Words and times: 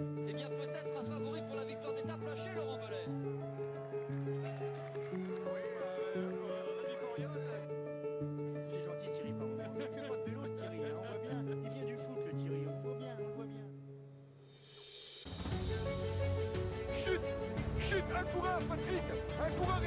Eh 0.00 0.32
bien, 0.32 0.57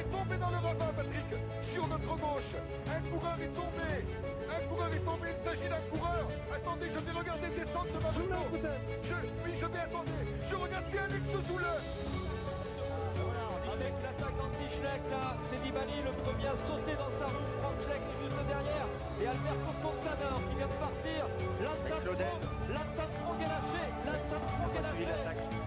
est 0.02 0.10
tombé 0.10 0.36
dans 0.36 0.50
le 0.50 0.56
ravin, 0.56 0.90
Patrick 0.96 1.30
Sur 1.72 1.86
notre 1.86 2.14
gauche 2.18 2.52
Un 2.90 3.00
coureur 3.10 3.38
est 3.38 3.54
tombé 3.54 3.90
Un 4.50 4.62
coureur 4.66 4.90
est 4.90 5.04
tombé, 5.06 5.26
il 5.30 5.40
s'agit 5.46 5.68
d'un 5.70 5.84
coureur 5.90 6.26
Attendez, 6.50 6.88
je 6.90 6.98
vais 6.98 7.14
regarder 7.18 7.48
descendre 7.54 7.92
de 7.94 8.00
ma 8.02 8.10
moto 8.10 8.42
je, 9.06 9.16
Oui, 9.44 9.52
je 9.60 9.66
vais 9.66 9.82
attendre 9.86 10.12
Je 10.50 10.56
regarde 10.56 10.86
bien 10.90 11.02
Alex 11.06 11.26
Zoule 11.46 11.68
Avec 13.72 13.94
l'attaque 14.02 14.36
d'Anti-Schleck, 14.36 15.02
là, 15.10 15.24
c'est 15.46 15.60
Nibali, 15.62 15.98
le 16.02 16.12
premier 16.22 16.48
à 16.50 16.56
sauter 16.56 16.96
dans 16.98 17.12
sa 17.14 17.26
roue. 17.30 17.50
Franck 17.62 17.78
Schleck 17.86 18.02
est 18.02 18.18
juste 18.26 18.42
derrière. 18.44 18.88
Et 19.22 19.26
Alberto 19.26 19.70
Contador 19.80 20.38
qui 20.50 20.54
vient 20.58 20.68
de 20.68 20.78
partir. 20.82 21.20
Lance 21.62 21.88
Armstrong, 21.88 22.42
Lance 22.68 22.98
Armstrong 22.98 23.38
est 23.40 23.50
lâché. 23.54 23.82
Lance 24.04 24.32
Armstrong 24.34 24.72
est 24.76 24.82
lâché. 24.82 25.61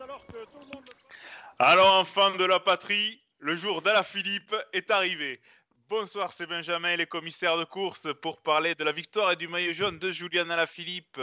Alors 0.00 0.26
que 0.26 0.44
tout 0.50 0.58
le 0.58 0.66
monde. 0.66 0.84
Alors, 1.58 1.94
enfants 1.94 2.34
de 2.36 2.44
la 2.44 2.60
patrie, 2.60 3.20
le 3.38 3.56
jour 3.56 3.82
d'Alaphilippe 3.82 4.54
est 4.72 4.90
arrivé. 4.90 5.40
Bonsoir, 5.88 6.32
c'est 6.32 6.46
Benjamin, 6.46 6.96
les 6.96 7.06
commissaires 7.06 7.56
de 7.56 7.64
course, 7.64 8.08
pour 8.20 8.42
parler 8.42 8.74
de 8.74 8.84
la 8.84 8.92
victoire 8.92 9.32
et 9.32 9.36
du 9.36 9.46
maillot 9.46 9.72
jaune 9.72 9.98
de 9.98 10.10
Julian 10.10 10.50
Alaphilippe. 10.50 11.20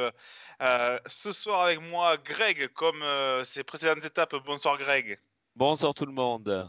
Euh, 0.61 0.99
ce 1.05 1.31
soir 1.31 1.61
avec 1.61 1.81
moi, 1.81 2.17
Greg, 2.17 2.69
comme 2.69 3.01
euh, 3.03 3.43
ses 3.43 3.63
précédentes 3.63 4.05
étapes. 4.05 4.35
Bonsoir, 4.45 4.77
Greg. 4.77 5.19
Bonsoir 5.55 5.93
tout 5.93 6.05
le 6.05 6.13
monde. 6.13 6.67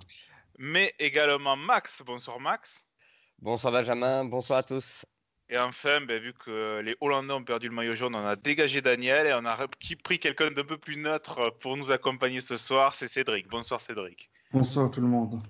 Mais 0.58 0.92
également 0.98 1.56
Max. 1.56 2.02
Bonsoir, 2.04 2.40
Max. 2.40 2.84
Bonsoir 3.38 3.72
Benjamin, 3.72 4.24
bonsoir 4.24 4.58
à 4.60 4.62
tous. 4.62 5.04
Et 5.50 5.58
enfin, 5.58 6.00
ben, 6.00 6.20
vu 6.20 6.32
que 6.32 6.80
les 6.80 6.96
Hollandais 7.00 7.32
ont 7.34 7.44
perdu 7.44 7.68
le 7.68 7.74
maillot 7.74 7.94
jaune, 7.94 8.14
on 8.16 8.26
a 8.26 8.34
dégagé 8.34 8.80
Daniel 8.80 9.26
et 9.26 9.34
on 9.34 9.44
a 9.44 9.68
pris 10.02 10.18
quelqu'un 10.18 10.50
d'un 10.50 10.64
peu 10.64 10.78
plus 10.78 10.96
neutre 10.96 11.50
pour 11.60 11.76
nous 11.76 11.92
accompagner 11.92 12.40
ce 12.40 12.56
soir. 12.56 12.94
C'est 12.94 13.08
Cédric. 13.08 13.48
Bonsoir, 13.48 13.80
Cédric. 13.80 14.30
Bonsoir 14.52 14.90
tout 14.90 15.00
le 15.02 15.06
monde. 15.06 15.40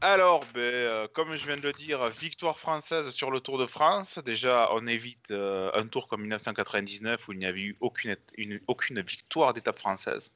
Alors, 0.00 0.44
ben, 0.54 0.60
euh, 0.60 1.08
comme 1.12 1.34
je 1.34 1.44
viens 1.44 1.56
de 1.56 1.62
le 1.62 1.72
dire, 1.72 2.06
victoire 2.08 2.56
française 2.58 3.08
sur 3.10 3.32
le 3.32 3.40
Tour 3.40 3.58
de 3.58 3.66
France. 3.66 4.20
Déjà, 4.24 4.68
on 4.72 4.86
évite 4.86 5.32
euh, 5.32 5.70
un 5.74 5.86
tour 5.88 6.06
comme 6.06 6.20
1999 6.20 7.26
où 7.26 7.32
il 7.32 7.38
n'y 7.40 7.46
avait 7.46 7.60
eu 7.60 7.76
aucune, 7.80 8.16
une- 8.36 8.60
aucune 8.68 9.00
victoire 9.00 9.54
d'étape 9.54 9.78
française. 9.80 10.32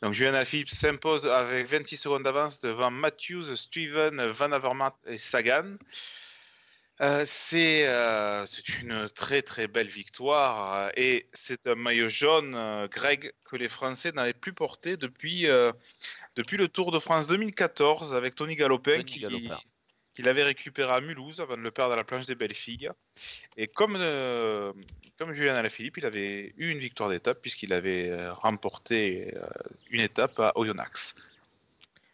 Donc, 0.00 0.14
Julien 0.14 0.32
Alaphilippe 0.32 0.70
s'impose 0.70 1.26
avec 1.26 1.66
26 1.66 1.96
secondes 1.98 2.22
d'avance 2.22 2.60
devant 2.60 2.90
Matthews, 2.90 3.54
Steven, 3.56 4.24
Van 4.30 4.52
Avermaet 4.52 4.92
et 5.06 5.18
Sagan. 5.18 5.74
Euh, 7.00 7.24
c'est 7.26 7.88
euh, 7.88 8.46
c'est 8.46 8.80
une 8.80 9.08
très 9.08 9.42
très 9.42 9.66
belle 9.66 9.88
victoire 9.88 10.74
euh, 10.74 10.90
et 10.96 11.26
c'est 11.32 11.66
un 11.66 11.74
maillot 11.74 12.08
jaune, 12.08 12.54
euh, 12.54 12.86
Greg, 12.86 13.32
que 13.44 13.56
les 13.56 13.68
Français 13.68 14.12
n'avaient 14.12 14.32
plus 14.32 14.52
porté 14.52 14.96
depuis, 14.96 15.46
depuis 16.36 16.56
le 16.56 16.68
Tour 16.68 16.92
de 16.92 17.00
France 17.00 17.26
2014 17.26 18.14
avec 18.14 18.36
Tony 18.36 18.54
Galopin 18.54 19.02
Tony 19.02 19.50
qui, 20.14 20.22
l'avait 20.22 20.44
récupéré 20.44 20.92
à 20.92 21.00
Mulhouse 21.00 21.40
avant 21.40 21.56
de 21.56 21.62
le 21.62 21.72
perdre 21.72 21.94
à 21.94 21.96
la 21.96 22.04
planche 22.04 22.26
des 22.26 22.36
belles 22.36 22.54
filles. 22.54 22.88
Et 23.56 23.66
comme, 23.66 23.94
comme 25.18 25.32
Julien 25.32 25.56
Alaphilippe, 25.56 25.96
il 25.96 26.06
avait 26.06 26.54
eu 26.56 26.70
une 26.70 26.78
victoire 26.78 27.10
d'étape 27.10 27.42
puisqu'il 27.42 27.72
avait 27.72 28.16
remporté 28.30 29.34
une 29.90 30.00
étape 30.00 30.38
à 30.38 30.52
Oyonnax. 30.54 31.16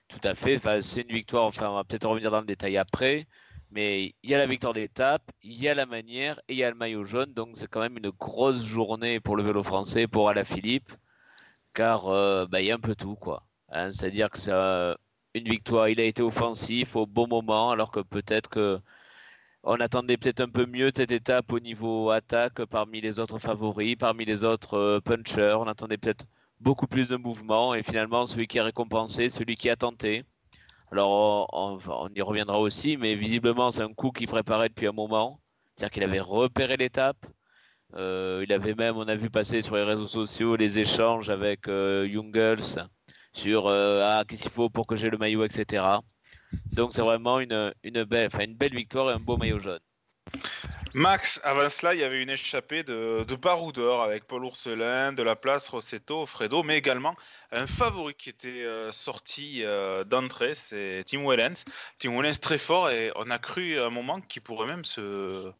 Tout 0.08 0.20
à 0.24 0.34
fait. 0.34 0.56
Enfin, 0.56 0.80
c'est 0.80 1.02
une 1.02 1.14
victoire. 1.14 1.44
Enfin, 1.44 1.68
on 1.68 1.74
va 1.74 1.84
peut-être 1.84 2.08
revenir 2.08 2.30
dans 2.30 2.40
le 2.40 2.46
détail 2.46 2.78
après. 2.78 3.26
Mais 3.70 4.14
il 4.22 4.30
y 4.30 4.34
a 4.34 4.38
la 4.38 4.46
victoire 4.46 4.72
d'étape, 4.72 5.22
il 5.42 5.60
y 5.60 5.68
a 5.68 5.74
la 5.74 5.86
manière 5.86 6.38
et 6.48 6.54
il 6.54 6.58
y 6.58 6.64
a 6.64 6.70
le 6.70 6.76
maillot 6.76 7.04
jaune. 7.04 7.32
Donc 7.34 7.50
c'est 7.54 7.68
quand 7.68 7.80
même 7.80 7.96
une 7.98 8.10
grosse 8.10 8.64
journée 8.64 9.20
pour 9.20 9.36
le 9.36 9.42
vélo 9.42 9.62
français, 9.62 10.06
pour 10.08 10.28
Alaphilippe. 10.28 10.92
Car 11.74 12.08
euh, 12.08 12.46
bah, 12.46 12.60
il 12.60 12.66
y 12.66 12.70
a 12.72 12.74
un 12.76 12.80
peu 12.80 12.94
tout. 12.94 13.16
quoi. 13.16 13.44
Hein, 13.70 13.90
C'est-à-dire 13.90 14.30
que 14.30 14.38
c'est 14.38 14.52
une 15.34 15.48
victoire. 15.48 15.88
Il 15.88 16.00
a 16.00 16.04
été 16.04 16.22
offensif 16.22 16.96
au 16.96 17.06
bon 17.06 17.26
moment, 17.28 17.70
alors 17.70 17.90
que 17.90 18.00
peut-être 18.00 18.48
que 18.50 18.80
on 19.62 19.76
attendait 19.80 20.16
peut-être 20.16 20.40
un 20.40 20.48
peu 20.48 20.66
mieux 20.66 20.90
cette 20.94 21.10
étape 21.12 21.52
au 21.52 21.60
niveau 21.60 22.10
attaque 22.10 22.64
parmi 22.66 23.00
les 23.00 23.18
autres 23.18 23.38
favoris, 23.38 23.96
parmi 23.96 24.24
les 24.24 24.44
autres 24.44 24.74
euh, 24.78 25.00
punchers. 25.00 25.56
On 25.58 25.66
attendait 25.66 25.98
peut-être 25.98 26.26
beaucoup 26.60 26.86
plus 26.86 27.08
de 27.08 27.16
mouvement 27.16 27.74
et 27.74 27.82
finalement 27.82 28.26
celui 28.26 28.46
qui 28.46 28.58
est 28.58 28.62
récompensé, 28.62 29.28
celui 29.30 29.56
qui 29.56 29.68
a 29.70 29.76
tenté. 29.76 30.24
Alors 30.92 31.48
on, 31.52 31.78
y 32.14 32.20
reviendra 32.22 32.58
aussi, 32.58 32.96
mais 32.96 33.14
visiblement 33.14 33.70
c'est 33.70 33.82
un 33.82 33.92
coup 33.92 34.10
qu'il 34.10 34.26
préparait 34.26 34.68
depuis 34.68 34.88
un 34.88 34.92
moment, 34.92 35.40
c'est-à-dire 35.76 35.92
qu'il 35.92 36.02
avait 36.02 36.20
repéré 36.20 36.76
l'étape. 36.76 37.26
Euh, 37.94 38.44
il 38.46 38.52
avait 38.52 38.74
même, 38.74 38.96
on 38.96 39.08
a 39.08 39.16
vu 39.16 39.30
passer 39.30 39.62
sur 39.62 39.76
les 39.76 39.82
réseaux 39.82 40.06
sociaux 40.06 40.56
les 40.56 40.78
échanges 40.78 41.30
avec 41.30 41.68
euh, 41.68 42.08
Jungels 42.08 42.88
sur 43.32 43.66
euh, 43.68 44.02
ah 44.04 44.24
qu'est-ce 44.26 44.42
qu'il 44.42 44.50
faut 44.52 44.70
pour 44.70 44.86
que 44.86 44.96
j'ai 44.96 45.10
le 45.10 45.18
maillot, 45.18 45.44
etc. 45.44 45.84
Donc 46.72 46.92
c'est 46.94 47.02
vraiment 47.02 47.40
une, 47.40 47.72
une 47.84 48.04
belle, 48.04 48.28
une 48.40 48.56
belle 48.56 48.74
victoire 48.74 49.10
et 49.10 49.14
un 49.14 49.20
beau 49.20 49.36
maillot 49.36 49.58
jaune. 49.60 49.80
Max, 50.92 51.40
avant 51.44 51.68
cela, 51.68 51.94
il 51.94 52.00
y 52.00 52.04
avait 52.04 52.20
une 52.20 52.30
échappée 52.30 52.82
de, 52.82 53.24
de 53.24 54.00
avec 54.02 54.24
Paul 54.24 54.44
Ourselin, 54.44 55.12
de 55.12 55.22
la 55.22 55.36
place, 55.36 55.68
Rossetto, 55.68 56.26
Fredo, 56.26 56.64
mais 56.64 56.76
également 56.78 57.14
un 57.52 57.68
favori 57.68 58.14
qui 58.14 58.28
était 58.28 58.64
euh, 58.64 58.90
sorti 58.90 59.62
euh, 59.62 60.02
d'entrée, 60.02 60.56
c'est 60.56 61.04
Tim 61.06 61.24
Wellens. 61.24 61.64
Tim 62.00 62.16
Wellens 62.16 62.40
très 62.40 62.58
fort 62.58 62.90
et 62.90 63.12
on 63.14 63.30
a 63.30 63.38
cru 63.38 63.78
à 63.78 63.86
un 63.86 63.90
moment 63.90 64.20
qu'il 64.20 64.42
pourrait 64.42 64.66
même 64.66 64.84
se. 64.84 65.52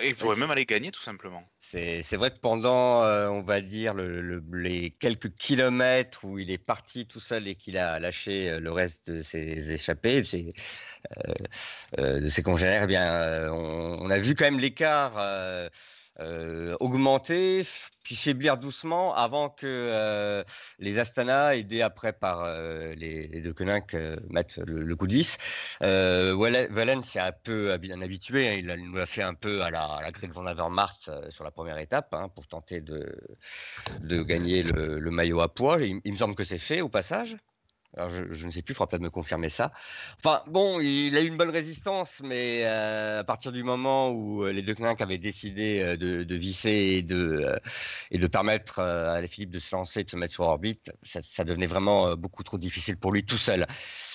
Ouais. 0.00 0.08
Il 0.08 0.16
pourrait 0.16 0.36
même 0.36 0.50
aller 0.50 0.66
gagner 0.66 0.90
tout 0.90 1.00
simplement. 1.02 1.44
C'est 1.60 2.16
vrai 2.16 2.32
que 2.32 2.40
pendant, 2.40 3.04
euh, 3.04 3.28
on 3.28 3.42
va 3.42 3.60
dire, 3.60 3.94
le- 3.94 4.20
le- 4.20 4.42
les 4.52 4.90
quelques 4.90 5.32
kilomètres 5.36 6.24
où 6.24 6.38
il 6.40 6.50
est 6.50 6.58
parti 6.58 7.06
tout 7.06 7.20
seul 7.20 7.46
et 7.46 7.54
qu'il 7.54 7.78
a 7.78 8.00
lâché 8.00 8.50
euh, 8.50 8.58
le 8.60 8.72
reste 8.72 9.06
de 9.08 9.22
ses 9.22 9.70
échappées, 9.70 10.22
de 10.22 10.26
ses, 10.26 10.52
euh, 11.98 12.20
de 12.20 12.28
ses 12.28 12.42
congénères, 12.42 12.84
eh 12.84 12.86
bien, 12.86 13.52
on, 13.52 13.96
on 14.00 14.10
a 14.10 14.18
vu 14.18 14.34
quand 14.34 14.44
même 14.46 14.58
l'écart 14.58 15.14
euh, 15.18 15.68
euh, 16.20 16.76
augmenter, 16.80 17.66
puis 18.02 18.14
faiblir 18.14 18.58
doucement 18.58 19.14
avant 19.14 19.48
que 19.48 19.66
euh, 19.66 20.44
les 20.78 20.98
Astana, 20.98 21.56
aidés 21.56 21.82
après 21.82 22.12
par 22.12 22.42
euh, 22.44 22.94
les, 22.94 23.28
deux 23.40 23.54
Koenig, 23.54 23.96
mettent 24.28 24.58
le, 24.58 24.96
coup 24.96 25.06
de 25.06 25.12
10. 25.12 25.38
Wallen 25.80 26.72
Wallen, 26.74 27.02
c'est 27.04 27.20
un 27.20 27.32
peu 27.32 27.72
un 27.72 28.02
habitué, 28.02 28.48
hein, 28.48 28.54
il, 28.58 28.66
nous 28.84 28.94
l'a 28.96 29.06
fait 29.06 29.22
un 29.22 29.34
peu 29.34 29.62
à 29.62 29.70
la, 29.70 29.84
à 29.84 30.02
la 30.02 30.10
Greg 30.10 30.32
Van 30.32 30.44
sur 31.30 31.44
la 31.44 31.50
première 31.50 31.78
étape 31.78 32.12
hein, 32.12 32.28
pour 32.34 32.46
tenter 32.46 32.80
de, 32.80 33.16
de 34.00 34.22
gagner 34.22 34.62
le, 34.62 34.98
le 34.98 35.10
maillot 35.10 35.40
à 35.40 35.52
poids. 35.52 35.80
Il, 35.80 36.00
il 36.04 36.12
me 36.12 36.18
semble 36.18 36.34
que 36.34 36.44
c'est 36.44 36.58
fait 36.58 36.80
au 36.82 36.88
passage. 36.88 37.36
Alors 37.96 38.08
je, 38.08 38.46
ne 38.46 38.50
sais 38.52 38.62
plus, 38.62 38.72
il 38.72 38.76
faudra 38.76 38.88
peut-être 38.88 39.02
me 39.02 39.10
confirmer 39.10 39.48
ça. 39.48 39.72
Enfin 40.18 40.42
bon, 40.46 40.78
il 40.80 41.16
a 41.16 41.22
eu 41.22 41.26
une 41.26 41.36
bonne 41.36 41.50
résistance, 41.50 42.20
mais 42.22 42.62
euh, 42.64 43.20
à 43.20 43.24
partir 43.24 43.50
du 43.50 43.64
moment 43.64 44.10
où 44.10 44.44
euh, 44.44 44.52
les 44.52 44.62
deux 44.62 44.76
Koenig 44.76 45.02
avaient 45.02 45.18
décidé 45.18 45.80
euh, 45.80 45.96
de, 45.96 46.34
visser 46.36 46.70
et 46.70 47.02
de, 47.02 47.52
et 48.12 48.18
de 48.18 48.26
permettre 48.28 48.78
à 48.78 49.20
Philippe 49.26 49.50
de 49.50 49.58
se 49.58 49.74
lancer, 49.74 50.04
de 50.04 50.10
se 50.10 50.16
mettre 50.16 50.32
sur 50.32 50.44
orbite, 50.44 50.92
ça, 51.02 51.44
devenait 51.44 51.66
vraiment 51.66 52.14
beaucoup 52.16 52.44
trop 52.44 52.58
difficile 52.58 52.96
pour 52.96 53.12
lui 53.12 53.24
tout 53.24 53.38
seul. 53.38 53.66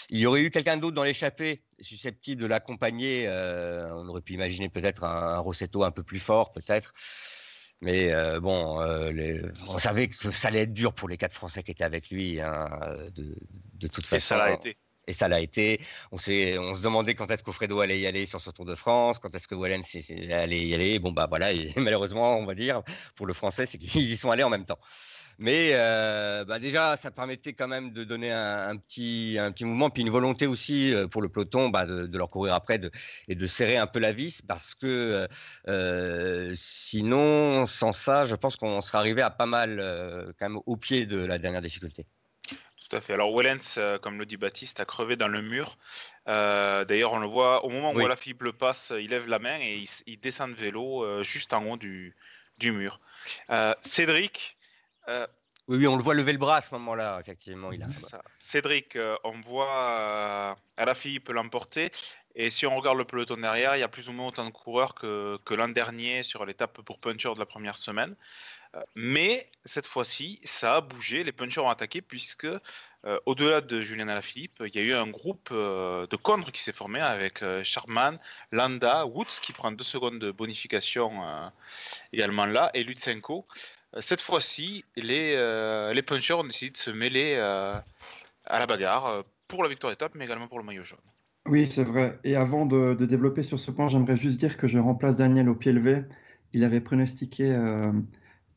Il 0.10 0.20
y 0.20 0.26
aurait 0.26 0.42
eu 0.42 0.52
quelqu'un 0.52 0.78
d'autre 0.78 0.96
dans 0.96 1.04
l'échappée 1.04 1.64
susceptible 1.80 2.42
de 2.42 2.48
l'accompagner. 2.48 3.28
on 3.30 4.08
aurait 4.08 4.22
pu 4.22 4.34
imaginer 4.34 4.70
peut-être 4.70 5.04
un, 5.04 5.36
un 5.36 5.40
Rossetto 5.40 5.84
un 5.84 5.92
peu 5.92 6.04
plus 6.04 6.20
fort, 6.20 6.54
peut-être. 6.54 6.94
Mais 7.82 8.12
euh, 8.14 8.40
bon, 8.40 8.82
euh, 8.82 9.12
les- 9.12 9.42
on 9.68 9.78
savait 9.78 10.08
que 10.08 10.32
ça 10.32 10.48
allait 10.48 10.62
être 10.62 10.74
dur 10.74 10.94
pour 10.94 11.10
les 11.10 11.18
quatre 11.18 11.34
Français 11.34 11.62
qui 11.62 11.72
étaient 11.72 11.84
avec 11.84 12.10
lui, 12.10 12.40
hein, 12.42 12.70
de, 13.14 13.36
de 13.74 13.88
toute 13.88 14.06
façon. 14.06 14.16
Et 14.16 14.20
ça 14.20 14.38
l'a 14.38 14.54
été. 14.54 14.78
Et 15.08 15.14
ça 15.14 15.28
l'a 15.28 15.40
été. 15.40 15.80
On, 16.12 16.18
se 16.18 16.82
demandait 16.82 17.14
quand 17.14 17.30
est-ce 17.30 17.44
qu'Ofredo 17.44 17.80
allait 17.80 18.00
y 18.00 18.08
aller 18.08 18.26
sur 18.26 18.42
ce 18.42 18.50
Tour 18.50 18.66
de 18.66 18.74
France, 18.74 19.20
quand 19.20 19.36
est-ce 19.36 19.48
que 19.48 19.54
Wallen 19.54 19.84
s'est- 19.84 20.02
s'est- 20.02 20.32
allait 20.34 20.66
y 20.66 20.74
aller. 20.74 20.98
Bon, 21.00 21.12
bah 21.12 21.28
voilà, 21.30 21.52
et 21.54 21.72
malheureusement, 21.78 22.38
on 22.38 22.46
va 22.46 22.56
dire, 22.56 22.82
pour 23.16 23.28
le 23.28 23.34
français, 23.34 23.66
c'est 23.68 23.78
qu'ils 23.78 24.02
y 24.02 24.18
sont 24.18 24.32
allés 24.32 24.44
en 24.44 24.50
même 24.50 24.66
temps. 24.66 24.80
Mais 25.38 25.72
euh, 25.74 26.46
bah 26.46 26.60
déjà, 26.60 26.98
ça 26.98 27.12
permettait 27.12 27.54
quand 27.54 27.68
même 27.68 27.92
de 27.92 28.04
donner 28.04 28.32
un, 28.32 28.70
un 28.70 28.78
petit, 28.78 29.38
un 29.40 29.52
petit 29.52 29.66
mouvement, 29.66 29.90
puis 29.90 30.02
une 30.02 30.10
volonté 30.10 30.48
aussi 30.48 30.94
euh, 30.94 31.08
pour 31.08 31.22
le 31.22 31.30
peloton 31.30 31.70
bah, 31.70 31.86
de, 31.86 32.08
de 32.08 32.18
leur 32.18 32.30
courir 32.30 32.54
après 32.54 32.80
de, 32.80 32.92
et 33.28 33.36
de 33.36 33.46
serrer 33.46 33.78
un 33.78 33.88
peu 33.88 34.00
la 34.00 34.12
vis, 34.12 34.42
parce 34.42 34.76
que 34.76 35.28
euh, 35.68 36.54
sinon, 36.56 37.66
sans 37.66 37.92
ça, 37.94 38.26
je 38.26 38.36
pense 38.36 38.56
qu'on 38.56 38.82
serait 38.82 38.98
arrivé 38.98 39.22
à 39.22 39.30
pas 39.30 39.46
mal, 39.46 39.80
euh, 39.80 40.32
quand 40.40 40.50
même, 40.50 40.60
au 40.66 40.78
pied 40.78 41.06
de 41.06 41.18
la 41.18 41.38
dernière 41.38 41.62
difficulté. 41.62 42.06
Tout 42.88 42.96
à 42.96 43.02
fait. 43.02 43.14
Alors 43.14 43.36
Wellens, 43.36 43.78
euh, 43.78 43.98
comme 43.98 44.20
le 44.20 44.28
dit 44.28 44.38
Baptiste, 44.38 44.80
a 44.80 44.86
crevé 44.86 45.16
dans 45.16 45.28
le 45.28 45.42
mur. 45.42 45.78
Euh, 46.28 46.86
D'ailleurs, 46.86 47.14
on 47.14 47.20
le 47.20 47.26
voit 47.26 47.66
au 47.66 47.70
moment 47.70 47.92
où 47.92 47.96
Oui. 47.96 48.08
la 48.08 48.16
Philippe 48.16 48.44
le 48.44 48.54
passe, 48.54 48.94
il 48.96 49.10
lève 49.10 49.28
la 49.28 49.40
main 49.40 49.58
et 49.60 49.84
il, 50.06 50.20
descend 50.20 50.52
de 50.52 50.56
vélo 50.56 51.04
euh, 51.04 51.24
juste 51.24 51.54
en 51.54 51.66
haut 51.66 51.78
du, 51.78 52.16
du 52.60 52.72
mur. 52.72 53.00
Cédric, 53.82 54.56
euh, 55.10 55.28
Oui, 55.68 55.78
oui, 55.78 55.88
on 55.88 55.96
le 55.96 56.04
voit 56.04 56.14
lever 56.14 56.34
le 56.34 56.38
bras 56.38 56.58
à 56.58 56.62
ce 56.62 56.74
moment-là, 56.76 57.20
effectivement. 57.20 57.72
Il 57.72 57.84
a... 57.84 57.88
ça. 57.88 58.22
Cédric, 58.40 58.96
euh, 58.96 59.16
on 59.24 59.40
voit 59.42 59.74
euh, 59.74 60.54
Alaphilippe 60.78 61.30
l'emporter. 61.30 61.92
Et 62.38 62.50
si 62.50 62.66
on 62.66 62.76
regarde 62.76 62.98
le 62.98 63.06
peloton 63.06 63.38
derrière, 63.38 63.78
il 63.78 63.80
y 63.80 63.84
a 63.84 63.88
plus 63.88 64.10
ou 64.10 64.12
moins 64.12 64.28
autant 64.28 64.46
de 64.46 64.50
coureurs 64.50 64.94
que, 64.94 65.38
que 65.46 65.54
l'an 65.54 65.70
dernier 65.70 66.22
sur 66.22 66.46
l'étape 66.46 66.82
pour 66.82 67.00
puncher 67.00 67.34
de 67.34 67.40
la 67.40 67.46
première 67.46 67.78
semaine. 67.78 68.16
Euh, 68.76 68.82
mais 68.94 69.50
cette 69.64 69.88
fois-ci, 69.88 70.42
ça 70.44 70.76
a 70.76 70.82
bougé. 70.82 71.24
Les 71.24 71.32
punchers 71.32 71.62
ont 71.62 71.70
attaqué 71.70 72.02
puisque, 72.02 72.46
euh, 72.46 73.20
au-delà 73.26 73.62
de 73.62 73.80
Julien 73.80 74.10
Alaphilippe, 74.10 74.62
il 74.66 74.76
y 74.76 74.80
a 74.80 74.82
eu 74.82 74.94
un 74.94 75.08
groupe 75.08 75.50
euh, 75.52 76.08
de 76.08 76.16
contre 76.18 76.52
qui 76.52 76.62
s'est 76.62 76.74
formé 76.74 77.00
avec 77.00 77.42
euh, 77.42 77.64
Sharman, 77.64 78.20
Landa, 78.52 79.06
Woods 79.06 79.40
qui 79.42 79.54
prend 79.54 79.72
deux 79.72 79.86
secondes 79.86 80.20
de 80.20 80.32
bonification 80.32 81.52
également 82.12 82.46
là, 82.46 82.70
et 82.74 82.84
Lutsenko. 82.84 83.48
Euh, 83.96 84.00
Cette 84.02 84.22
fois-ci, 84.22 84.84
les, 84.96 85.34
euh, 85.36 85.94
les 85.94 86.02
punchers 86.02 86.34
ont 86.34 86.44
décidé 86.44 86.72
de 86.72 86.78
se 86.78 86.92
mêler 86.92 87.36
euh, 87.38 87.76
à 88.46 88.60
la 88.60 88.68
bagarre 88.68 89.24
pour 89.48 89.64
la 89.64 89.70
victoire 89.70 89.92
d'étape, 89.92 90.14
mais 90.16 90.26
également 90.26 90.48
pour 90.48 90.60
le 90.60 90.66
maillot 90.66 90.84
jaune. 90.84 91.00
Oui, 91.48 91.68
c'est 91.68 91.84
vrai. 91.84 92.20
Et 92.24 92.36
avant 92.36 92.66
de, 92.66 92.96
développer 93.06 93.44
sur 93.44 93.60
ce 93.60 93.70
point, 93.70 93.88
j'aimerais 93.88 94.18
juste 94.18 94.40
dire 94.40 94.58
que 94.58 94.68
je 94.68 94.80
remplace 94.80 95.18
Daniel 95.18 95.48
au 95.48 95.56
pied 95.56 95.72
levé. 95.72 96.04
Il 96.54 96.64
avait 96.64 96.82
pronostiqué 96.82 97.52
euh, 97.52 97.92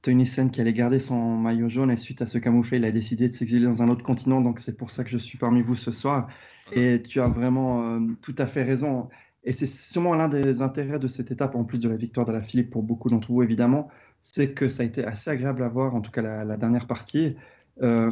Tony 0.00 0.24
Sen 0.24 0.50
qui 0.50 0.60
allait 0.60 0.72
garder 0.72 0.98
son 0.98 1.36
maillot 1.36 1.68
jaune 1.68 1.90
et 1.90 1.98
suite 1.98 2.22
à 2.22 2.26
ce 2.26 2.38
camouflet, 2.38 2.78
il 2.78 2.84
a 2.84 2.92
décidé 2.92 3.28
de 3.28 3.34
s'exiler 3.34 3.66
dans 3.66 3.82
un 3.82 3.88
autre 3.88 4.02
continent. 4.02 4.40
Donc 4.40 4.60
c'est 4.60 4.76
pour 4.76 4.90
ça 4.90 5.04
que 5.04 5.10
je 5.10 5.18
suis 5.18 5.36
parmi 5.36 5.60
vous 5.60 5.76
ce 5.76 5.92
soir. 5.92 6.28
Et 6.72 7.02
tu 7.02 7.20
as 7.20 7.28
vraiment 7.28 7.98
tout 8.20 8.34
à 8.36 8.46
fait 8.46 8.62
raison. 8.62 9.08
Et 9.44 9.52
c'est 9.52 9.66
sûrement 9.66 10.14
l'un 10.14 10.28
des 10.28 10.60
intérêts 10.60 10.98
de 10.98 11.08
cette 11.08 11.30
étape, 11.30 11.54
en 11.54 11.64
plus 11.64 11.80
de 11.80 11.88
la 11.88 11.96
victoire 11.96 12.26
de 12.26 12.32
la 12.32 12.42
Philippe 12.42 12.70
pour 12.70 12.82
beaucoup 12.82 13.08
d'entre 13.08 13.32
vous, 13.32 13.42
évidemment, 13.42 13.88
c'est 14.32 14.52
que 14.52 14.68
ça 14.68 14.82
a 14.82 14.86
été 14.86 15.04
assez 15.04 15.30
agréable 15.30 15.62
à 15.62 15.68
voir, 15.68 15.94
en 15.94 16.00
tout 16.00 16.10
cas 16.10 16.22
la, 16.22 16.44
la 16.44 16.56
dernière 16.56 16.86
partie. 16.86 17.36
Euh, 17.82 18.10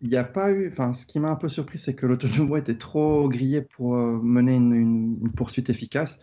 il 0.00 0.08
n'y 0.08 0.16
a 0.16 0.24
pas 0.24 0.50
eu, 0.52 0.68
enfin, 0.68 0.94
ce 0.94 1.04
qui 1.06 1.20
m'a 1.20 1.30
un 1.30 1.36
peu 1.36 1.48
surpris, 1.48 1.76
c'est 1.78 1.94
que 1.94 2.06
l'Autonomo 2.06 2.56
était 2.56 2.76
trop 2.78 3.28
grillé 3.28 3.62
pour 3.62 3.96
euh, 3.96 4.18
mener 4.22 4.54
une, 4.54 5.30
poursuite 5.36 5.68
efficace. 5.70 6.20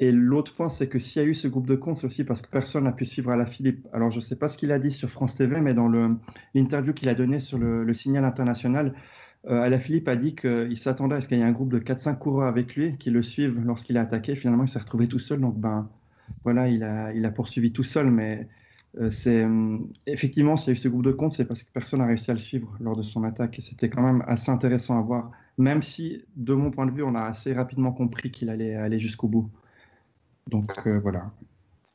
Et 0.00 0.12
l'autre 0.12 0.54
point, 0.54 0.68
c'est 0.68 0.88
que 0.88 0.98
s'il 0.98 1.22
y 1.22 1.24
a 1.24 1.28
eu 1.28 1.34
ce 1.34 1.48
groupe 1.48 1.66
de 1.66 1.76
compte, 1.76 1.96
c'est 1.96 2.06
aussi 2.06 2.24
parce 2.24 2.42
que 2.42 2.50
personne 2.50 2.84
n'a 2.84 2.92
pu 2.92 3.04
suivre 3.06 3.30
à 3.30 3.36
la 3.36 3.46
Philippe. 3.46 3.86
Alors, 3.92 4.10
je 4.10 4.16
ne 4.16 4.20
sais 4.20 4.36
pas 4.36 4.48
ce 4.48 4.58
qu'il 4.58 4.72
a 4.72 4.78
dit 4.78 4.92
sur 4.92 5.08
France 5.08 5.36
TV, 5.36 5.60
mais 5.60 5.72
dans 5.72 5.88
l'interview 6.54 6.92
qu'il 6.92 7.08
a 7.08 7.14
donnée 7.14 7.40
sur 7.40 7.58
le, 7.58 7.94
signal 7.94 8.24
international, 8.24 8.94
euh, 9.46 9.62
Alaphilippe 9.62 10.08
a 10.08 10.16
dit 10.16 10.34
qu'il 10.34 10.76
s'attendait 10.76 11.14
à 11.14 11.20
ce 11.20 11.28
qu'il 11.28 11.38
y 11.38 11.40
ait 11.40 11.44
un 11.44 11.52
groupe 11.52 11.72
de 11.72 11.78
4-5 11.78 12.18
coureurs 12.18 12.48
avec 12.48 12.74
lui 12.74 12.98
qui 12.98 13.10
le 13.10 13.22
suivent 13.22 13.60
lorsqu'il 13.64 13.96
a 13.96 14.02
attaqué. 14.02 14.34
Finalement, 14.36 14.64
il 14.64 14.68
s'est 14.68 14.78
retrouvé 14.80 15.06
tout 15.08 15.20
seul. 15.20 15.40
Donc, 15.40 15.56
ben, 15.58 15.88
voilà, 16.42 16.68
il 16.68 16.82
a, 16.82 17.12
il 17.14 17.24
a 17.24 17.30
poursuivi 17.30 17.72
tout 17.72 17.84
seul. 17.84 18.10
Mais 18.10 18.48
c'est 19.10 19.44
hum, 19.44 19.92
effectivement, 20.06 20.56
s'il 20.56 20.68
y 20.68 20.70
a 20.70 20.72
eu 20.74 20.76
ce 20.76 20.88
groupe 20.88 21.04
de 21.04 21.12
compte, 21.12 21.32
c'est 21.32 21.44
parce 21.46 21.62
que 21.62 21.72
personne 21.72 22.00
n'a 22.00 22.06
réussi 22.06 22.30
à 22.30 22.34
le 22.34 22.40
suivre 22.40 22.76
lors 22.80 22.96
de 22.96 23.02
son 23.02 23.24
attaque. 23.24 23.58
Et 23.58 23.62
c'était 23.62 23.90
quand 23.90 24.02
même 24.02 24.22
assez 24.26 24.50
intéressant 24.50 24.98
à 24.98 25.02
voir. 25.02 25.30
Même 25.58 25.82
si, 25.82 26.24
de 26.36 26.54
mon 26.54 26.70
point 26.70 26.86
de 26.86 26.92
vue, 26.92 27.02
on 27.02 27.14
a 27.14 27.22
assez 27.22 27.52
rapidement 27.54 27.92
compris 27.92 28.30
qu'il 28.30 28.50
allait 28.50 28.74
aller 28.74 28.98
jusqu'au 29.00 29.28
bout. 29.28 29.50
Donc, 30.48 30.70
euh, 30.86 30.98
voilà. 31.00 31.32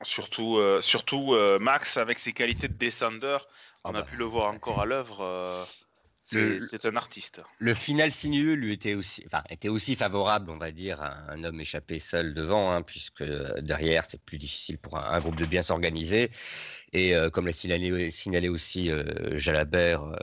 Surtout, 0.02 0.58
euh, 0.58 0.82
surtout 0.82 1.34
euh, 1.34 1.60
Max, 1.60 1.98
avec 1.98 2.20
ses 2.20 2.32
qualités 2.34 2.68
de 2.70 2.74
descendeur, 2.74 3.48
on 3.84 3.90
Ah 3.94 4.00
a 4.00 4.02
bah. 4.02 4.04
pu 4.04 4.16
le 4.16 4.26
voir 4.26 4.54
encore 4.54 4.80
à 4.82 4.86
l'œuvre. 4.86 5.22
euh, 5.22 5.64
c'est 6.24 6.86
un 6.86 6.96
artiste. 6.96 7.42
Le 7.60 7.74
final 7.74 8.12
sinueux 8.12 8.54
lui 8.54 8.72
était 8.74 8.94
aussi, 8.94 9.24
enfin, 9.26 9.44
était 9.50 9.68
aussi 9.68 9.96
favorable, 9.96 10.52
on 10.52 10.58
va 10.58 10.72
dire, 10.72 11.02
à 11.02 11.32
un 11.32 11.44
homme 11.44 11.60
échappé 11.60 12.00
seul 12.00 12.34
devant, 12.34 12.72
hein, 12.72 12.82
puisque 12.84 13.22
euh, 13.22 13.60
derrière, 13.62 14.06
c'est 14.06 14.22
plus 14.22 14.38
difficile 14.38 14.78
pour 14.78 14.98
un, 14.98 15.04
un 15.12 15.20
groupe 15.20 15.36
de 15.38 15.46
bien 15.46 15.62
s'organiser. 15.64 16.30
Et 16.92 17.16
euh, 17.16 17.30
comme 17.30 17.46
l'a 17.46 17.54
signalé, 17.54 18.50
aussi 18.50 18.90
euh, 18.90 19.38
Jalabert 19.38 20.04
euh, 20.04 20.16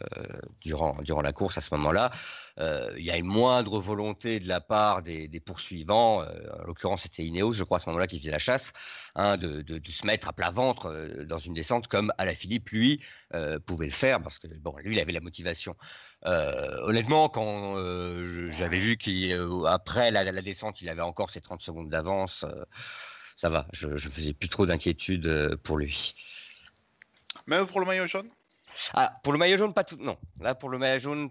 durant, 0.61 1.23
la 1.23 1.33
course 1.33 1.59
à 1.59 1.61
ce 1.61 1.73
moment-là, 1.75 2.11
il 2.59 3.05
y 3.05 3.11
a 3.11 3.19
une 3.19 3.27
moindre 3.27 3.79
volonté 3.81 4.41
de 4.41 4.49
la 4.49 4.61
part 4.63 5.03
des, 5.03 5.41
poursuivants, 5.45 6.23
en 6.23 6.65
l'occurrence 6.65 7.03
c'était 7.03 7.23
Ineos, 7.23 7.53
je 7.53 7.65
crois 7.65 7.77
à 7.77 7.81
ce 7.81 7.89
moment-là, 7.91 8.07
qui 8.07 8.19
faisait 8.19 8.31
la 8.31 8.39
chasse, 8.39 8.73
hein, 9.15 9.37
de, 9.37 9.63
se 9.91 10.07
mettre 10.07 10.31
à 10.31 10.33
plat 10.33 10.51
ventre 10.51 10.91
dans 11.25 11.39
une 11.39 11.53
descente 11.53 11.87
comme 11.87 12.15
Alaphilippe, 12.17 12.71
lui, 12.71 13.03
pouvait 13.67 13.85
le 13.85 13.93
faire, 13.93 14.23
parce 14.23 14.39
que 14.39 14.47
bon, 14.47 14.75
lui, 14.79 14.97
il 14.97 15.01
avait 15.01 15.12
la 15.12 15.21
motivation. 15.21 15.77
Honnêtement, 16.25 17.29
quand 17.29 17.77
j'avais 18.49 18.79
vu 18.79 18.97
qu'après 18.97 20.11
la, 20.11 20.25
la 20.25 20.43
descente, 20.43 20.81
il 20.81 20.89
avait 20.89 21.03
encore 21.03 21.29
ses 21.29 21.43
30 21.43 21.61
secondes 21.61 21.91
d'avance, 21.91 22.47
ça 23.37 23.51
va, 23.51 23.67
je 23.75 23.89
ne 23.89 23.99
faisais 23.99 24.33
plus 24.33 24.49
trop 24.49 24.65
d'inquiétude 24.65 25.57
pour 25.62 25.77
lui. 25.77 26.15
Même 27.47 27.67
pour 27.67 27.81
le 27.81 27.87
maillot 27.87 28.07
jaune? 28.07 28.29
Ah, 28.95 29.19
pour 29.23 29.33
le 29.33 29.39
maillot 29.39 29.57
jaune, 29.57 29.75
pas 29.75 29.85
tout. 29.85 29.97
Non, 29.97 30.19
là, 30.41 30.55
pour 30.55 30.69
le 30.69 30.79
maillot 30.79 30.99
jaune, 30.99 31.31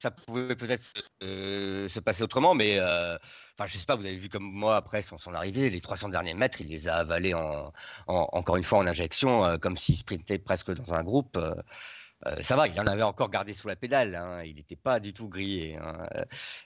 ça 0.00 0.10
pouvait 0.10 0.54
peut-être 0.56 0.82
se- 0.82 1.00
euh, 1.24 1.88
se 1.88 2.00
passer 2.00 2.22
autrement, 2.22 2.54
mais 2.54 2.78
euh, 2.78 3.16
enfin, 3.58 3.66
sais 3.78 3.84
pas, 3.86 3.96
vous 3.96 4.06
avez 4.06 4.16
vu 4.16 4.28
comme 4.28 4.44
moi 4.44 4.76
après 4.76 5.02
son, 5.02 5.18
arrivée, 5.34 5.70
les 5.70 5.80
300 5.80 6.08
derniers 6.08 6.34
mètres, 6.34 6.60
il 6.60 6.68
les 6.68 6.88
a 6.88 6.96
avalés 6.96 7.34
en, 7.34 7.72
en- 8.06 8.28
encore 8.32 8.56
une 8.56 8.64
fois 8.64 8.78
en 8.78 8.86
injection, 8.86 9.44
euh, 9.44 9.58
comme 9.58 9.76
s'il 9.76 9.96
sprintait 9.96 10.38
presque 10.38 10.70
dans 10.72 10.94
un 10.94 11.02
groupe. 11.02 11.36
Euh, 12.26 12.42
ça 12.42 12.56
va, 12.56 12.66
il 12.66 12.78
en 12.80 12.86
avait 12.86 13.02
encore 13.02 13.30
gardé 13.30 13.54
sous 13.54 13.68
la 13.68 13.76
pédale, 13.76 14.16
hein, 14.16 14.42
il 14.44 14.56
n'était 14.56 14.76
pas 14.76 14.98
du 14.98 15.12
tout 15.12 15.28
grillé. 15.28 15.76
hein. 15.76 16.06
Euh, 16.16 16.24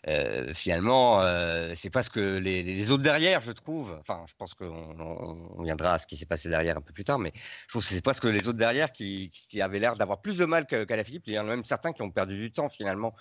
euh, 0.09 0.55
finalement, 0.55 1.21
euh, 1.21 1.75
c'est 1.75 1.91
parce 1.91 2.09
que 2.09 2.39
les, 2.39 2.91
autres 2.91 3.03
derrière, 3.03 3.41
je 3.43 3.53
trouve, 3.53 3.95
enfin, 4.01 4.25
je 4.27 4.35
pense 4.35 4.55
qu'on 4.55 4.67
on- 4.67 5.51
on 5.59 5.63
viendra 5.63 5.95
à 5.95 5.99
ce 5.99 6.07
qui 6.07 6.17
s'est 6.17 6.27
passé 6.27 6.49
derrière 6.49 6.79
un 6.79 6.81
peu 6.81 6.93
plus 6.93 7.05
tard, 7.05 7.19
mais 7.19 7.33
je 7.35 7.69
trouve 7.69 7.83
que 7.83 7.89
c'est 7.89 8.03
parce 8.03 8.19
que 8.21 8.29
les 8.29 8.49
autres 8.49 8.59
derrière 8.59 8.93
qui, 8.93 9.31
avaient 9.61 9.79
l'air 9.79 9.97
d'avoir 9.97 10.21
plus 10.23 10.39
de 10.39 10.45
mal 10.47 10.67
qu'à 10.67 10.97
la 10.97 11.05
Philippe. 11.05 11.25
Il 11.27 11.35
y 11.35 11.39
en 11.39 11.43
a 11.43 11.51
même 11.51 11.65
certains 11.65 11.93
qui 11.93 12.03
ont 12.03 12.11
perdu 12.11 12.37
du 12.39 12.53
temps 12.53 12.69
finalement 12.69 13.15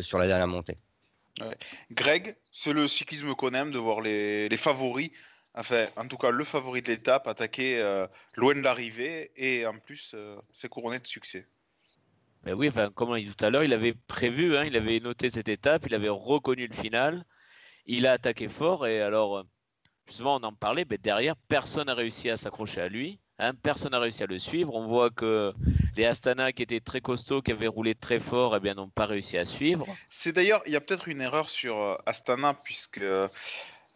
sur 0.00 0.18
la 0.18 0.26
dernière 0.26 0.48
montée. 0.48 0.78
Greg, 1.90 2.36
c'est 2.52 2.72
le 2.72 2.86
cyclisme 2.88 3.34
qu'on 3.34 3.52
aime 3.54 3.70
de 3.72 3.78
voir 3.78 4.00
les, 4.00 4.56
favoris, 4.56 5.10
enfin, 5.54 5.86
en 5.96 6.06
tout 6.06 6.16
cas, 6.16 6.30
le 6.30 6.44
favori 6.44 6.80
de 6.82 6.88
l'étape 6.88 7.26
attaquer 7.26 7.80
euh, 7.80 8.06
loin 8.36 8.54
de 8.54 8.60
l'arrivée 8.60 9.32
et 9.36 9.66
en 9.66 9.78
plus, 9.78 10.14
c'est 10.52 10.68
couronné 10.68 11.00
de 11.00 11.06
succès. 11.06 11.44
Mais 12.44 12.52
oui, 12.52 12.68
enfin, 12.68 12.90
comme 12.94 13.10
on 13.10 13.16
dit 13.16 13.30
tout 13.34 13.44
à 13.44 13.50
l'heure, 13.50 13.64
il 13.64 13.72
avait 13.72 13.94
prévu, 14.06 14.56
hein, 14.56 14.64
il 14.64 14.76
avait 14.76 15.00
noté 15.00 15.30
cette 15.30 15.48
étape, 15.48 15.86
il 15.86 15.94
avait 15.94 16.10
reconnu 16.10 16.66
le 16.66 16.74
final, 16.74 17.24
il 17.86 18.06
a 18.06 18.12
attaqué 18.12 18.48
fort 18.48 18.86
et 18.86 19.00
alors, 19.00 19.38
euh, 19.38 19.42
justement, 20.06 20.36
on 20.36 20.42
en 20.42 20.52
parlait, 20.52 20.84
mais 20.88 20.98
derrière, 20.98 21.36
personne 21.48 21.86
n'a 21.86 21.94
réussi 21.94 22.28
à 22.28 22.36
s'accrocher 22.36 22.82
à 22.82 22.88
lui, 22.88 23.18
hein, 23.38 23.54
personne 23.54 23.92
n'a 23.92 23.98
réussi 23.98 24.22
à 24.22 24.26
le 24.26 24.38
suivre. 24.38 24.74
On 24.74 24.86
voit 24.86 25.08
que 25.08 25.54
les 25.96 26.04
Astana 26.04 26.52
qui 26.52 26.62
étaient 26.62 26.80
très 26.80 27.00
costauds, 27.00 27.40
qui 27.40 27.52
avaient 27.52 27.66
roulé 27.66 27.94
très 27.94 28.20
fort, 28.20 28.54
eh 28.56 28.60
bien, 28.60 28.74
n'ont 28.74 28.90
pas 28.90 29.06
réussi 29.06 29.38
à 29.38 29.46
suivre. 29.46 29.86
C'est 30.10 30.32
d'ailleurs, 30.32 30.62
il 30.66 30.72
y 30.72 30.76
a 30.76 30.82
peut-être 30.82 31.08
une 31.08 31.22
erreur 31.22 31.48
sur 31.48 31.80
euh, 31.80 31.96
Astana, 32.04 32.52
puisque 32.62 33.00
euh, 33.00 33.28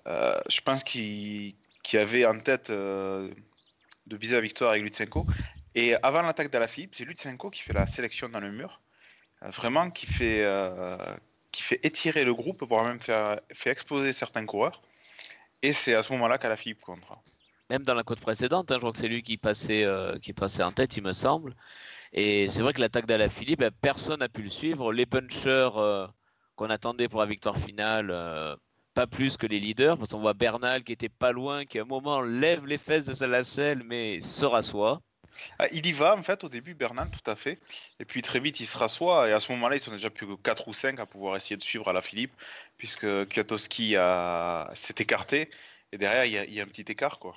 je 0.06 0.60
pense 0.62 0.84
qu'il 0.84 1.54
avait 1.92 2.24
en 2.24 2.40
tête 2.40 2.70
de 2.70 4.16
viser 4.16 4.36
la 4.36 4.40
victoire 4.40 4.70
avec 4.70 4.84
Lutsenko. 4.84 5.26
Et 5.74 5.94
avant 6.02 6.22
l'attaque 6.22 6.50
d'Alaphilippe, 6.50 6.94
c'est 6.94 7.04
Lutsenko 7.04 7.50
qui 7.50 7.62
fait 7.62 7.72
la 7.72 7.86
sélection 7.86 8.28
dans 8.28 8.40
le 8.40 8.50
mur, 8.50 8.80
euh, 9.42 9.50
vraiment 9.50 9.90
qui 9.90 10.06
fait, 10.06 10.44
euh, 10.44 10.96
qui 11.52 11.62
fait 11.62 11.80
étirer 11.84 12.24
le 12.24 12.34
groupe, 12.34 12.62
voire 12.62 12.84
même 12.84 13.00
faire, 13.00 13.40
fait 13.52 13.70
exploser 13.70 14.12
certains 14.12 14.44
coureurs. 14.46 14.82
Et 15.62 15.72
c'est 15.72 15.94
à 15.94 16.02
ce 16.02 16.12
moment-là 16.12 16.38
qu'Alaphilippe 16.38 16.80
contre. 16.80 17.18
Même 17.70 17.82
dans 17.82 17.94
la 17.94 18.02
côte 18.02 18.20
précédente, 18.20 18.70
hein, 18.70 18.74
je 18.74 18.80
crois 18.80 18.92
que 18.92 18.98
c'est 18.98 19.08
lui 19.08 19.22
qui 19.22 19.36
passait, 19.36 19.84
euh, 19.84 20.18
qui 20.18 20.32
passait 20.32 20.62
en 20.62 20.72
tête, 20.72 20.96
il 20.96 21.02
me 21.02 21.12
semble. 21.12 21.54
Et 22.12 22.48
c'est 22.48 22.62
vrai 22.62 22.72
que 22.72 22.80
l'attaque 22.80 23.06
d'Alaphilippe, 23.06 23.60
ben, 23.60 23.70
personne 23.70 24.20
n'a 24.20 24.28
pu 24.28 24.42
le 24.42 24.50
suivre. 24.50 24.92
Les 24.92 25.04
punchers 25.04 25.68
qu'on 26.56 26.70
attendait 26.70 27.08
pour 27.08 27.20
la 27.20 27.26
victoire 27.26 27.58
finale, 27.58 28.10
pas 28.94 29.06
plus 29.06 29.36
que 29.36 29.46
les 29.46 29.60
leaders, 29.60 29.98
parce 29.98 30.10
qu'on 30.10 30.20
voit 30.20 30.32
Bernal 30.32 30.82
qui 30.82 30.92
était 30.92 31.08
pas 31.08 31.30
loin, 31.30 31.66
qui 31.66 31.78
à 31.78 31.82
un 31.82 31.84
moment 31.84 32.22
lève 32.22 32.66
les 32.66 32.78
fesses 32.78 33.04
de 33.04 33.14
sa 33.14 33.26
lacelle, 33.26 33.82
mais 33.84 34.20
se 34.22 34.46
rassoit. 34.46 35.02
Ah, 35.58 35.66
il 35.72 35.86
y 35.86 35.92
va 35.92 36.16
en 36.16 36.22
fait 36.22 36.44
au 36.44 36.48
début, 36.48 36.74
Bernal, 36.74 37.08
tout 37.10 37.30
à 37.30 37.36
fait. 37.36 37.58
Et 38.00 38.04
puis 38.04 38.22
très 38.22 38.40
vite, 38.40 38.60
il 38.60 38.66
se 38.66 38.76
rassoit. 38.76 39.28
Et 39.28 39.32
à 39.32 39.40
ce 39.40 39.52
moment-là, 39.52 39.76
ils 39.76 39.80
sont 39.80 39.92
déjà 39.92 40.10
plus 40.10 40.26
que 40.26 40.34
4 40.34 40.68
ou 40.68 40.72
5 40.72 40.98
à 41.00 41.06
pouvoir 41.06 41.36
essayer 41.36 41.56
de 41.56 41.62
suivre 41.62 41.88
à 41.88 41.92
la 41.92 42.00
Philippe, 42.00 42.32
puisque 42.76 43.06
Kwiatkowski 43.28 43.96
a... 43.96 44.70
s'est 44.74 44.94
écarté. 44.98 45.50
Et 45.92 45.98
derrière, 45.98 46.24
il 46.24 46.52
y, 46.52 46.60
a, 46.60 46.62
un 46.62 46.66
petit 46.66 46.84
écart. 46.88 47.18
quoi. 47.18 47.34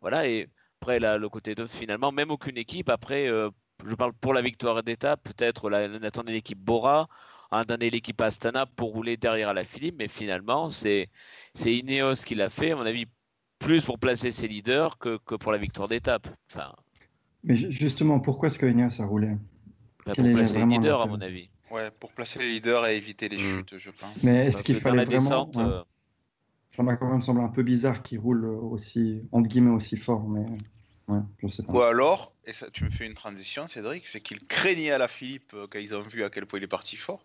Voilà, 0.00 0.26
et 0.26 0.48
après, 0.80 1.00
le 1.00 1.28
côté 1.28 1.54
de 1.54 1.66
finalement, 1.66 2.12
même 2.12 2.30
aucune 2.30 2.56
équipe, 2.56 2.88
après, 2.88 3.28
euh, 3.28 3.50
je 3.86 3.94
parle 3.94 4.12
pour 4.12 4.32
la 4.34 4.42
victoire 4.42 4.82
d'étape, 4.82 5.22
peut-être 5.22 5.70
on 5.70 6.02
attendait 6.02 6.32
l'équipe 6.32 6.58
Bora, 6.58 7.08
on 7.50 7.58
attendait 7.58 7.90
l'équipe 7.90 8.20
Astana 8.20 8.66
pour 8.66 8.92
rouler 8.92 9.16
derrière 9.16 9.50
à 9.50 9.54
la 9.54 9.64
Philippe, 9.64 9.96
mais 9.98 10.08
finalement, 10.08 10.68
c'est 10.68 11.10
c'est 11.54 11.74
Ineos 11.74 12.16
qui 12.24 12.34
l'a 12.34 12.50
fait, 12.50 12.72
à 12.72 12.76
mon 12.76 12.86
avis, 12.86 13.06
plus 13.58 13.82
pour 13.82 13.98
placer 13.98 14.30
ses 14.30 14.48
leaders 14.48 14.98
que, 14.98 15.18
que 15.18 15.34
pour 15.34 15.52
la 15.52 15.58
victoire 15.58 15.88
d'étape. 15.88 16.28
Enfin, 16.50 16.74
Mais 17.44 17.56
ju- 17.56 17.70
justement, 17.70 18.20
pourquoi 18.20 18.48
est-ce 18.48 18.58
que 18.58 18.66
Ineos 18.66 19.00
a 19.00 19.06
roulé 19.06 19.28
bah, 20.06 20.14
pour 20.14 20.24
placer 20.24 20.58
les 20.58 20.66
leaders, 20.66 21.00
à 21.00 21.06
mon 21.06 21.20
avis. 21.20 21.50
Ouais, 21.70 21.90
pour 21.90 22.12
placer 22.12 22.38
les 22.38 22.48
leaders 22.48 22.86
et 22.86 22.96
éviter 22.96 23.28
les 23.28 23.38
Mm. 23.38 23.56
chutes, 23.56 23.78
je 23.78 23.90
pense. 23.90 24.22
Mais 24.22 24.46
est-ce 24.46 24.62
qu'il 24.62 24.80
fallait 24.80 24.96
la 24.98 25.04
vraiment 25.04 25.20
descente, 25.46 25.56
ouais. 25.56 25.62
euh, 25.64 25.82
Ça 26.74 26.82
m'a 26.82 26.96
quand 26.96 27.10
même 27.10 27.22
semblé 27.22 27.42
un 27.44 27.48
peu 27.48 27.62
bizarre 27.62 28.02
qu'il 28.02 28.18
roule 28.18 28.44
aussi, 28.46 29.22
entre 29.32 29.48
guillemets, 29.48 29.70
aussi 29.70 29.96
fort, 29.96 30.26
mais 30.28 30.46
ouais, 31.08 31.20
je 31.38 31.48
sais 31.48 31.62
pas. 31.62 31.72
Ou 31.72 31.82
alors, 31.82 32.32
et 32.46 32.52
ça, 32.52 32.70
tu 32.70 32.84
me 32.84 32.90
fais 32.90 33.06
une 33.06 33.14
transition, 33.14 33.66
Cédric, 33.66 34.06
c'est 34.06 34.20
qu'ils 34.20 34.40
craignaient 34.46 34.90
à 34.90 34.98
la 34.98 35.08
Philippe 35.08 35.52
euh, 35.54 35.66
quand 35.70 35.78
ils 35.78 35.94
ont 35.94 36.02
vu 36.02 36.24
à 36.24 36.30
quel 36.30 36.46
point 36.46 36.58
il 36.58 36.62
est 36.64 36.68
parti 36.68 36.96
fort. 36.96 37.22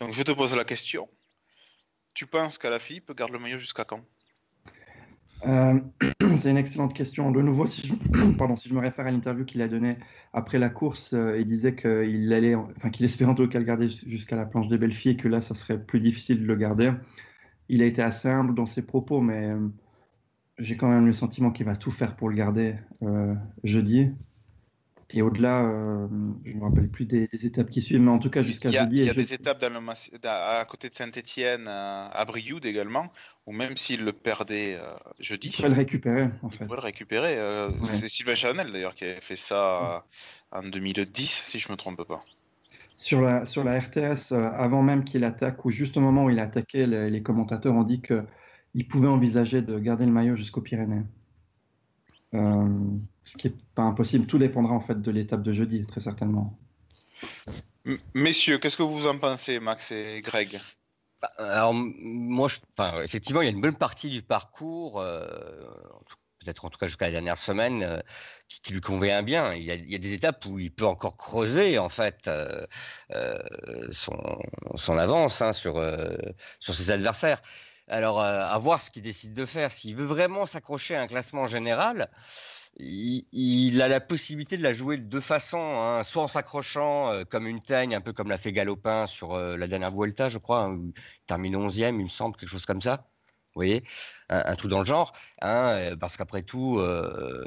Donc 0.00 0.12
je 0.12 0.22
te 0.22 0.32
pose 0.32 0.54
la 0.54 0.64
question. 0.64 1.08
Tu 2.14 2.26
penses 2.26 2.58
qu'à 2.58 2.70
la 2.70 2.78
Philippe 2.78 3.12
garde 3.12 3.32
le 3.32 3.38
maillot 3.38 3.58
jusqu'à 3.58 3.84
quand? 3.84 4.02
Euh, 5.44 5.80
c'est 6.38 6.50
une 6.50 6.56
excellente 6.56 6.94
question. 6.94 7.30
De 7.30 7.40
nouveau, 7.40 7.66
si 7.66 7.86
je, 7.86 7.94
pardon, 8.38 8.56
si 8.56 8.68
je 8.68 8.74
me 8.74 8.80
réfère 8.80 9.06
à 9.06 9.10
l'interview 9.10 9.44
qu'il 9.44 9.62
a 9.62 9.68
donnée 9.68 9.98
après 10.32 10.58
la 10.58 10.70
course, 10.70 11.12
euh, 11.12 11.38
il 11.38 11.46
disait 11.46 11.74
qu'il 11.74 12.32
allait, 12.32 12.54
qu'il 12.92 13.04
espérait 13.04 13.30
en 13.30 13.34
tout 13.34 13.48
cas 13.48 13.58
le 13.58 13.64
garder 13.64 13.88
jusqu'à 13.88 14.36
la 14.36 14.46
planche 14.46 14.68
des 14.68 14.90
filles 14.90 15.12
et 15.12 15.16
que 15.16 15.28
là, 15.28 15.40
ça 15.40 15.54
serait 15.54 15.82
plus 15.82 16.00
difficile 16.00 16.40
de 16.40 16.46
le 16.46 16.56
garder. 16.56 16.92
Il 17.68 17.82
a 17.82 17.86
été 17.86 18.02
assez 18.02 18.28
humble 18.28 18.54
dans 18.54 18.66
ses 18.66 18.86
propos, 18.86 19.20
mais 19.20 19.50
euh, 19.50 19.68
j'ai 20.58 20.76
quand 20.76 20.88
même 20.88 21.06
le 21.06 21.12
sentiment 21.12 21.50
qu'il 21.50 21.66
va 21.66 21.76
tout 21.76 21.90
faire 21.90 22.16
pour 22.16 22.28
le 22.28 22.36
garder 22.36 22.76
jeudi. 23.62 24.12
Et 25.10 25.22
au-delà, 25.22 25.64
euh, 25.64 26.08
je 26.44 26.50
ne 26.50 26.56
me 26.58 26.64
rappelle 26.64 26.88
plus 26.90 27.06
des, 27.06 27.28
des 27.28 27.46
étapes 27.46 27.70
qui 27.70 27.80
suivent, 27.80 28.00
mais 28.00 28.10
en 28.10 28.18
tout 28.18 28.28
cas 28.28 28.42
jusqu'à 28.42 28.70
Il 28.70 28.74
y 28.74 28.78
a, 28.78 28.82
jeudi. 28.82 28.96
il 28.96 29.04
y 29.06 29.08
a 29.10 29.14
des 29.14 29.34
étapes 29.34 29.60
dans 29.60 29.72
le 29.72 29.80
mass- 29.80 30.10
à 30.24 30.64
côté 30.68 30.88
de 30.88 30.94
Saint-Etienne, 30.94 31.68
à 31.68 32.24
Brioude 32.26 32.66
également, 32.66 33.08
où 33.46 33.52
même 33.52 33.76
s'il 33.76 34.04
le 34.04 34.12
perdait 34.12 34.76
euh, 34.80 34.92
jeudi, 35.20 35.48
Il 35.48 35.52
pourrait 35.56 35.68
le 35.68 35.74
récupérer, 35.76 36.24
en 36.42 36.48
il 36.50 36.58
fait. 36.58 36.64
pourrait 36.66 36.78
le 36.78 36.82
récupérer. 36.82 37.38
euh, 37.38 37.68
Ouais. 37.70 37.86
C'est 37.86 38.08
Sylvain 38.08 38.34
Chanel 38.34 38.72
d'ailleurs 38.72 38.94
qui 38.96 39.04
avait 39.04 39.20
fait 39.20 39.36
ça 39.36 40.04
euh, 40.52 40.58
en 40.58 40.62
2010, 40.64 41.30
si 41.46 41.58
je 41.60 41.70
me 41.70 41.76
trompe 41.76 42.02
pas. 42.06 42.22
Sur 42.98 43.20
la, 43.20 43.44
sur 43.46 43.62
la 43.62 43.78
RTS, 43.78 44.32
euh, 44.32 44.50
avant 44.56 44.82
même 44.82 45.04
qu'il 45.04 45.22
attaque, 45.24 45.64
ou 45.64 45.70
juste 45.70 45.96
au 45.96 46.00
moment 46.00 46.24
où 46.24 46.30
il 46.30 46.38
a 46.40 46.44
attaqué, 46.44 46.86
les, 46.86 47.10
les 47.10 47.22
commentateurs 47.22 47.74
ont 47.74 47.84
dit 47.84 48.02
qu'il 48.02 48.88
pouvait 48.88 49.08
envisager 49.08 49.62
de 49.62 49.78
garder 49.78 50.04
le 50.06 50.12
maillot 50.12 50.34
jusqu'aux 50.34 50.62
Pyrénées. 50.62 51.02
Euh, 52.34 52.68
ce 53.24 53.36
qui 53.36 53.48
n'est 53.48 53.56
pas 53.74 53.82
impossible. 53.82 54.26
Tout 54.26 54.38
dépendra 54.38 54.74
en 54.74 54.80
fait 54.80 55.00
de 55.00 55.10
l'étape 55.10 55.42
de 55.42 55.52
jeudi, 55.52 55.84
très 55.86 56.00
certainement. 56.00 56.58
M- 57.84 57.98
Messieurs, 58.14 58.58
qu'est-ce 58.58 58.76
que 58.76 58.82
vous 58.82 59.06
en 59.06 59.18
pensez, 59.18 59.60
Max 59.60 59.92
et 59.92 60.20
Greg? 60.22 60.58
Bah, 61.22 61.30
Alors, 61.38 61.72
moi, 61.74 62.48
je- 62.48 62.58
enfin, 62.76 63.02
effectivement, 63.02 63.42
il 63.42 63.44
y 63.44 63.48
a 63.48 63.52
une 63.52 63.60
bonne 63.60 63.76
partie 63.76 64.10
du 64.10 64.22
parcours, 64.22 65.00
euh, 65.00 65.26
peut-être 66.40 66.64
en 66.64 66.70
tout 66.70 66.78
cas 66.78 66.86
jusqu'à 66.86 67.06
la 67.06 67.12
dernière 67.12 67.38
semaine, 67.38 67.82
euh, 67.82 68.00
qui, 68.48 68.60
qui 68.60 68.72
lui 68.72 68.80
convient 68.80 69.22
bien. 69.22 69.54
Il 69.54 69.62
y, 69.62 69.70
a, 69.70 69.74
il 69.74 69.90
y 69.90 69.94
a 69.94 69.98
des 69.98 70.12
étapes 70.12 70.44
où 70.46 70.58
il 70.58 70.72
peut 70.72 70.86
encore 70.86 71.16
creuser, 71.16 71.78
en 71.78 71.88
fait, 71.88 72.28
euh, 72.28 72.66
euh, 73.12 73.38
son, 73.92 74.16
son 74.74 74.98
avance 74.98 75.42
hein, 75.42 75.52
sur, 75.52 75.78
euh, 75.78 76.16
sur 76.60 76.74
ses 76.74 76.90
adversaires. 76.90 77.40
Alors, 77.88 78.20
euh, 78.20 78.44
à 78.44 78.58
voir 78.58 78.82
ce 78.82 78.90
qu'il 78.90 79.02
décide 79.02 79.34
de 79.34 79.46
faire. 79.46 79.70
S'il 79.70 79.94
veut 79.96 80.06
vraiment 80.06 80.44
s'accrocher 80.46 80.96
à 80.96 81.02
un 81.02 81.06
classement 81.06 81.46
général, 81.46 82.10
il, 82.78 83.80
a 83.80 83.88
la 83.88 84.00
possibilité 84.00 84.56
de 84.58 84.62
la 84.62 84.74
jouer 84.74 84.96
de 84.98 85.04
deux 85.04 85.20
façons, 85.20 85.80
hein, 85.80 86.02
soit 86.02 86.24
en 86.24 86.28
s'accrochant 86.28 87.12
euh, 87.12 87.24
comme 87.24 87.46
une 87.46 87.62
teigne, 87.62 87.94
un 87.94 88.00
peu 88.00 88.12
comme 88.12 88.28
l'a 88.28 88.38
fait 88.38 88.52
Galopin 88.52 89.06
sur 89.06 89.34
euh, 89.34 89.56
la 89.56 89.68
dernière 89.68 89.92
Vuelta, 89.92 90.28
je 90.28 90.38
crois, 90.38 90.60
hein, 90.62 90.70
où 90.72 90.92
il 90.94 91.26
termine 91.26 91.56
11e, 91.56 91.96
il 91.98 92.04
me 92.04 92.08
semble, 92.08 92.36
quelque 92.36 92.48
chose 92.48 92.66
comme 92.66 92.82
ça. 92.82 93.08
Vous 93.56 93.60
voyez, 93.60 93.84
un, 94.28 94.42
un 94.44 94.54
tout 94.54 94.68
dans 94.68 94.80
le 94.80 94.84
genre, 94.84 95.14
hein, 95.40 95.70
euh, 95.70 95.96
parce 95.96 96.18
qu'après 96.18 96.42
tout, 96.42 96.78
euh, 96.78 97.46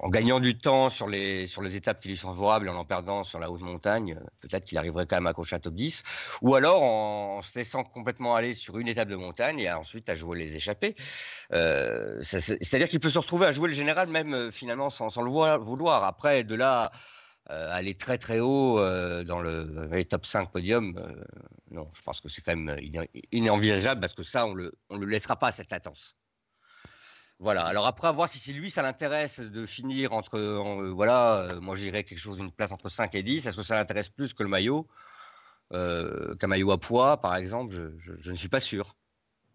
en 0.00 0.08
gagnant 0.08 0.38
du 0.38 0.56
temps 0.56 0.88
sur 0.88 1.08
les, 1.08 1.48
sur 1.48 1.60
les 1.60 1.74
étapes 1.74 1.98
qui 1.98 2.06
lui 2.06 2.16
sont 2.16 2.28
favorables 2.28 2.68
et 2.68 2.70
en 2.70 2.76
en 2.76 2.84
perdant 2.84 3.24
sur 3.24 3.40
la 3.40 3.50
haute 3.50 3.62
montagne, 3.62 4.16
euh, 4.16 4.24
peut-être 4.40 4.62
qu'il 4.62 4.78
arriverait 4.78 5.06
quand 5.08 5.16
même 5.16 5.26
à 5.26 5.30
accrocher 5.30 5.56
un 5.56 5.58
top 5.58 5.74
10, 5.74 6.04
ou 6.42 6.54
alors 6.54 6.84
en, 6.84 7.42
se 7.42 7.58
laissant 7.58 7.82
complètement 7.82 8.36
aller 8.36 8.54
sur 8.54 8.78
une 8.78 8.86
étape 8.86 9.08
de 9.08 9.16
montagne 9.16 9.58
et 9.58 9.72
ensuite 9.72 10.08
à 10.08 10.14
jouer 10.14 10.38
les 10.38 10.54
échappées. 10.54 10.94
C'est-à-dire 11.50 12.88
qu'il 12.88 13.00
peut 13.00 13.10
se 13.10 13.18
retrouver 13.18 13.46
à 13.46 13.52
jouer 13.52 13.66
le 13.66 13.74
général 13.74 14.08
même 14.08 14.52
finalement 14.52 14.88
sans, 14.88 15.08
sans 15.08 15.22
le 15.22 15.30
vouloir. 15.30 16.04
Après, 16.04 16.44
de 16.44 16.54
là 16.54 16.92
aller 17.46 17.94
très 17.96 18.18
très 18.18 18.38
haut 18.40 18.78
euh, 18.78 19.24
dans 19.24 19.40
le 19.40 19.64
dans 19.64 19.82
les 19.94 20.04
top 20.04 20.26
5 20.26 20.50
podium, 20.52 20.96
euh, 20.98 21.24
non, 21.70 21.90
je 21.94 22.02
pense 22.02 22.20
que 22.20 22.28
c'est 22.28 22.42
quand 22.42 22.54
même 22.54 22.68
euh, 22.68 23.04
inenvisageable 23.32 24.00
parce 24.00 24.14
que 24.14 24.22
ça, 24.22 24.46
on 24.46 24.54
le, 24.54 24.72
on 24.88 24.96
le 24.98 25.06
laissera 25.06 25.36
pas 25.36 25.48
à 25.48 25.52
cette 25.52 25.70
latence. 25.70 26.16
Voilà. 27.38 27.62
Alors 27.64 27.86
après, 27.86 28.08
à 28.08 28.12
voir 28.12 28.28
si 28.28 28.38
c'est 28.38 28.52
lui, 28.52 28.70
ça 28.70 28.82
l'intéresse 28.82 29.40
de 29.40 29.64
finir 29.64 30.12
entre, 30.12 30.38
en, 30.38 30.82
euh, 30.82 30.90
voilà, 30.90 31.36
euh, 31.38 31.60
moi 31.60 31.74
j'irais 31.74 32.04
quelque 32.04 32.18
chose, 32.18 32.38
une 32.38 32.52
place 32.52 32.70
entre 32.72 32.88
5 32.90 33.14
et 33.14 33.22
10. 33.22 33.46
Est-ce 33.46 33.56
que 33.56 33.62
ça 33.62 33.76
l'intéresse 33.76 34.10
plus 34.10 34.34
que 34.34 34.42
le 34.42 34.48
maillot 34.50 34.86
euh, 35.72 36.34
Qu'un 36.36 36.48
maillot 36.48 36.70
à 36.72 36.78
poids, 36.78 37.16
par 37.20 37.36
exemple, 37.36 37.72
je, 37.74 37.98
je- 37.98 38.20
je 38.20 38.30
ne 38.30 38.36
suis 38.36 38.48
pas 38.50 38.60
sûr. 38.60 38.94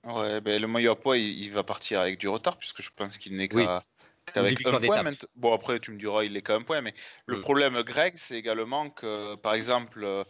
Ouais, 0.03 0.41
ben, 0.41 0.59
le 0.61 0.67
maillot 0.67 0.91
à 0.91 0.99
poids, 0.99 1.17
il, 1.17 1.43
il 1.43 1.51
va 1.51 1.63
partir 1.63 1.99
avec 1.99 2.19
du 2.19 2.27
retard, 2.27 2.57
puisque 2.57 2.81
je 2.81 2.89
pense 2.95 3.17
qu'il 3.17 3.35
n'est 3.35 3.47
qu'à- 3.47 3.83
Victoires 4.35 4.75
un 4.75 4.79
point. 4.79 5.03
Bon, 5.35 5.53
après, 5.53 5.79
tu 5.79 5.91
me 5.91 5.97
diras, 5.97 6.23
il 6.23 6.35
est 6.35 6.41
qu'à 6.41 6.55
un 6.55 6.63
point, 6.63 6.81
mais 6.81 6.93
le 7.27 7.37
Mm. 7.37 7.41
problème, 7.41 7.81
Greg, 7.83 8.13
c'est 8.17 8.35
également 8.35 8.89
que, 8.89 9.35
par 9.35 9.53
exemple, 9.53 10.03
euh, 10.03 10.23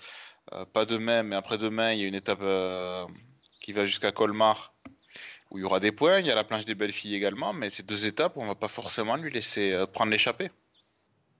euh, 0.54 0.66
pas 0.66 0.86
demain, 0.86 1.24
mais 1.24 1.36
après-demain, 1.36 1.94
il 1.94 2.02
y 2.02 2.04
a 2.04 2.08
une 2.08 2.16
étape 2.16 2.42
euh, 2.42 3.06
qui 3.62 3.74
va 3.74 3.86
jusqu'à 3.86 4.12
Colmar, 4.12 4.76
où 5.50 5.58
il 5.58 5.62
y 5.62 5.64
aura 5.64 5.80
des 5.80 5.92
points. 5.92 6.20
Il 6.20 6.28
y 6.28 6.32
a 6.32 6.36
la 6.36 6.44
planche 6.44 6.66
des 6.66 6.76
belles 6.76 6.92
filles 6.92 7.16
également, 7.16 7.54
mais 7.54 7.70
ces 7.70 7.84
deux 7.84 8.06
étapes, 8.06 8.38
on 8.38 8.46
va 8.46 8.56
pas 8.56 8.68
forcément 8.68 9.16
lui 9.16 9.32
laisser 9.32 9.72
euh, 9.72 9.86
prendre 9.88 10.12
l'échappée. 10.12 10.52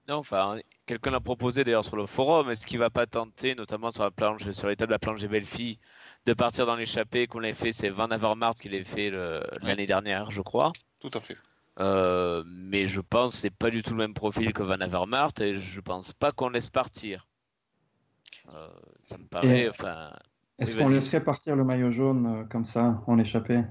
Non, 0.08 0.16
enfin, 0.16 0.58
quelqu'un 0.86 1.10
l'a 1.10 1.20
proposé 1.20 1.64
d'ailleurs 1.64 1.84
sur 1.84 1.96
le 1.96 2.06
forum. 2.06 2.50
Est-ce 2.50 2.66
qu'il 2.66 2.78
va 2.78 2.90
pas 2.90 3.06
tenter, 3.06 3.54
notamment 3.54 3.90
sur 3.92 4.04
la 4.04 4.12
planche, 4.12 4.50
sur 4.52 4.68
l'étape 4.68 4.88
de 4.88 4.92
la 4.92 5.00
planche 5.00 5.20
des 5.20 5.28
belles 5.28 5.44
filles, 5.44 5.78
de 6.26 6.32
partir 6.32 6.64
dans 6.64 6.76
l'échappée 6.76 7.26
qu'on 7.26 7.40
l'avait 7.40 7.54
fait 7.54 7.72
C'est 7.72 7.90
Van 7.90 8.06
Avermaet 8.06 8.54
qui 8.60 8.68
l'avait 8.68 8.84
fait 8.84 9.10
l'année 9.62 9.86
dernière, 9.86 10.30
je 10.30 10.42
crois. 10.42 10.72
Tout 11.00 11.10
à 11.12 11.20
fait. 11.20 11.36
Euh, 11.78 12.42
mais 12.46 12.86
je 12.86 13.00
pense 13.02 13.32
que 13.32 13.36
c'est 13.36 13.50
pas 13.50 13.70
du 13.70 13.82
tout 13.82 13.90
le 13.90 13.96
même 13.98 14.14
profil 14.14 14.52
que 14.52 14.62
Van 14.62 14.80
Avermaet 14.80 15.28
et 15.40 15.56
je 15.56 15.80
pense 15.80 16.12
pas 16.12 16.32
qu'on 16.32 16.48
laisse 16.48 16.70
partir. 16.70 17.26
Euh, 18.54 18.68
ça 19.04 19.18
me 19.18 19.26
paraît, 19.26 19.64
Et- 19.64 19.68
enfin, 19.68 20.10
Est-ce 20.58 20.74
Oui, 20.76 20.82
qu'on 20.82 20.88
laisserait 20.88 21.22
partir 21.22 21.54
le 21.54 21.64
maillot 21.64 21.90
jaune 21.90 22.26
euh, 22.26 22.44
comme 22.44 22.64
ça, 22.64 23.02
en 23.06 23.18
échappée? 23.18 23.62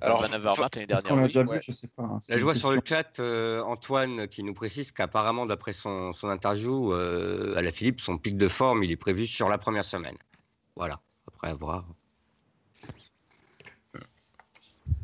Alors, 0.00 0.22
Van 0.22 0.32
Avermaet 0.32 0.68
l'année 0.74 0.86
Est-ce 0.90 1.02
dernière. 1.02 1.08
qu'on 1.08 1.16
l'a 1.16 1.22
oui. 1.22 1.28
déjà 1.28 1.42
ouais. 1.42 1.56
vu 1.58 1.62
Je 1.66 1.72
sais 1.72 1.88
pas. 1.88 2.02
hein, 2.04 2.20
Là, 2.28 2.38
je 2.38 2.44
vois 2.44 2.54
sur 2.54 2.72
le 2.72 2.80
chat 2.82 3.20
euh, 3.20 3.60
Antoine 3.62 4.26
qui 4.28 4.42
nous 4.42 4.54
précise 4.54 4.90
qu'apparemment, 4.92 5.44
d'après 5.44 5.74
son, 5.74 6.12
son 6.12 6.28
interview 6.28 6.92
euh, 6.94 7.54
à 7.56 7.62
la 7.62 7.72
Philippe, 7.72 8.00
son 8.00 8.16
pic 8.16 8.38
de 8.38 8.48
forme, 8.48 8.82
il 8.84 8.90
est 8.90 8.96
prévu 8.96 9.26
sur 9.26 9.50
la 9.50 9.58
première 9.58 9.84
semaine. 9.84 10.16
Voilà. 10.76 11.00
Après, 11.28 11.48
à 11.50 11.54
voir. 11.54 11.84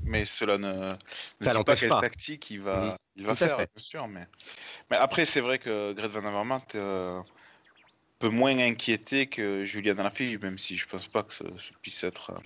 Mais 0.06 0.24
cela 0.24 0.58
ne, 0.58 0.94
ne 1.40 1.48
dit 1.48 1.64
pas 1.64 1.76
quelle 1.76 1.88
pas. 1.88 2.00
tactique 2.00 2.50
il 2.50 2.62
va, 2.62 2.96
il 3.16 3.26
va 3.26 3.34
Tout 3.34 3.36
faire, 3.36 3.56
bien 3.58 3.66
sûr. 3.76 4.08
Mais, 4.08 4.26
mais 4.90 4.96
après, 4.96 5.24
c'est 5.24 5.40
vrai 5.40 5.58
que 5.58 5.92
Greg 5.92 6.10
Van 6.10 6.24
Avermaet 6.24 6.74
euh, 6.76 7.22
peut 8.18 8.28
moins 8.30 8.58
inquiéter 8.58 9.26
que 9.26 9.64
Julian 9.64 9.98
Alaphilippe, 9.98 10.42
même 10.42 10.58
si 10.58 10.76
je 10.76 10.86
pense 10.86 11.06
pas 11.08 11.22
que 11.22 11.32
ça, 11.34 11.44
ça 11.58 11.72
puisse 11.82 12.02
être. 12.04 12.30
euh, 12.32 12.40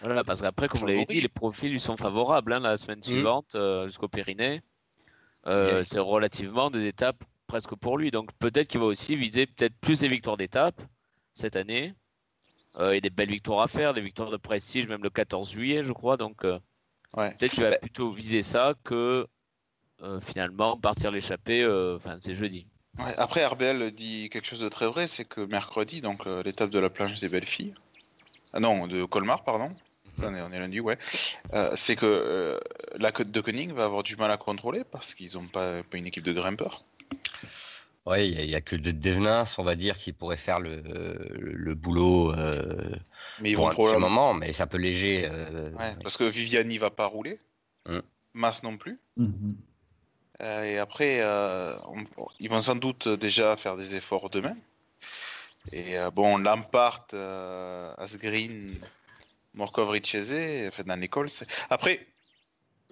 Voilà, 0.00 0.24
parce 0.24 0.40
qu'après, 0.42 0.68
comme 0.68 0.80
vous 0.80 0.86
l'avez 0.86 1.04
dit, 1.06 1.20
les 1.20 1.28
profils 1.28 1.70
lui 1.70 1.80
sont 1.80 1.96
favorables 1.96 2.52
hein, 2.52 2.60
la 2.60 2.76
semaine 2.76 3.02
suivante 3.02 3.54
euh, 3.54 3.86
jusqu'au 3.86 4.08
Pyrénées. 4.08 4.62
Euh. 5.46 5.82
C'est 5.84 5.98
relativement 5.98 6.70
des 6.70 6.86
étapes 6.86 7.24
presque 7.46 7.74
pour 7.74 7.98
lui. 7.98 8.10
Donc 8.10 8.30
peut-être 8.38 8.68
qu'il 8.68 8.80
va 8.80 8.86
aussi 8.86 9.16
viser 9.16 9.46
peut-être 9.46 9.74
plus 9.80 10.00
des 10.00 10.08
victoires 10.08 10.36
d'étape 10.36 10.80
cette 11.34 11.56
année. 11.56 11.94
Euh, 12.76 12.92
et 12.92 13.02
des 13.02 13.10
belles 13.10 13.30
victoires 13.30 13.60
à 13.60 13.68
faire, 13.68 13.92
des 13.92 14.00
victoires 14.00 14.30
de 14.30 14.38
prestige, 14.38 14.88
même 14.88 15.02
le 15.02 15.10
14 15.10 15.50
juillet, 15.50 15.84
je 15.84 15.92
crois. 15.92 16.16
Donc 16.16 16.44
euh, 16.44 16.58
Ouais. 17.16 17.30
peut-être 17.32 17.52
qu'il 17.52 17.62
va 17.62 17.70
Bah- 17.70 17.78
plutôt 17.78 18.10
viser 18.10 18.42
ça 18.42 18.74
que 18.84 19.26
euh, 20.02 20.20
finalement 20.20 20.76
partir 20.76 21.10
l'échapper. 21.10 21.62
euh, 21.62 21.96
Enfin, 21.96 22.16
c'est 22.20 22.34
jeudi. 22.34 22.66
Ouais, 22.98 23.14
après, 23.16 23.44
RBL 23.46 23.90
dit 23.92 24.28
quelque 24.30 24.46
chose 24.46 24.60
de 24.60 24.68
très 24.68 24.86
vrai, 24.86 25.06
c'est 25.06 25.24
que 25.24 25.40
mercredi, 25.40 26.00
donc 26.00 26.26
euh, 26.26 26.42
l'étape 26.42 26.70
de 26.70 26.78
la 26.78 26.90
planche 26.90 27.18
des 27.20 27.28
belles 27.28 27.46
filles, 27.46 27.72
ah 28.52 28.60
non, 28.60 28.86
de 28.86 29.04
Colmar, 29.04 29.44
pardon, 29.44 29.70
on 30.18 30.34
est, 30.34 30.42
on 30.42 30.52
est 30.52 30.58
lundi, 30.58 30.78
ouais, 30.80 30.98
euh, 31.54 31.72
c'est 31.74 31.96
que 31.96 32.04
euh, 32.04 32.60
la 32.96 33.10
côte 33.10 33.30
de 33.30 33.40
Koenig 33.40 33.72
va 33.72 33.84
avoir 33.84 34.02
du 34.02 34.16
mal 34.16 34.30
à 34.30 34.36
contrôler 34.36 34.84
parce 34.84 35.14
qu'ils 35.14 35.34
n'ont 35.34 35.46
pas, 35.46 35.82
pas 35.84 35.96
une 35.96 36.06
équipe 36.06 36.24
de 36.24 36.32
grimpeurs. 36.34 36.82
Oui, 38.04 38.28
il 38.30 38.46
n'y 38.48 38.54
a, 38.56 38.60
que 38.60 38.74
de 38.74 38.90
Devenins, 38.90 39.44
on 39.58 39.62
va 39.62 39.76
dire, 39.76 39.96
qui 39.96 40.12
pourrait 40.12 40.36
faire 40.36 40.58
le, 40.58 40.80
le, 40.80 41.52
le 41.52 41.74
boulot 41.74 42.32
euh, 42.34 42.96
Mais 43.40 43.52
pour 43.52 43.68
un 43.68 43.74
petit 43.74 43.96
moment, 43.96 44.34
mais 44.34 44.52
c'est 44.52 44.64
un 44.64 44.66
peu 44.66 44.78
léger. 44.78 45.28
euh, 45.30 45.70
Ouais, 45.76 45.94
parce 46.02 46.16
que 46.16 46.24
Viviani 46.24 46.78
va 46.78 46.90
pas 46.90 47.06
rouler, 47.06 47.38
Mm. 47.86 47.98
Mas 48.34 48.62
non 48.62 48.76
plus. 48.76 48.98
Mhm. 49.16 49.56
Euh, 50.40 50.62
et 50.64 50.78
après, 50.78 51.18
euh, 51.20 51.76
on- 51.86 52.04
ils 52.40 52.48
vont 52.48 52.60
sans 52.62 52.76
doute 52.76 53.06
déjà 53.08 53.56
faire 53.56 53.76
des 53.76 53.94
efforts 53.96 54.30
demain. 54.30 54.56
Et 55.72 55.98
euh, 55.98 56.10
bon, 56.10 56.38
Lampard, 56.38 57.06
euh, 57.14 57.92
Asgreen, 57.98 58.74
Morkov, 59.54 59.90
Richese, 59.90 60.70
Ferdinand 60.72 60.96
Nichols. 60.96 61.28
c'est- 61.28 61.46
Après, 61.70 62.06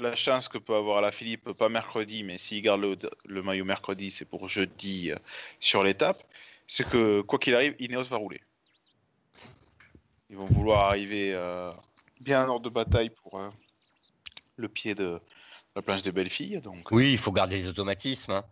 la 0.00 0.16
chance 0.16 0.48
que 0.48 0.58
peut 0.58 0.74
avoir 0.74 1.00
la 1.00 1.12
Philippe, 1.12 1.52
pas 1.52 1.68
mercredi, 1.68 2.22
mais 2.24 2.38
s'il 2.38 2.62
garde 2.62 2.80
le, 2.80 2.98
le 3.26 3.42
maillot 3.42 3.64
mercredi, 3.64 4.10
c'est 4.10 4.24
pour 4.24 4.48
jeudi 4.48 5.10
euh, 5.10 5.16
sur 5.60 5.82
l'étape, 5.82 6.22
c'est 6.66 6.88
que 6.88 7.20
quoi 7.22 7.38
qu'il 7.38 7.54
arrive, 7.54 7.74
Ineos 7.78 8.04
va 8.04 8.16
rouler. 8.16 8.40
Ils 10.30 10.36
vont 10.36 10.46
vouloir 10.46 10.86
arriver 10.86 11.32
euh, 11.34 11.72
bien 12.20 12.44
en 12.44 12.48
ordre 12.50 12.64
de 12.64 12.70
bataille 12.70 13.10
pour 13.10 13.40
euh, 13.40 13.48
le 14.56 14.68
pied 14.68 14.94
de 14.94 15.18
la 15.74 15.82
planche 15.82 16.02
des 16.02 16.12
belles 16.12 16.30
filles. 16.30 16.60
Donc... 16.60 16.90
Oui, 16.92 17.12
il 17.12 17.18
faut 17.18 17.32
garder 17.32 17.56
les 17.56 17.68
automatismes. 17.68 18.32
hein. 18.32 18.44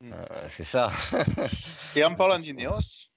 Mm. 0.00 0.12
Euh, 0.12 0.48
c'est 0.48 0.64
ça. 0.64 0.90
Et 1.94 2.02
en 2.02 2.14
parlant 2.14 2.38
d'Ineos, 2.38 3.08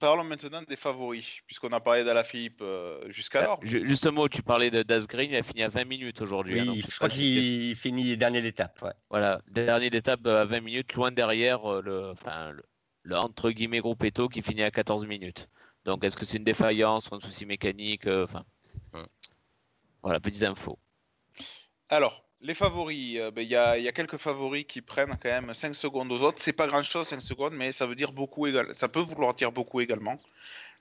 parlons 0.00 0.24
maintenant 0.24 0.62
des 0.62 0.74
favoris, 0.76 1.38
puisqu'on 1.46 1.72
a 1.72 1.78
parlé 1.80 2.02
d'Alaphilippe 2.02 2.60
euh, 2.62 3.08
jusqu'alors. 3.10 3.60
Ju- 3.62 3.86
Justement, 3.86 4.26
tu 4.26 4.42
parlais 4.42 4.70
de 4.70 4.82
d'Asgreen, 4.82 5.30
il 5.30 5.36
a 5.36 5.42
fini 5.44 5.62
à 5.62 5.68
20 5.68 5.84
minutes 5.84 6.20
aujourd'hui. 6.22 6.58
hein, 6.60 6.66
oui, 6.68 6.82
je 6.88 6.96
crois 6.96 7.08
qu'il 7.08 7.76
finit 7.76 8.16
dernier 8.16 8.42
d'étape. 8.42 8.82
Ouais. 8.82 8.92
Voilà, 9.10 9.40
dernière 9.48 9.94
étape 9.94 10.26
à 10.26 10.44
20 10.44 10.60
minutes, 10.60 10.94
loin 10.94 11.12
derrière 11.12 11.70
euh, 11.70 11.82
le, 11.82 12.10
enfin, 12.10 12.50
le, 12.50 12.62
le 13.02 13.16
entre 13.16 13.50
guillemets 13.50 13.78
groupe 13.80 14.02
Eto 14.02 14.28
qui 14.28 14.42
finit 14.42 14.62
à 14.64 14.70
14 14.72 15.06
minutes. 15.06 15.48
Donc 15.84 16.02
est-ce 16.04 16.16
que 16.16 16.24
c'est 16.24 16.38
une 16.38 16.44
défaillance 16.44 17.08
ou 17.10 17.14
un 17.14 17.20
souci 17.20 17.46
mécanique 17.46 18.06
euh, 18.06 18.24
Enfin, 18.24 18.44
Ouais. 18.92 19.06
voilà, 20.02 20.18
petites 20.20 20.42
infos. 20.42 20.78
Alors, 21.88 22.24
les 22.42 22.54
favoris, 22.54 23.18
euh, 23.18 23.30
ben, 23.30 23.42
il 23.42 23.50
y, 23.50 23.56
a, 23.56 23.92
quelques 23.92 24.16
favoris 24.16 24.64
qui 24.64 24.80
prennent 24.80 25.16
quand 25.22 25.28
même 25.28 25.52
5 25.52 25.74
secondes 25.74 26.10
aux 26.10 26.22
autres. 26.22 26.38
C'est 26.40 26.52
pas 26.52 26.66
grand 26.66 26.82
chose 26.82 27.06
5 27.08 27.20
secondes, 27.20 27.54
mais 27.54 27.72
ça 27.72 27.86
veut 27.86 27.94
dire 27.94 28.12
beaucoup 28.12 28.46
ça 28.72 28.88
peut 28.88 29.00
vouloir 29.00 29.34
dire 29.34 29.52
beaucoup 29.52 29.80
également. 29.80 30.18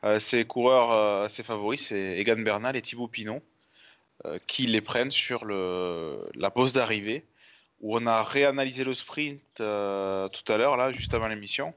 Euh, 0.06 0.20
ces 0.20 0.46
coureurs, 0.46 0.92
euh, 0.92 1.28
ces 1.28 1.44
favoris, 1.44 1.88
c'est 1.88 2.18
Egan 2.18 2.38
Bernal 2.38 2.76
et 2.76 2.82
Thibaut 2.82 3.08
Pinot 3.08 3.42
qui 4.48 4.68
les 4.68 4.82
prennent 4.82 5.12
sur 5.12 5.46
la 5.46 6.52
pause 6.52 6.74
d'arrivée 6.74 7.24
où 7.80 7.98
on 7.98 8.06
a 8.06 8.22
réanalysé 8.22 8.84
le 8.84 8.92
sprint 8.92 9.40
tout 9.56 9.64
à 9.64 10.58
l'heure, 10.58 10.76
là, 10.76 10.92
juste 10.92 11.14
avant 11.14 11.30
l'émission. 11.30 11.74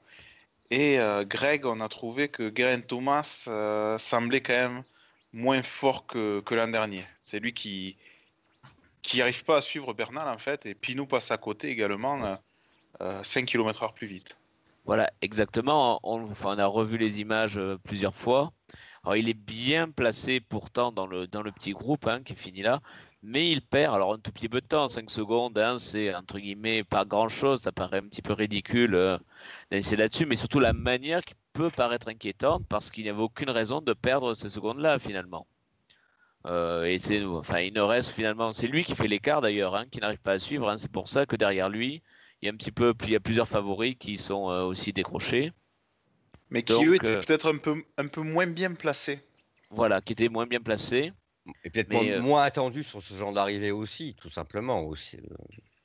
Et 0.73 0.99
Greg, 1.27 1.65
on 1.67 1.79
a 1.79 1.89
trouvé 1.89 2.27
que 2.27 2.53
Geraint 2.53 2.81
Thomas 2.81 3.49
semblait 4.01 4.41
quand 4.41 4.55
même 4.55 4.83
moins 5.33 5.63
fort 5.63 6.05
que, 6.05 6.41
que 6.41 6.57
l'an 6.57 6.67
dernier. 6.67 7.07
C'est 7.23 7.39
lui 7.39 7.55
qui, 7.55 7.97
qui 9.03 9.19
n'arrive 9.19 9.45
pas 9.45 9.59
à 9.59 9.61
suivre 9.61 9.93
Bernal 9.95 10.29
en 10.29 10.39
fait, 10.39 10.67
et 10.67 10.75
Pinot 10.75 11.07
passe 11.07 11.31
à 11.31 11.39
côté 11.39 11.69
également 11.69 12.25
euh, 12.25 12.35
euh, 13.01 13.23
5 13.23 13.47
km/h 13.47 13.95
plus 13.95 14.07
vite. 14.07 14.37
Voilà, 14.85 15.13
exactement. 15.23 16.01
On, 16.03 16.29
a 16.59 16.67
revu 16.67 16.99
les 16.99 17.21
images 17.21 17.57
euh, 17.57 17.79
plusieurs 17.85 18.17
fois. 18.17 18.53
Alors, 19.05 19.17
il 19.17 19.29
est 19.29 19.35
bien 19.35 19.89
placé 19.91 20.41
pourtant 20.41 20.93
dans 20.93 21.07
le, 21.07 21.27
dans 21.27 21.43
le 21.43 21.53
petit 21.53 21.73
groupe 21.73 22.07
hein, 22.07 22.23
qui 22.23 22.35
finit 22.35 22.63
là, 22.63 22.81
mais 23.23 23.51
il 23.51 23.63
perd 23.63 23.95
alors 23.95 24.13
un 24.15 24.19
tout 24.19 24.33
petit 24.33 24.49
peu 24.49 24.61
de 24.61 24.67
temps, 24.67 24.89
5 24.89 25.11
secondes, 25.11 25.59
hein, 25.59 25.79
c'est 25.79 26.15
entre 26.15 26.39
guillemets 26.39 26.85
pas 26.85 27.05
grand 27.05 27.29
chose, 27.29 27.61
ça 27.61 27.73
paraît 27.73 27.99
un 27.99 28.09
petit 28.09 28.23
peu 28.23 28.33
ridicule 28.33 28.95
euh, 28.95 29.19
là-dessus, 29.71 30.27
mais 30.27 30.37
surtout 30.37 30.61
la 30.61 30.73
manière 30.73 31.25
qui 31.25 31.35
peut 31.53 31.71
paraître 31.71 32.09
inquiétante 32.09 32.65
parce 32.69 32.91
qu'il 32.91 33.05
n'y 33.05 33.11
avait 33.11 33.23
aucune 33.23 33.51
raison 33.51 33.81
de 33.81 33.93
perdre 33.93 34.35
ces 34.35 34.49
secondes-là 34.49 34.99
finalement. 34.99 35.47
Euh, 36.47 36.85
et 36.85 36.99
c'est, 36.99 37.25
enfin, 37.25 37.61
il 37.61 37.73
ne 37.73 37.81
reste 37.81 38.11
finalement, 38.11 38.53
c'est 38.53 38.67
lui 38.67 38.85
qui 38.85 38.95
fait 38.95 39.09
l'écart 39.09 39.41
d'ailleurs, 39.41 39.77
hein, 39.77 39.87
qui 39.91 40.01
n'arrive 40.01 40.19
pas 40.19 40.33
à 40.33 40.39
suivre. 40.39 40.69
hein. 40.69 40.77
c'est 40.77 40.91
pour 40.91 41.09
ça 41.09 41.27
que 41.27 41.37
derrière 41.37 41.69
lui, 41.69 42.03
il 42.41 42.47
y 42.47 42.49
a 42.49 42.53
un 42.53 42.57
petit 42.57 42.73
peu, 42.73 42.95
il 43.05 43.11
y 43.11 43.17
a 43.17 43.21
plusieurs 43.21 43.47
favoris 43.47 43.95
qui 43.99 44.17
sont 44.17 44.51
euh, 44.51 44.63
aussi 44.63 44.93
décrochés. 44.93 45.53
Mais 46.51 46.63
qui 46.63 46.73
Donc, 46.73 46.87
eux 46.87 46.95
étaient 46.97 47.07
euh, 47.07 47.19
peut-être 47.19 47.53
un 47.53 47.59
peu, 47.59 47.83
un 47.97 48.09
peu 48.09 48.21
moins 48.23 48.47
bien 48.47 48.75
placés. 48.75 49.21
Voilà, 49.71 50.01
qui 50.01 50.13
étaient 50.13 50.29
moins 50.29 50.47
bien 50.47 50.61
placés. 50.61 51.13
Et 51.65 51.71
peut-être 51.71 51.91
moins, 51.91 52.05
euh, 52.05 52.21
moins 52.21 52.43
attendu 52.43 52.83
sur 52.83 53.03
ce 53.03 53.15
genre 53.15 53.33
d'arrivée 53.33 53.71
aussi, 53.71 54.15
tout 54.21 54.31
simplement. 54.31 54.83
Aussi. 54.83 55.19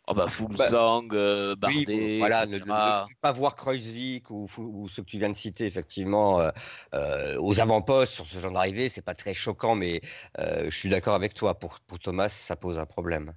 Oh 0.07 0.13
bah, 0.13 0.27
Fulsang, 0.29 1.07
Oui, 1.11 1.55
Bardet, 1.55 2.17
voilà, 2.19 2.45
ne, 2.45 2.55
etc. 2.55 3.05
ne- 3.05 3.09
ne 3.09 3.15
pas 3.19 3.31
voir 3.33 3.55
Kreuzvik 3.55 4.31
ou, 4.31 4.47
ou 4.57 4.87
ceux 4.87 5.03
que 5.03 5.09
tu 5.09 5.17
viens 5.19 5.29
de 5.29 5.35
citer, 5.37 5.65
effectivement, 5.65 6.39
euh, 6.39 6.49
euh, 6.93 7.37
aux 7.39 7.59
avant-postes 7.59 8.13
sur 8.13 8.25
ce 8.25 8.39
genre 8.39 8.51
d'arrivée, 8.53 8.87
c'est 8.89 9.01
pas 9.01 9.15
très 9.15 9.33
choquant, 9.33 9.75
mais 9.75 10.01
euh, 10.39 10.69
je 10.69 10.77
suis 10.77 10.89
d'accord 10.89 11.15
avec 11.15 11.33
toi. 11.33 11.59
Pour, 11.59 11.79
pour 11.81 11.99
Thomas, 11.99 12.29
ça 12.29 12.55
pose 12.55 12.79
un 12.79 12.85
problème. 12.85 13.33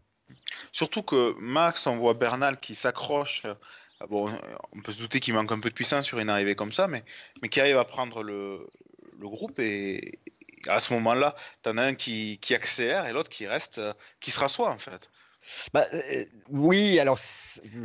Surtout 0.73 1.03
que 1.03 1.35
Max, 1.41 1.87
on 1.87 1.97
voit 1.97 2.15
Bernal 2.15 2.61
qui 2.61 2.75
s'accroche. 2.75 3.43
Bon, 4.09 4.31
on 4.73 4.81
peut 4.81 4.93
se 4.93 5.01
douter 5.01 5.21
qu'il 5.21 5.35
manque 5.35 5.53
un 5.53 5.61
peu 5.61 5.69
de 5.69 5.75
puissance 5.75 6.07
sur 6.07 6.19
une 6.21 6.31
arrivée 6.31 6.55
comme 6.55 6.73
ça, 6.73 6.89
mais, 6.89 7.05
mais 7.43 7.49
qui 7.49 7.61
arrive 7.61 7.77
à 7.77 7.85
prendre 7.85 8.23
le, 8.23 8.67
le 9.19 9.29
groupe 9.29 9.59
et, 9.59 10.21
et 10.67 10.69
à 10.69 10.81
ce 10.81 10.93
moment-là, 10.95 11.35
t'en 11.63 11.77
as 11.79 11.83
un 11.83 11.95
qui, 11.95 12.39
qui 12.41 12.55
accélère 12.55 13.07
et 13.07 13.13
l'autre 13.13 13.29
qui 13.31 13.47
reste, 13.47 13.81
qui 14.21 14.31
se 14.31 14.41
rassoit 14.41 14.71
en 14.71 14.79
fait. 14.79 15.11
Bah, 15.73 15.87
euh, 15.93 16.25
oui, 16.49 16.99
alors. 16.99 17.19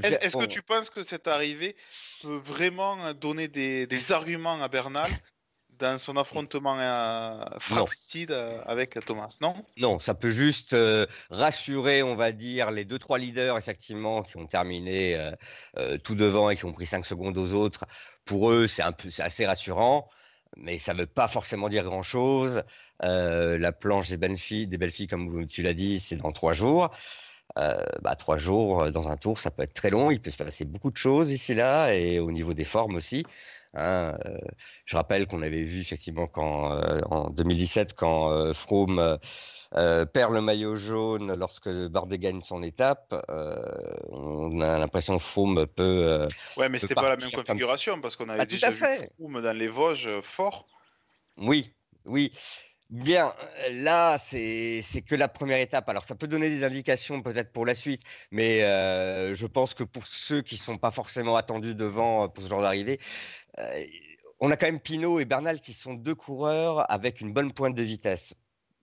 Est-ce 0.04 0.38
que 0.38 0.46
tu 0.46 0.62
penses 0.62 0.90
que 0.90 1.04
cette 1.04 1.28
arrivée 1.28 1.76
peut 2.22 2.36
vraiment 2.38 3.14
donner 3.14 3.48
des, 3.48 3.88
des 3.88 4.12
arguments 4.12 4.62
à 4.62 4.68
Bernal 4.68 5.12
dans 5.80 5.98
son 5.98 6.18
affrontement 6.18 6.78
euh, 6.80 7.44
fratricide 7.60 8.32
euh, 8.32 8.62
avec 8.66 8.98
Thomas 9.06 9.36
Non? 9.42 9.56
Non, 9.78 10.00
ça 10.00 10.14
peut 10.14 10.30
juste 10.30 10.74
euh, 10.74 11.06
rassurer, 11.30 12.04
on 12.04 12.16
va 12.16 12.32
dire, 12.32 12.72
les 12.72 12.86
deux 12.86 13.00
trois 13.00 13.18
leaders 13.18 13.58
effectivement 13.58 14.24
qui 14.24 14.38
ont 14.38 14.48
terminé 14.48 15.16
euh, 15.16 15.32
euh, 15.78 15.98
tout 15.98 16.16
devant 16.16 16.50
et 16.50 16.56
qui 16.56 16.66
ont 16.66 16.74
pris 16.74 16.86
5 16.86 17.06
secondes 17.06 17.38
aux 17.38 17.54
autres. 17.54 17.86
Pour 18.26 18.52
eux, 18.52 18.68
c'est 18.68 18.84
un 18.84 18.92
peu, 18.92 19.10
c'est 19.10 19.24
assez 19.24 19.46
rassurant, 19.46 20.10
mais 20.56 20.78
ça 20.78 20.94
ne 20.94 21.00
veut 21.00 21.08
pas 21.08 21.28
forcément 21.28 21.70
dire 21.70 21.84
grand 21.84 22.04
chose. 22.04 22.64
la 23.02 23.72
planche 23.72 24.10
des 24.10 24.18
belles 24.18 24.38
filles, 24.38 24.68
des 24.68 24.78
belles 24.78 24.92
filles, 24.92 25.08
comme 25.08 25.48
tu 25.48 25.62
l'as 25.62 25.74
dit, 25.74 26.00
c'est 26.00 26.16
dans 26.16 26.32
trois 26.32 26.54
jours. 26.54 26.92
Euh, 27.58 27.82
bah, 28.02 28.16
trois 28.16 28.38
jours 28.38 28.82
euh, 28.82 28.92
dans 28.92 29.08
un 29.08 29.18
tour, 29.18 29.40
ça 29.40 29.50
peut 29.50 29.64
être 29.64 29.74
très 29.74 29.90
long. 29.90 30.12
Il 30.12 30.22
peut 30.22 30.32
se 30.32 30.38
passer 30.38 30.66
beaucoup 30.66 30.92
de 30.92 30.98
choses 30.98 31.32
ici 31.32 31.54
là 31.54 31.94
et 31.94 32.20
au 32.20 32.32
niveau 32.32 32.54
des 32.54 32.66
formes 32.66 32.96
aussi. 32.96 33.24
hein. 33.74 34.18
Euh, 34.26 34.38
je 34.86 34.96
rappelle 34.98 35.26
qu'on 35.28 35.42
avait 35.42 35.64
vu 35.64 35.80
effectivement 35.80 36.28
quand, 36.28 36.74
euh, 36.74 37.02
en 37.10 37.30
2017 37.30 37.94
quand 37.96 38.32
euh, 38.32 38.54
Froome 38.54 39.18
perd 40.14 40.34
le 40.34 40.42
maillot 40.42 40.76
jaune 40.76 41.34
lorsque 41.38 41.70
Bardet 41.70 42.18
gagne 42.18 42.42
son 42.42 42.64
étape. 42.64 43.14
on 44.10 44.62
a 44.62 44.80
l'impression 44.80 45.18
que 45.18 45.24
Froome 45.24 45.66
peut. 45.68 46.28
Ouais, 46.58 46.70
mais 46.70 46.80
c'était 46.80 46.96
pas 46.96 47.10
la 47.10 47.18
même 47.18 47.32
configuration 47.32 48.00
parce 48.02 48.16
qu'on 48.16 48.30
avait 48.30 48.42
Ah, 48.42 48.46
déjà 48.46 48.70
vu. 48.70 48.86
Froome 49.18 49.42
dans 49.42 49.58
les 49.58 49.68
Vosges 49.68 50.22
fort. 50.22 50.66
Oui, 51.38 51.74
oui. 52.06 52.32
Bien, 52.90 53.34
euh, 53.68 53.84
là, 53.84 54.18
c'est 54.20 54.84
que 55.08 55.16
la 55.16 55.28
première 55.28 55.60
étape. 55.60 55.90
Alors, 55.90 56.04
ça 56.06 56.16
peut 56.16 56.28
donner 56.28 56.50
des 56.50 56.64
indications 56.64 57.22
peut-être 57.24 57.52
pour 57.52 57.66
la 57.66 57.74
suite, 57.74 58.04
mais 58.32 58.64
euh, 58.64 59.34
je 59.34 59.46
pense 59.48 59.74
que 59.74 59.84
pour 59.84 60.06
ceux 60.06 60.42
qui 60.44 60.56
sont 60.56 60.78
pas 60.78 60.92
forcément 60.92 61.36
attendus 61.36 61.74
devant 61.74 62.26
euh, 62.26 62.28
pour 62.28 62.44
ce 62.44 62.50
genre 62.50 62.62
d'arrivée, 62.62 63.00
on 64.40 64.52
a 64.52 64.58
quand 64.58 64.68
même 64.68 64.82
Pinot 64.82 65.20
et 65.20 65.26
Bernal 65.26 65.62
qui 65.62 65.74
sont 65.74 65.94
deux 65.94 66.16
coureurs 66.16 66.90
avec 66.92 67.22
une 67.22 67.34
bonne 67.34 67.54
pointe 67.54 67.74
de 67.76 67.84
vitesse. 67.84 68.34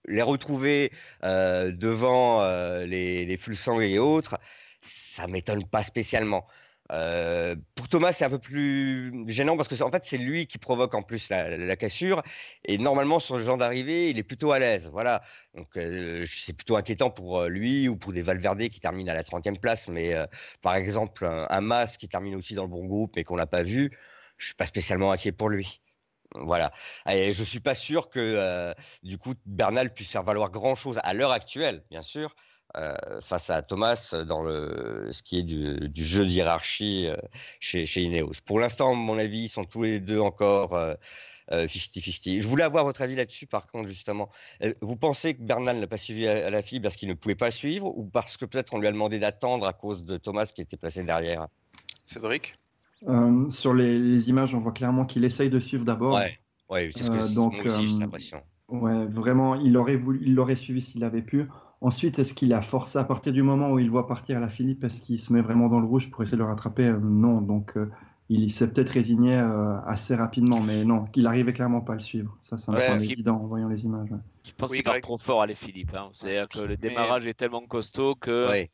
Les 0.05 0.21
retrouver 0.23 0.91
devant 1.21 2.41
les, 2.85 3.25
les 3.25 3.39
et 3.83 3.99
autres, 3.99 4.39
ça 4.81 5.27
m'étonne 5.27 5.65
pas 5.65 5.83
spécialement. 5.83 6.45
Euh, 6.91 7.55
pour 7.75 7.87
Thomas, 7.87 8.11
c'est 8.11 8.25
un 8.25 8.29
peu 8.29 8.39
plus 8.39 9.25
gênant 9.27 9.55
parce 9.55 9.69
que 9.69 9.81
en 9.81 9.91
fait, 9.91 10.03
c'est 10.05 10.17
lui 10.17 10.47
qui 10.47 10.57
provoque 10.57 10.93
en 10.95 11.01
plus 11.01 11.29
la, 11.29 11.75
cassure. 11.75 12.21
Et 12.65 12.77
normalement, 12.77 13.19
sur 13.19 13.37
le 13.37 13.43
genre 13.43 13.57
d'arrivée, 13.57 14.09
il 14.09 14.19
est 14.19 14.23
plutôt 14.23 14.51
à 14.51 14.59
l'aise. 14.59 14.89
Voilà. 14.91 15.21
Donc, 15.55 15.77
euh, 15.77 16.25
c'est 16.25 16.53
plutôt 16.53 16.75
inquiétant 16.75 17.09
pour 17.09 17.41
euh, 17.41 17.47
lui 17.47 17.87
ou 17.87 17.95
pour 17.97 18.13
des 18.13 18.21
Valverde 18.21 18.67
qui 18.69 18.79
terminent 18.79 19.11
à 19.11 19.15
la 19.15 19.23
30e 19.23 19.59
place. 19.59 19.87
Mais 19.87 20.15
par 20.61 20.75
exemple, 20.75 21.25
un, 21.25 21.61
Mas 21.61 21.97
qui 21.97 22.07
termine 22.07 22.35
aussi 22.35 22.55
dans 22.55 22.63
le 22.63 22.69
bon 22.69 22.85
groupe 22.85 23.13
mais 23.15 23.23
qu'on 23.23 23.37
n'a 23.37 23.47
pas 23.47 23.63
vu, 23.63 23.97
je 24.37 24.47
suis 24.47 24.55
pas 24.55 24.65
spécialement 24.65 25.11
inquiet 25.11 25.31
pour 25.31 25.49
lui. 25.49 25.81
Voilà. 26.35 26.71
Et 27.09 27.31
je 27.31 27.43
suis 27.43 27.59
pas 27.59 27.75
sûr 27.75 28.09
que 28.09 28.73
du 29.03 29.17
coup 29.17 29.33
Bernal 29.45 29.93
puisse 29.93 30.11
faire 30.11 30.23
valoir 30.23 30.49
grand 30.51 30.75
chose 30.75 30.99
à 31.03 31.13
l'heure 31.13 31.31
actuelle, 31.31 31.83
bien 31.89 32.01
sûr, 32.01 32.35
euh, 32.77 32.95
face 33.21 33.49
à 33.49 33.61
Thomas 33.61 34.15
dans 34.27 34.41
le 34.41 35.09
ce 35.11 35.21
qui 35.23 35.39
est 35.39 35.43
du, 35.43 35.89
du 35.89 36.03
jeu 36.03 36.25
de 36.25 36.29
hiérarchie 36.29 37.07
euh, 37.07 37.15
chez, 37.59 37.85
chez 37.85 38.01
Ineos. 38.01 38.33
Pour 38.45 38.59
l'instant, 38.59 38.91
à 38.91 38.95
mon 38.95 39.17
avis, 39.17 39.43
ils 39.43 39.49
sont 39.49 39.63
tous 39.63 39.83
les 39.83 39.99
deux 39.99 40.19
encore 40.19 40.73
euh, 40.73 40.95
euh, 41.51 41.67
50-50. 41.67 42.39
Je 42.41 42.47
voulais 42.47 42.63
avoir 42.63 42.83
votre 42.83 43.01
avis 43.01 43.15
là-dessus, 43.15 43.47
par 43.47 43.67
contre, 43.67 43.87
justement. 43.87 44.29
Euh, 44.63 44.73
Vous 44.81 44.95
pensez 44.95 45.35
que 45.35 45.41
Bernal 45.41 45.79
n'a 45.79 45.87
pas 45.87 45.97
suivi 45.97 46.27
à, 46.27 46.47
à 46.47 46.49
la 46.49 46.61
fille 46.61 46.79
parce 46.79 46.95
qu'il 46.95 47.09
ne 47.09 47.13
pouvait 47.13 47.35
pas 47.35 47.51
suivre 47.51 47.87
ou 47.97 48.03
parce 48.05 48.37
que 48.37 48.45
peut-être 48.45 48.73
on 48.73 48.79
lui 48.79 48.87
a 48.87 48.91
demandé 48.91 49.19
d'attendre 49.19 49.67
à 49.67 49.73
cause 49.73 50.03
de 50.03 50.17
Thomas 50.17 50.45
qui 50.45 50.61
était 50.61 50.77
placé 50.77 51.03
derrière? 51.03 51.47
Cédric? 52.07 52.55
Euh, 53.07 53.49
sur 53.49 53.73
les, 53.73 53.99
les 53.99 54.29
images, 54.29 54.55
on 54.55 54.59
voit 54.59 54.71
clairement 54.71 55.05
qu'il 55.05 55.25
essaye 55.25 55.49
de 55.49 55.59
suivre 55.59 55.83
d'abord. 55.83 56.15
Ouais, 56.15 56.39
ouais 56.69 56.89
c'est 56.95 57.03
ce 57.03 57.11
que 57.11 57.17
Euh, 57.17 57.35
donc, 57.35 57.53
aussi, 57.65 57.87
j'ai 57.87 57.95
euh, 57.95 57.99
l'impression. 57.99 58.41
Ouais, 58.69 59.05
vraiment, 59.05 59.55
il 59.55 59.75
aurait 59.75 59.97
voulu, 59.97 60.21
il 60.23 60.33
l'aurait 60.35 60.55
suivi 60.55 60.81
s'il 60.81 61.03
avait 61.03 61.21
pu. 61.21 61.47
Ensuite, 61.83 62.17
est-ce 62.17 62.33
qu'il 62.33 62.53
a 62.53 62.61
forcé 62.61 62.97
à 62.97 63.03
partir 63.03 63.33
du 63.33 63.43
moment 63.43 63.69
où 63.71 63.77
il 63.77 63.89
voit 63.91 64.07
partir 64.07 64.37
à 64.37 64.39
la 64.39 64.49
Philippe, 64.49 64.83
est-ce 64.85 65.01
qu'il 65.01 65.19
se 65.19 65.33
met 65.33 65.41
vraiment 65.41 65.67
dans 65.67 65.79
le 65.81 65.85
rouge 65.85 66.09
pour 66.09 66.21
essayer 66.23 66.37
de 66.37 66.41
le 66.43 66.47
rattraper? 66.47 66.85
Euh, 66.87 66.97
Non, 66.97 67.41
donc 67.41 67.75
euh, 67.77 67.91
il 68.29 68.49
s'est 68.51 68.71
peut-être 68.71 68.89
résigné 68.91 69.35
euh, 69.35 69.79
assez 69.81 70.15
rapidement, 70.15 70.61
mais 70.61 70.85
non, 70.85 71.05
il 71.13 71.27
arrivait 71.27 71.51
clairement 71.51 71.81
pas 71.81 71.93
à 71.93 71.95
le 71.97 72.01
suivre. 72.01 72.37
Ça, 72.41 72.57
ça 72.57 72.71
me 72.71 72.77
Ouais, 72.77 72.97
qui- 72.97 73.11
évident 73.11 73.35
en 73.35 73.47
voyant 73.47 73.67
les 73.67 73.83
images. 73.83 74.09
ouais. 74.09 74.17
Je 74.45 74.53
pense 74.53 74.69
Oui, 74.69 74.77
qu'il 74.77 74.85
part 74.85 74.99
trop 75.01 75.17
fort 75.17 75.41
à 75.41 75.45
les 75.45 75.55
Philippe. 75.55 75.93
hein. 75.93 76.09
C'est-à-dire 76.13 76.47
que 76.47 76.59
le 76.59 76.67
Mais- 76.69 76.77
démarrage 76.77 77.27
est 77.27 77.33
tellement 77.33 77.61
costaud 77.67 78.15
que 78.15 78.49
Ouais. 78.49 78.71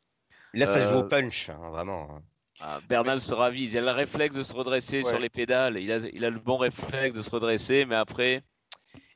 Là, 0.54 0.66
ça 0.66 0.80
joue 0.80 1.00
au 1.00 1.04
punch, 1.04 1.50
hein, 1.50 1.58
vraiment. 1.70 2.08
hein. 2.12 2.22
ah, 2.60 2.78
Bernal 2.88 3.20
se 3.20 3.34
ravise. 3.34 3.72
Il 3.72 3.78
a 3.78 3.82
le 3.82 3.90
réflexe 3.90 4.36
de 4.36 4.42
se 4.44 4.52
redresser 4.52 4.98
Ouais. 5.02 5.08
sur 5.10 5.18
les 5.18 5.28
pédales. 5.30 5.78
Il 5.80 5.90
a, 5.90 5.98
il 6.12 6.24
a 6.24 6.30
le 6.30 6.38
bon 6.38 6.58
réflexe 6.58 7.16
de 7.16 7.22
se 7.22 7.30
redresser, 7.30 7.86
mais 7.86 7.94
après, 7.96 8.42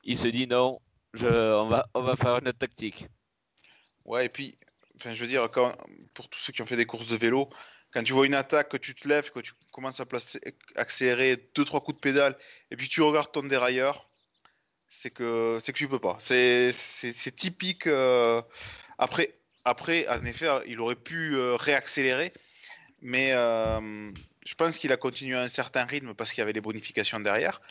il 0.05 0.17
se 0.17 0.27
dit 0.27 0.49
non, 0.49 0.81
Je, 1.13 1.27
on, 1.61 1.69
va, 1.69 1.87
on 1.95 2.03
va 2.03 2.17
faire 2.17 2.39
une 2.41 2.49
autre 2.49 2.59
tactique. 2.59 3.09
Ouais, 4.05 4.27
et 4.27 4.29
puis, 4.29 4.59
enfin, 4.97 5.13
je 5.13 5.21
veux 5.21 5.27
dire, 5.27 5.49
pour 6.15 6.29
tous 6.29 6.39
ceux 6.39 6.53
qui 6.53 6.63
ont 6.63 6.67
fait 6.67 6.77
des 6.77 6.87
courses 6.87 7.09
de 7.09 7.17
vélo, 7.17 7.49
quand 7.93 8.03
tu 8.03 8.13
vois 8.13 8.27
une 8.27 8.35
attaque, 8.35 8.71
que 8.71 8.77
tu 8.77 8.95
te 8.95 9.09
lèves, 9.09 9.31
que 9.31 9.41
tu 9.41 9.53
commences 9.73 10.01
à 10.01 10.07
placer, 10.07 10.41
accélérer 10.77 11.49
deux 11.55 11.65
trois 11.65 11.81
coups 11.81 11.97
de 11.97 12.01
pédale, 12.01 12.37
et 12.71 12.77
puis 12.77 12.89
tu 12.89 13.01
regardes 13.03 13.33
ton 13.33 13.45
dérailleur, 13.45 14.09
c'est 14.89 15.11
que 15.11 15.59
c'est 15.63 15.73
que 15.73 15.79
tu 15.79 15.89
peux 15.89 16.01
pas. 16.01 16.17
C'est 16.21 16.73
typique. 17.37 17.87
euh, 17.87 18.43
après 18.99 19.35
après, 19.65 20.07
en 20.09 20.25
effet, 20.27 20.49
il 20.67 20.79
aurait 20.81 20.97
pu 20.97 21.37
euh, 21.37 21.57
réaccélérer, 21.57 22.33
mais 23.01 23.33
euh, 23.33 24.11
je 24.45 24.55
pense 24.55 24.77
qu'il 24.77 24.93
a 24.93 24.99
continué 24.99 25.37
à 25.37 25.43
un 25.43 25.49
certain 25.49 25.85
rythme 25.85 26.15
parce 26.15 26.33
qu'il 26.33 26.41
y 26.41 26.43
avait 26.43 26.53
les 26.53 26.61
bonifications 26.61 27.21
derrière. 27.21 27.63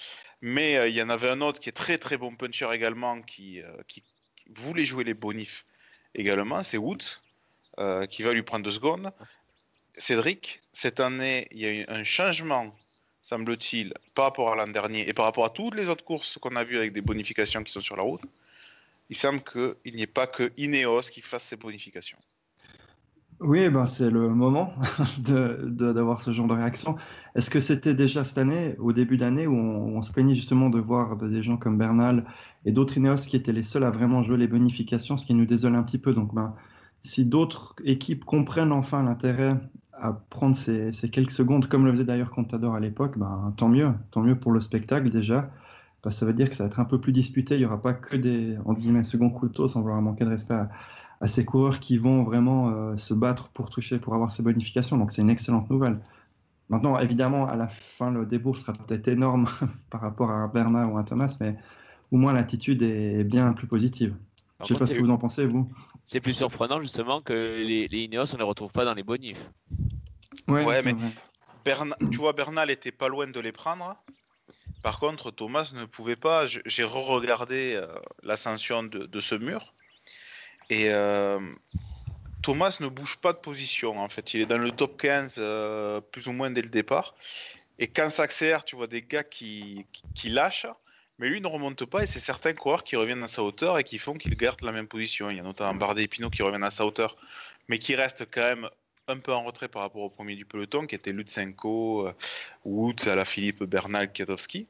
Mais 0.42 0.90
il 0.90 0.96
y 0.96 1.02
en 1.02 1.10
avait 1.10 1.30
un 1.30 1.42
autre 1.42 1.60
qui 1.60 1.70
est 1.70 1.74
très 1.74 1.98
très 1.98 2.18
bon 2.18 2.36
puncher 2.36 2.70
également, 2.74 3.22
qui, 3.22 3.62
qui 3.88 4.04
voulait 4.50 4.86
jouer 4.86 5.04
les 5.04 5.14
bonifs 5.14 5.66
également, 6.16 6.64
c'est 6.64 6.78
Woods, 6.78 7.20
euh, 7.80 8.06
qui 8.06 8.24
va 8.24 8.34
lui 8.34 8.44
prendre 8.44 8.64
deux 8.64 8.72
secondes. 8.72 9.12
Cédric, 9.98 10.62
cette 10.72 11.00
année, 11.00 11.48
il 11.52 11.60
y 11.60 11.66
a 11.66 11.72
eu 11.72 11.86
un 11.88 12.04
changement, 12.04 12.76
semble-t-il, 13.22 13.94
par 14.16 14.26
rapport 14.26 14.52
à 14.52 14.56
l'an 14.56 14.68
dernier 14.68 15.08
et 15.08 15.14
par 15.14 15.26
rapport 15.26 15.46
à 15.46 15.50
toutes 15.50 15.76
les 15.76 15.90
autres 15.90 16.04
courses 16.04 16.38
qu'on 16.40 16.56
a 16.56 16.64
vues 16.64 16.78
avec 16.78 16.94
des 16.94 17.02
bonifications 17.02 17.64
qui 17.64 17.72
sont 17.72 17.82
sur 17.82 17.96
la 17.96 18.04
route. 18.04 18.22
Il 19.10 19.16
semble 19.16 19.42
qu'il 19.42 19.96
n'y 19.96 20.02
ait 20.02 20.08
pas 20.08 20.28
que 20.28 20.52
Ineos 20.58 21.02
qui 21.12 21.22
fasse 21.22 21.44
ces 21.44 21.56
bonifications. 21.56 22.18
Oui, 23.40 23.70
ben 23.70 23.86
c'est 23.86 24.10
le 24.10 24.30
moment 24.30 24.74
de, 25.20 25.70
d'avoir 25.92 26.22
ce 26.22 26.32
genre 26.32 26.48
de 26.48 26.54
réaction. 26.54 26.96
Est-ce 27.36 27.50
que 27.50 27.60
c'était 27.60 27.94
déjà 27.94 28.24
cette 28.24 28.38
année, 28.38 28.76
au 28.80 28.94
début 28.94 29.18
d'année, 29.18 29.48
où 29.48 29.56
on, 29.56 30.02
se 30.02 30.12
plaignait 30.12 30.36
justement 30.36 30.70
de 30.70 30.80
voir 30.80 31.18
des 31.18 31.42
gens 31.42 31.58
comme 31.58 31.78
Bernal 31.78 32.26
et 32.66 32.72
d'autres 32.72 32.98
Ineos 32.98 33.28
qui 33.28 33.36
étaient 33.36 33.54
les 33.54 33.64
seuls 33.64 33.84
à 33.84 33.92
vraiment 33.92 34.24
jouer 34.24 34.38
les 34.38 34.48
bonifications, 34.48 35.18
ce 35.18 35.26
qui 35.26 35.34
nous 35.34 35.46
désole 35.46 35.76
un 35.76 35.84
petit 35.84 35.98
peu. 35.98 36.14
Donc, 36.14 36.34
ben, 36.34 36.56
si 37.02 37.26
d'autres 37.26 37.76
équipes 37.84 38.24
comprennent 38.26 38.72
enfin 38.72 39.04
l'intérêt 39.04 39.60
à 39.94 40.14
prendre 40.14 40.56
ces, 40.56 40.92
ces 40.92 41.10
quelques 41.10 41.32
secondes, 41.32 41.68
comme 41.68 41.86
le 41.86 41.92
faisait 41.92 42.06
d'ailleurs 42.06 42.32
Contador 42.32 42.76
à 42.76 42.80
l'époque, 42.80 43.18
ben, 43.18 43.54
tant 43.58 43.70
mieux, 43.70 43.92
tant 44.12 44.22
mieux 44.22 44.40
pour 44.40 44.52
le 44.52 44.62
spectacle 44.62 45.10
déjà. 45.10 45.50
Ben, 46.04 46.12
ça 46.12 46.26
veut 46.26 46.34
dire 46.34 46.50
que 46.50 46.56
ça 46.56 46.64
va 46.64 46.68
être 46.68 46.80
un 46.80 46.86
peu 46.86 47.00
plus 47.00 47.14
disputé. 47.14 47.56
Il 47.56 47.60
n'y 47.60 47.66
aura 47.66 47.82
pas 47.82 47.94
que 47.94 48.16
des 48.16 48.58
entre 48.66 48.80
guillemets, 48.80 49.04
second 49.04 49.30
couteau, 49.30 49.68
sans 49.68 49.82
vouloir 49.82 50.02
manquer 50.02 50.26
de 50.26 50.30
respect 50.30 50.54
à, 50.54 50.70
à 51.22 51.28
ces 51.28 51.46
coureurs 51.46 51.80
qui 51.80 51.98
vont 51.98 52.24
vraiment 52.24 52.70
euh, 52.70 52.98
se 52.98 53.14
battre 53.14 53.50
pour 53.50 53.70
toucher, 53.70 54.00
pour 54.00 54.14
avoir 54.14 54.32
ces 54.32 54.44
bonifications. 54.44 54.98
Donc 54.98 55.12
c'est 55.12 55.22
une 55.22 55.30
excellente 55.30 55.70
nouvelle. 55.70 56.00
Maintenant, 56.70 56.98
évidemment, 57.00 57.46
à 57.48 57.56
la 57.56 57.68
fin, 57.68 58.12
le 58.12 58.26
débours 58.26 58.58
sera 58.58 58.74
peut-être 58.74 59.08
énorme 59.08 59.48
par 59.90 60.02
rapport 60.02 60.30
à 60.32 60.34
un 60.36 60.48
Bernard 60.48 60.92
ou 60.94 60.98
un 60.98 61.04
Thomas, 61.04 61.36
mais 61.40 61.56
au 62.12 62.18
moins 62.18 62.34
l'attitude 62.34 62.82
est 62.82 63.24
bien 63.24 63.54
plus 63.54 63.68
positive. 63.68 64.16
Par 64.58 64.68
Je 64.68 64.74
ne 64.74 64.78
sais 64.78 64.80
contre, 64.80 64.80
pas 64.80 64.86
ce 64.86 64.92
c'est- 64.94 64.98
que 65.00 65.04
vous 65.06 65.12
en 65.12 65.18
pensez, 65.18 65.46
vous. 65.46 65.70
C'est 66.06 66.20
plus 66.22 66.34
surprenant 66.34 66.82
justement 66.82 67.22
que 67.22 67.34
les, 67.34 67.88
les 67.88 68.00
Ineos, 68.04 68.34
on 68.34 68.38
les 68.38 68.44
retrouve 68.44 68.72
pas 68.72 68.84
dans 68.86 68.94
les 68.94 69.04
bonifs. 69.04 69.42
Ouais, 70.48 70.82
mais- 70.84 70.96
tu 72.12 72.18
vois, 72.18 72.34
Bernal 72.34 72.70
était 72.70 72.92
pas 72.92 73.08
loin 73.08 73.28
de 73.28 73.40
les 73.40 73.52
prendre. 73.54 73.96
Par 74.82 75.00
contre, 75.00 75.32
Thomas 75.32 75.72
ne 75.76 75.86
pouvait 75.86 76.18
pas. 76.18 76.46
J'ai 76.46 76.84
re-regardé 76.84 77.74
euh, 77.76 77.88
l'ascension 78.24 78.84
de, 78.84 79.06
de 79.06 79.20
ce 79.22 79.36
mur. 79.36 79.74
Et 80.74 80.90
euh, 80.90 81.40
Thomas 82.42 82.78
ne 82.80 82.88
bouge 82.88 83.18
pas 83.18 83.32
de 83.32 83.38
position. 83.38 83.96
En 83.98 84.10
fait, 84.10 84.34
il 84.34 84.42
est 84.42 84.46
dans 84.48 84.58
le 84.58 84.72
top 84.72 84.98
15, 85.00 85.36
euh, 85.38 86.02
plus 86.02 86.28
ou 86.28 86.32
moins 86.32 86.50
dès 86.50 86.64
le 86.64 86.70
départ. 86.70 87.14
Et 87.78 87.88
quand 87.88 88.10
ça 88.10 88.24
accélère, 88.24 88.66
tu 88.66 88.76
vois 88.76 88.88
des 88.88 89.04
gars 89.04 89.24
qui, 89.24 89.86
qui, 90.16 90.30
lâchent. 90.30 90.66
Mais 91.20 91.30
lui 91.30 91.42
ne 91.42 91.48
remonte 91.48 91.86
pas. 91.86 92.02
Et 92.02 92.08
c'est 92.08 92.20
certains 92.20 92.54
coureurs 92.54 92.84
qui 92.84 92.96
reviennent 92.96 93.22
à 93.22 93.28
sa 93.28 93.44
hauteur 93.44 93.78
et 93.78 93.84
qui 93.84 94.00
font 94.00 94.16
qu'il 94.16 94.36
garde 94.36 94.62
la 94.64 94.72
même 94.72 94.88
position. 94.88 95.30
Il 95.30 95.38
y 95.38 95.40
a 95.40 95.44
notamment 95.44 95.76
Bardet 95.76 96.04
et 96.04 96.08
Pinot 96.08 96.32
qui 96.32 96.42
reviennent 96.42 96.64
à 96.64 96.72
sa 96.72 96.88
hauteur. 96.88 97.18
Mais 97.68 97.78
qui 97.78 97.94
restent 97.94 98.26
quand 98.32 98.42
même 98.42 98.68
un 99.08 99.20
peu 99.20 99.32
en 99.32 99.44
retrait 99.44 99.68
par 99.68 99.84
rapport 99.84 100.02
au 100.02 100.10
premier 100.10 100.36
du 100.36 100.46
peloton, 100.46 100.88
qui 100.88 100.96
était 100.96 101.12
Lutsenko, 101.12 102.08
euh, 102.08 102.14
Woods, 102.66 103.08
Alaphilippe, 103.08 103.64
Bernal, 103.64 104.12
Kiatowski. 104.12 104.68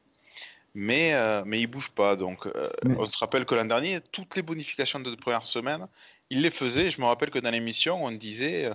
Mais, 0.75 1.13
euh, 1.13 1.43
mais 1.45 1.61
il 1.61 1.67
bouge 1.67 1.89
pas. 1.91 2.15
Donc, 2.15 2.47
euh, 2.47 2.51
Mais- 2.83 2.95
on 2.97 3.05
se 3.05 3.17
rappelle 3.17 3.45
que 3.45 3.53
l'an 3.55 3.65
dernier, 3.65 3.99
toutes 4.11 4.35
les 4.35 4.41
bonifications 4.41 4.99
de 4.99 5.13
première 5.15 5.45
semaine, 5.45 5.87
il 6.29 6.41
les 6.41 6.49
faisait. 6.49 6.89
Je 6.89 6.99
me 6.99 7.05
rappelle 7.05 7.29
que 7.29 7.39
dans 7.39 7.51
l'émission, 7.51 8.03
on 8.03 8.11
disait 8.11 8.71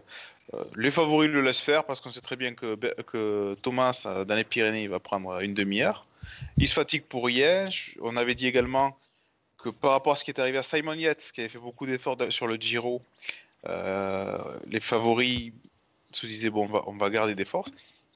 euh, 0.55 0.65
les 0.77 0.91
favoris 0.91 1.29
le 1.29 1.43
laissent 1.43 1.61
faire 1.61 1.85
parce 1.85 2.01
qu'on 2.01 2.11
sait 2.11 2.21
très 2.21 2.37
bien 2.37 2.55
que, 2.55 2.77
que 3.03 3.57
Thomas, 3.63 4.07
dans 4.27 4.35
les 4.35 4.45
Pyrénées, 4.45 4.83
il 4.83 4.89
va 4.89 5.01
prendre 5.01 5.41
une 5.41 5.55
demi-heure. 5.55 6.07
Il 6.57 6.69
se 6.69 6.75
fatigue 6.75 7.03
pour 7.03 7.27
rien. 7.27 7.69
On 8.01 8.17
avait 8.17 8.35
dit 8.35 8.47
également 8.47 8.97
que 9.59 9.69
par 9.69 9.91
rapport 9.91 10.13
à 10.13 10.17
ce 10.17 10.23
qui 10.25 10.31
est 10.31 10.39
arrivé 10.39 10.59
à 10.59 10.63
Simon 10.63 10.95
Yates, 10.95 11.33
qui 11.35 11.41
avait 11.41 11.49
fait 11.49 11.59
beaucoup 11.59 11.85
d'efforts 11.87 12.17
de- 12.17 12.31
sur 12.31 12.47
le 12.47 12.57
Giro, 12.57 13.03
les 13.67 14.81
favoris 14.81 15.53
se 16.13 16.27
disaient 16.27 16.51
bon, 16.51 16.65
on 16.65 16.67
va, 16.67 16.83
on 16.87 16.97
va 16.97 17.11
garder 17.11 17.35
des 17.35 17.45
forces. 17.45 17.71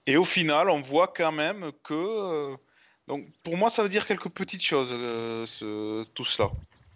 Et 0.07 0.17
au 0.17 0.25
final, 0.25 0.71
on 0.71 0.81
voit 0.81 1.09
quand 1.09 1.33
même 1.33 1.73
que. 1.83 2.55
Donc, 3.09 3.27
pour 3.43 3.57
moi, 3.57 3.71
ça 3.71 3.83
veut 3.83 3.89
dire 3.89 4.07
quelques 4.07 4.29
petites 4.31 4.63
choses, 4.63 4.91
euh, 4.93 6.05
tout 6.15 6.25
cela. 6.25 6.51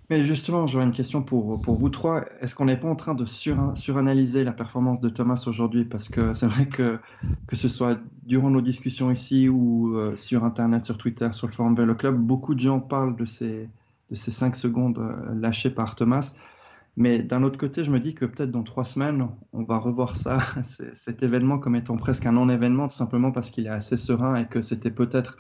Mais 0.09 0.25
justement, 0.25 0.67
j'aurais 0.69 0.85
une 0.85 0.93
question 0.93 1.23
pour, 1.23 1.61
pour 1.61 1.75
vous 1.77 1.89
trois. 1.91 2.25
Est-ce 2.41 2.55
qu'on 2.55 2.67
n'est 2.67 2.77
pas 2.79 2.89
en 2.89 2.95
train 2.95 3.15
de 3.15 3.25
sur- 3.25 3.77
suranalyser 3.77 4.45
la 4.45 4.53
performance 4.53 5.01
de 5.01 5.09
Thomas 5.09 5.43
aujourd'hui? 5.49 5.85
Parce 5.85 6.09
que 6.09 6.33
c'est 6.33 6.47
vrai 6.47 6.69
que, 6.69 7.01
que 7.49 7.57
ce 7.57 7.69
soit 7.69 7.99
durant 8.23 8.51
nos 8.51 8.61
discussions 8.61 9.11
ici 9.11 9.49
ou 9.49 9.97
euh, 9.97 10.15
sur 10.15 10.45
Internet, 10.45 10.85
sur 10.85 10.97
Twitter, 10.97 11.29
sur 11.33 11.49
le 11.49 11.53
forum 11.53 11.75
Vélo 11.75 11.97
Club, 11.97 12.17
beaucoup 12.19 12.55
de 12.55 12.61
gens 12.61 12.79
parlent 12.81 13.17
de 13.17 13.25
ces, 13.27 13.69
de 14.11 14.15
ces 14.15 14.31
5 14.31 14.55
secondes 14.55 14.99
euh, 14.99 15.35
lâchées 15.35 15.71
par 15.71 15.97
Thomas. 15.97 16.35
Mais 16.97 17.19
d'un 17.23 17.43
autre 17.43 17.59
côté, 17.59 17.85
je 17.85 17.91
me 17.91 18.01
dis 18.01 18.15
que 18.15 18.25
peut-être 18.25 18.51
dans 18.53 18.63
trois 18.63 18.85
semaines, 18.85 19.29
on 19.53 19.65
va 19.65 19.79
revoir 19.79 20.17
ça, 20.17 20.39
cet 20.95 21.23
événement 21.23 21.59
comme 21.59 21.77
étant 21.77 21.97
presque 21.97 22.27
un 22.27 22.33
non-événement, 22.33 22.89
tout 22.89 22.97
simplement 22.97 23.33
parce 23.33 23.51
qu'il 23.51 23.67
est 23.67 23.71
assez 23.71 23.97
serein 23.97 24.37
et 24.37 24.47
que 24.49 24.63
c'était 24.63 24.91
peut-être 24.93 25.37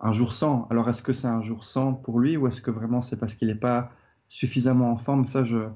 un 0.00 0.12
jour 0.12 0.32
sans. 0.32 0.66
Alors, 0.70 0.88
est-ce 0.88 1.02
que 1.02 1.12
c'est 1.12 1.28
un 1.28 1.42
jour 1.42 1.64
sans 1.64 1.94
pour 1.94 2.20
lui 2.20 2.36
ou 2.36 2.46
est-ce 2.48 2.60
que 2.60 2.70
vraiment 2.70 3.00
c'est 3.00 3.16
parce 3.16 3.34
qu'il 3.34 3.48
n'est 3.48 3.54
pas 3.54 3.90
suffisamment 4.28 4.90
en 4.90 4.96
forme? 4.96 5.26
Ça, 5.26 5.44
je 5.44 5.68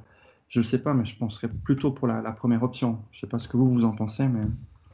je 0.50 0.58
ne 0.58 0.64
sais 0.64 0.82
pas, 0.82 0.94
mais 0.94 1.04
je 1.04 1.16
penserais 1.16 1.48
plutôt 1.48 1.92
pour 1.92 2.08
la, 2.08 2.20
la 2.20 2.32
première 2.32 2.64
option. 2.64 2.98
Je 3.12 3.18
ne 3.18 3.20
sais 3.20 3.26
pas 3.28 3.38
ce 3.38 3.46
que 3.46 3.56
vous, 3.56 3.70
vous 3.70 3.84
en 3.84 3.92
pensez, 3.92 4.26
mais... 4.26 4.44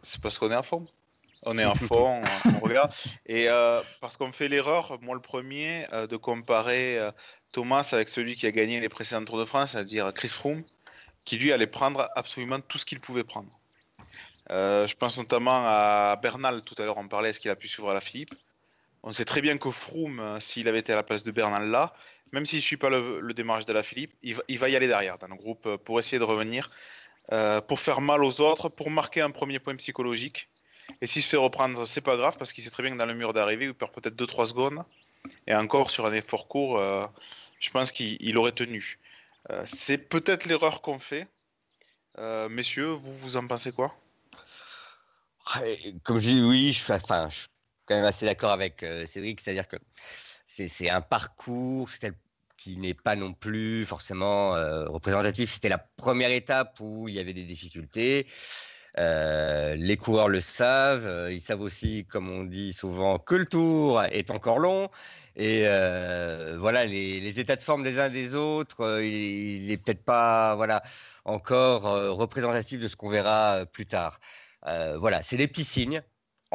C'est 0.03 0.21
parce 0.21 0.39
qu'on 0.39 0.51
est 0.51 0.57
en 0.57 0.62
forme. 0.62 0.87
On 1.45 1.57
est 1.57 1.65
en 1.65 1.75
fond, 1.75 2.21
on, 2.23 2.51
on 2.57 2.59
regarde. 2.59 2.93
Et 3.25 3.49
euh, 3.49 3.81
parce 4.03 4.19
qu'on 4.19 4.33
fait 4.33 4.49
l'erreur, 4.49 4.99
moi 5.01 5.15
le 5.15 5.23
premier, 5.23 5.87
euh, 5.95 6.07
de 6.07 6.17
comparer 6.17 6.99
euh, 6.99 7.11
Thomas 7.53 7.89
avec 7.93 8.11
celui 8.11 8.35
qui 8.35 8.47
a 8.47 8.53
gagné 8.53 8.81
les 8.81 8.91
précédents 8.91 9.25
Tours 9.25 9.39
de 9.39 9.47
France, 9.47 9.71
c'est-à-dire 9.73 10.12
Chris 10.12 10.29
Froome, 10.29 10.62
qui 11.25 11.39
lui 11.39 11.53
allait 11.53 11.67
prendre 11.67 12.07
absolument 12.17 12.61
tout 12.61 12.77
ce 12.77 12.85
qu'il 12.85 13.01
pouvait 13.01 13.25
prendre. 13.25 13.49
Euh, 14.51 14.87
je 14.87 14.95
pense 14.95 15.17
notamment 15.17 15.62
à 15.65 16.17
Bernal, 16.23 16.62
tout 16.62 16.75
à 16.79 16.85
l'heure 16.85 16.99
on 16.99 17.09
parlait, 17.09 17.31
est-ce 17.31 17.41
qu'il 17.41 17.51
a 17.51 17.57
pu 17.57 17.67
suivre 17.67 17.91
à 17.91 17.95
la 17.95 18.03
Philippe? 18.03 18.35
On 19.07 19.12
sait 19.12 19.25
très 19.25 19.40
bien 19.40 19.57
que 19.57 19.71
Froome, 19.71 20.19
euh, 20.19 20.40
s'il 20.40 20.66
avait 20.66 20.81
été 20.81 20.92
à 20.92 20.97
la 20.97 21.05
place 21.05 21.23
de 21.23 21.31
Bernal 21.31 21.71
là, 21.71 21.95
même 22.33 22.45
s'il 22.45 22.59
ne 22.59 22.62
suit 22.62 22.77
pas 22.77 22.90
le, 22.90 23.33
démarrage 23.35 23.64
de 23.64 23.73
la 23.73 23.85
Philippe, 23.85 24.12
il 24.21 24.59
va, 24.59 24.69
y 24.69 24.75
aller 24.75 24.88
derrière 24.88 25.16
dans 25.16 25.29
le 25.29 25.37
groupe 25.37 25.64
euh, 25.66 25.79
pour 25.79 26.01
essayer 26.01 26.19
de 26.19 26.25
revenir, 26.25 26.73
euh, 27.31 27.61
pour 27.61 27.79
faire 27.79 28.01
mal 28.01 28.25
aux 28.25 28.40
autres, 28.40 28.69
pour 28.69 28.90
marquer 28.90 29.21
un 29.21 29.31
premier 29.31 29.61
point 29.61 29.77
psychologique. 29.77 30.49
Et 31.01 31.07
s'il 31.07 31.23
se 31.23 31.29
fait 31.29 31.37
reprendre, 31.37 31.87
c'est 31.87 32.01
pas 32.01 32.16
grave 32.16 32.37
parce 32.37 32.53
qu'il 32.53 32.64
sait 32.64 32.71
très 32.71 32.83
bien 32.83 32.92
que 32.92 32.99
dans 32.99 33.07
le 33.07 33.14
mur 33.14 33.33
d'arrivée, 33.33 33.66
il 33.66 33.75
perd 33.75 33.92
peut-être 33.92 34.16
2-3 34.16 34.49
secondes. 34.49 34.83
Et 35.47 35.55
encore 35.55 35.90
sur 35.90 36.05
un 36.07 36.12
effort 36.12 36.49
court, 36.49 36.81
je 37.59 37.71
pense 37.71 37.90
qu'il 37.90 38.16
il 38.21 38.38
aurait 38.38 38.53
tenu. 38.53 39.01
C'est 39.64 39.99
peut-être 39.99 40.47
l'erreur 40.47 40.83
qu'on 40.83 41.01
fait. 41.01 41.27
Messieurs, 42.49 42.90
vous, 42.90 43.12
vous 43.16 43.37
en 43.37 43.47
pensez 43.49 43.73
quoi? 43.73 43.92
Comme 46.05 46.19
je 46.19 46.29
dis, 46.29 46.40
oui, 46.40 46.73
je 46.73 46.92
enfin, 46.92 47.29
je 47.29 47.47
quand 47.87 47.94
même 47.94 48.05
assez 48.05 48.27
d'accord 48.27 48.51
avec 48.51 48.83
euh, 48.83 49.07
Cédric, 49.07 49.40
c'est-à-dire 49.40 49.68
que 49.68 49.77
c'est 50.46 50.90
un 50.90 51.01
parcours 51.01 51.88
qui 52.57 52.77
n'est 52.79 52.94
pas 52.94 53.14
non 53.14 53.33
plus 53.35 53.85
forcément 53.85 54.55
euh, 54.55 54.87
représentatif. 54.87 55.53
C'était 55.53 55.68
la 55.68 55.79
première 55.79 56.31
étape 56.31 56.79
où 56.81 57.09
il 57.09 57.14
y 57.14 57.20
avait 57.20 57.35
des 57.35 57.44
difficultés. 57.44 58.27
Euh, 58.99 59.75
les 59.75 59.99
coureurs 59.99 60.31
le 60.31 60.40
savent, 60.40 61.29
ils 61.31 61.40
savent 61.40 61.61
aussi, 61.61 62.07
comme 62.07 62.31
on 62.31 62.44
dit 62.44 62.72
souvent, 62.72 63.18
que 63.18 63.35
le 63.35 63.44
tour 63.44 64.03
est 64.05 64.31
encore 64.31 64.59
long. 64.59 64.90
Et 65.37 65.64
voilà, 66.57 66.87
les, 66.87 67.38
états 67.38 67.57
de 67.57 67.62
forme 67.62 67.83
des 67.83 68.01
uns 68.01 68.09
des 68.09 68.35
autres, 68.35 69.03
il 69.03 69.66
n'est 69.66 69.77
peut-être 69.77 70.03
pas 70.03 70.55
voilà, 70.55 70.83
encore 71.27 71.83
représentatif 72.16 72.81
de 72.81 72.88
ce 72.88 72.96
qu'on 72.96 73.11
verra 73.11 73.66
plus 73.66 73.85
tard. 73.85 74.18
Voilà, 74.62 75.20
c'est 75.20 75.37
des 75.37 75.49
petits 75.49 75.64
signes, 75.64 76.03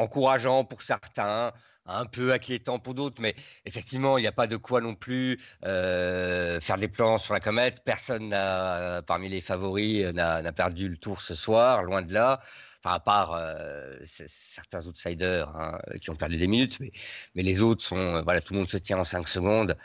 encourageants 0.02 0.66
pour 0.66 0.82
certains, 0.82 1.52
un 1.86 2.06
peu 2.06 2.32
inquiétants 2.34 2.80
pour 2.80 2.94
d'autres, 2.94 3.22
mais 3.22 3.36
effectivement, 3.66 4.18
il 4.18 4.22
n'y 4.22 4.28
a 4.28 4.32
pas 4.32 4.48
de 4.48 4.58
quoi 4.58 4.82
non 4.82 4.96
plus 4.96 5.40
euh, 5.66 6.60
faire 6.62 6.78
des 6.78 6.88
plans 6.88 7.18
sur 7.18 7.34
la 7.34 7.40
comète. 7.40 7.82
Personne 7.84 8.30
n'a, 8.30 9.02
parmi 9.04 9.30
les 9.30 9.42
favoris 9.42 10.06
euh, 10.06 10.12
n'a 10.14 10.52
perdu 10.52 10.90
le 10.90 10.98
tour 10.98 11.22
ce 11.22 11.36
soir, 11.36 11.84
loin 11.84 12.02
de 12.02 12.14
là. 12.14 12.42
Enfin, 12.84 12.96
à 12.96 13.00
part 13.00 13.34
euh, 13.36 13.96
certains 14.04 14.88
outsiders 14.88 15.50
hein, 15.56 15.78
qui 16.02 16.10
ont 16.10 16.16
perdu 16.16 16.38
des 16.38 16.48
minutes, 16.48 16.80
mais, 16.80 17.44
les 17.44 17.62
autres 17.62 17.84
sont, 17.84 17.98
euh, 17.98 18.22
voilà, 18.24 18.42
tout 18.42 18.54
le 18.54 18.60
monde 18.60 18.70
se 18.70 18.78
tient 18.78 18.98
en 18.98 19.04
5 19.04 19.28
secondes. 19.28 19.78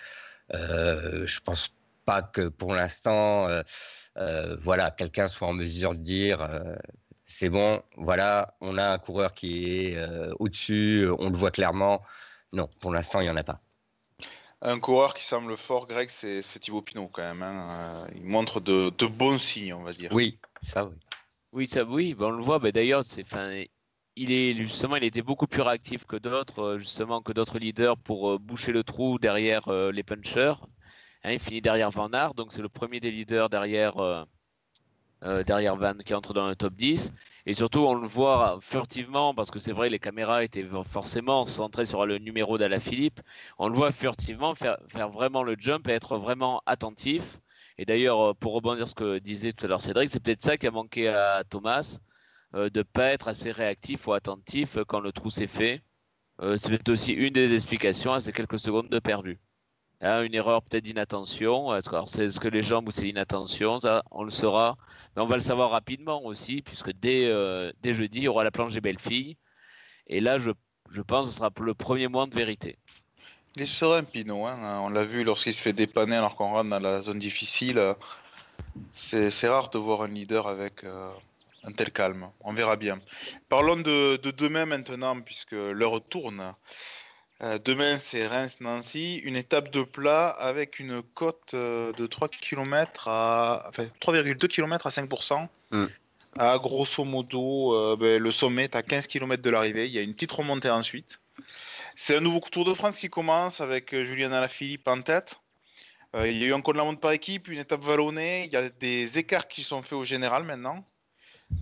Euh, 0.54 1.26
je 1.26 1.40
pense 1.40 1.74
pas 2.06 2.22
que 2.22 2.48
pour 2.48 2.74
l'instant, 2.74 3.48
euh, 3.48 3.62
euh, 4.16 4.56
voilà, 4.62 4.90
quelqu'un 4.90 5.26
soit 5.28 5.48
en 5.48 5.52
mesure 5.52 5.94
de 5.94 6.00
dire 6.00 6.40
euh, 6.42 6.76
c'est 7.26 7.48
bon, 7.50 7.82
voilà, 7.96 8.54
on 8.60 8.78
a 8.78 8.92
un 8.92 8.98
coureur 8.98 9.34
qui 9.34 9.68
est 9.86 9.96
euh, 9.96 10.32
au-dessus, 10.38 11.08
on 11.18 11.28
le 11.30 11.36
voit 11.36 11.50
clairement. 11.50 12.02
Non, 12.52 12.68
pour 12.80 12.92
l'instant, 12.92 13.20
il 13.20 13.24
n'y 13.24 13.30
en 13.30 13.36
a 13.36 13.44
pas. 13.44 13.60
Un 14.62 14.80
coureur 14.80 15.12
qui 15.12 15.24
semble 15.24 15.56
fort, 15.56 15.86
Greg, 15.86 16.08
c'est 16.08 16.40
c'est 16.40 16.60
Thibaut 16.60 16.80
Pinot 16.82 17.08
quand 17.12 17.22
même. 17.22 17.42
hein. 17.42 18.04
Euh, 18.06 18.12
Il 18.16 18.24
montre 18.24 18.60
de, 18.60 18.90
de 18.96 19.06
bons 19.06 19.38
signes, 19.38 19.74
on 19.74 19.82
va 19.82 19.92
dire. 19.92 20.10
Oui, 20.12 20.38
ça 20.62 20.86
oui. 20.86 20.94
Oui, 21.52 21.68
ça, 21.68 21.84
oui, 21.84 22.14
ben, 22.14 22.26
on 22.26 22.30
le 22.30 22.42
voit. 22.42 22.58
Ben, 22.58 22.70
D'ailleurs, 22.72 23.04
c'est, 23.04 23.24
il 24.16 24.32
est 24.32 24.54
justement, 24.56 24.96
il 24.96 25.04
était 25.04 25.22
beaucoup 25.22 25.46
plus 25.46 25.60
réactif 25.62 26.06
que 26.06 26.16
d'autres, 26.16 26.60
euh, 26.62 26.78
justement, 26.78 27.20
que 27.20 27.32
d'autres 27.32 27.58
leaders 27.58 27.96
pour 27.98 28.30
euh, 28.30 28.38
boucher 28.38 28.72
le 28.72 28.82
trou 28.82 29.18
derrière 29.18 29.68
euh, 29.68 29.92
les 29.92 30.02
punchers. 30.02 30.54
Hein, 31.22 31.32
il 31.32 31.38
finit 31.40 31.60
derrière 31.60 31.90
Van 31.90 32.10
Aert, 32.12 32.34
donc 32.34 32.52
c'est 32.52 32.62
le 32.62 32.68
premier 32.68 33.00
des 33.00 33.10
leaders 33.10 33.48
derrière, 33.50 33.98
euh, 33.98 34.24
euh, 35.22 35.42
derrière 35.42 35.76
Van 35.76 35.94
qui 35.94 36.14
entre 36.14 36.34
dans 36.34 36.48
le 36.48 36.56
top 36.56 36.74
10. 36.74 37.12
Et 37.46 37.54
surtout, 37.54 37.80
on 37.80 37.94
le 37.94 38.06
voit 38.06 38.58
furtivement, 38.60 39.34
parce 39.34 39.50
que 39.50 39.58
c'est 39.58 39.72
vrai, 39.72 39.88
les 39.88 39.98
caméras 39.98 40.44
étaient 40.44 40.66
forcément 40.84 41.44
centrées 41.44 41.86
sur 41.86 42.04
le 42.06 42.18
numéro 42.18 42.58
d'Alaphilippe. 42.58 43.20
On 43.58 43.68
le 43.68 43.74
voit 43.74 43.92
furtivement 43.92 44.54
faire, 44.54 44.78
vraiment 44.92 45.42
le 45.42 45.56
jump 45.58 45.88
et 45.88 45.92
être 45.92 46.18
vraiment 46.18 46.62
attentif. 46.66 47.38
Et 47.78 47.84
d'ailleurs, 47.84 48.20
euh, 48.20 48.34
pour 48.34 48.52
rebondir 48.54 48.88
sur 48.88 48.88
ce 48.88 48.94
que 48.94 49.18
disait 49.18 49.52
tout 49.52 49.66
à 49.66 49.68
l'heure 49.68 49.80
Cédric, 49.82 50.10
c'est 50.10 50.20
peut-être 50.20 50.42
ça 50.44 50.56
qui 50.58 50.66
a 50.66 50.70
manqué 50.70 51.08
à 51.08 51.44
Thomas, 51.44 51.98
euh, 52.54 52.70
de 52.70 52.80
ne 52.80 52.84
pas 52.84 53.12
être 53.12 53.28
assez 53.28 53.52
réactif 53.52 54.06
ou 54.06 54.12
attentif 54.12 54.78
quand 54.86 55.00
le 55.00 55.12
trou 55.12 55.30
s'est 55.30 55.46
fait. 55.46 55.82
C'est 56.58 56.68
peut-être 56.68 56.90
aussi 56.90 57.12
une 57.12 57.32
des 57.32 57.54
explications 57.54 58.12
à 58.12 58.20
ces 58.20 58.32
quelques 58.32 58.58
secondes 58.58 58.90
de 58.90 58.98
perdu. 58.98 59.38
Hein, 60.02 60.22
une 60.22 60.34
erreur 60.34 60.62
peut-être 60.62 60.84
d'inattention. 60.84 61.70
Alors, 61.70 62.08
c'est 62.08 62.28
ce 62.28 62.38
que 62.38 62.48
les 62.48 62.62
jambes 62.62 62.88
ou 62.88 62.90
c'est 62.90 63.02
l'inattention 63.02 63.80
Ça, 63.80 64.02
on 64.10 64.24
le 64.24 64.30
saura. 64.30 64.76
Mais 65.14 65.22
on 65.22 65.26
va 65.26 65.36
le 65.36 65.40
savoir 65.40 65.70
rapidement 65.70 66.22
aussi, 66.24 66.60
puisque 66.60 66.92
dès, 66.92 67.26
euh, 67.26 67.72
dès 67.80 67.94
jeudi, 67.94 68.18
il 68.18 68.24
y 68.24 68.28
aura 68.28 68.44
la 68.44 68.50
planche 68.50 68.74
des 68.74 68.82
belles 68.82 68.98
filles. 69.00 69.36
Et 70.06 70.20
là, 70.20 70.38
je, 70.38 70.50
je 70.90 71.00
pense 71.00 71.26
que 71.28 71.32
ce 71.32 71.38
sera 71.38 71.50
le 71.60 71.74
premier 71.74 72.08
mois 72.08 72.26
de 72.26 72.34
vérité. 72.34 72.76
Il 73.56 73.62
est 73.62 73.66
serein, 73.66 74.04
Pinot. 74.04 74.44
hein. 74.46 74.80
On 74.82 74.90
l'a 74.90 75.02
vu 75.04 75.24
lorsqu'il 75.24 75.54
se 75.54 75.62
fait 75.62 75.72
dépanner 75.72 76.16
alors 76.16 76.36
qu'on 76.36 76.50
rentre 76.50 76.68
dans 76.68 76.78
la 76.78 77.00
zone 77.00 77.18
difficile. 77.18 77.78
euh, 77.78 77.94
C'est 78.92 79.30
c'est 79.30 79.48
rare 79.48 79.70
de 79.70 79.78
voir 79.78 80.02
un 80.02 80.08
leader 80.08 80.46
avec 80.46 80.84
euh, 80.84 81.10
un 81.64 81.72
tel 81.72 81.90
calme. 81.90 82.28
On 82.44 82.52
verra 82.52 82.76
bien. 82.76 83.00
Parlons 83.48 83.76
de, 83.76 84.16
de 84.16 84.30
demain 84.30 84.66
maintenant, 84.66 85.18
puisque 85.20 85.52
l'heure 85.52 86.02
tourne. 86.06 86.52
Euh, 87.42 87.58
demain, 87.62 87.98
c'est 87.98 88.26
Reims-Nancy, 88.26 89.18
une 89.18 89.36
étape 89.36 89.70
de 89.70 89.82
plat 89.82 90.28
avec 90.28 90.78
une 90.78 91.02
cote 91.02 91.52
euh, 91.52 91.92
de 91.92 92.06
3 92.06 92.28
km 92.28 93.08
à 93.08 93.66
enfin, 93.68 93.86
3,2 94.00 94.48
km 94.48 94.86
à 94.86 94.90
5%. 94.90 95.46
Mm. 95.70 95.84
À 96.38 96.58
grosso 96.58 97.04
modo, 97.04 97.74
euh, 97.74 97.96
ben, 97.96 98.22
le 98.22 98.30
sommet 98.30 98.64
est 98.64 98.76
à 98.76 98.82
15 98.82 99.06
km 99.06 99.42
de 99.42 99.50
l'arrivée. 99.50 99.86
Il 99.86 99.92
y 99.92 99.98
a 99.98 100.02
une 100.02 100.14
petite 100.14 100.32
remontée 100.32 100.70
ensuite. 100.70 101.18
C'est 101.94 102.16
un 102.16 102.20
nouveau 102.20 102.40
Tour 102.40 102.64
de 102.64 102.72
France 102.72 102.98
qui 102.98 103.10
commence 103.10 103.60
avec 103.60 103.94
Julien 103.94 104.32
Alaphilippe 104.32 104.88
en 104.88 105.00
tête. 105.02 105.36
Il 106.14 106.38
y 106.38 106.44
a 106.44 106.46
eu 106.46 106.54
un 106.54 106.62
contre-la-montre 106.62 107.00
par 107.00 107.12
équipe, 107.12 107.48
une 107.48 107.58
étape 107.58 107.82
vallonnée. 107.82 108.44
Il 108.44 108.52
y 108.52 108.56
a 108.56 108.70
des 108.70 109.18
écarts 109.18 109.48
qui 109.48 109.62
sont 109.62 109.82
faits 109.82 109.94
au 109.94 110.04
général 110.04 110.44
maintenant. 110.44 110.82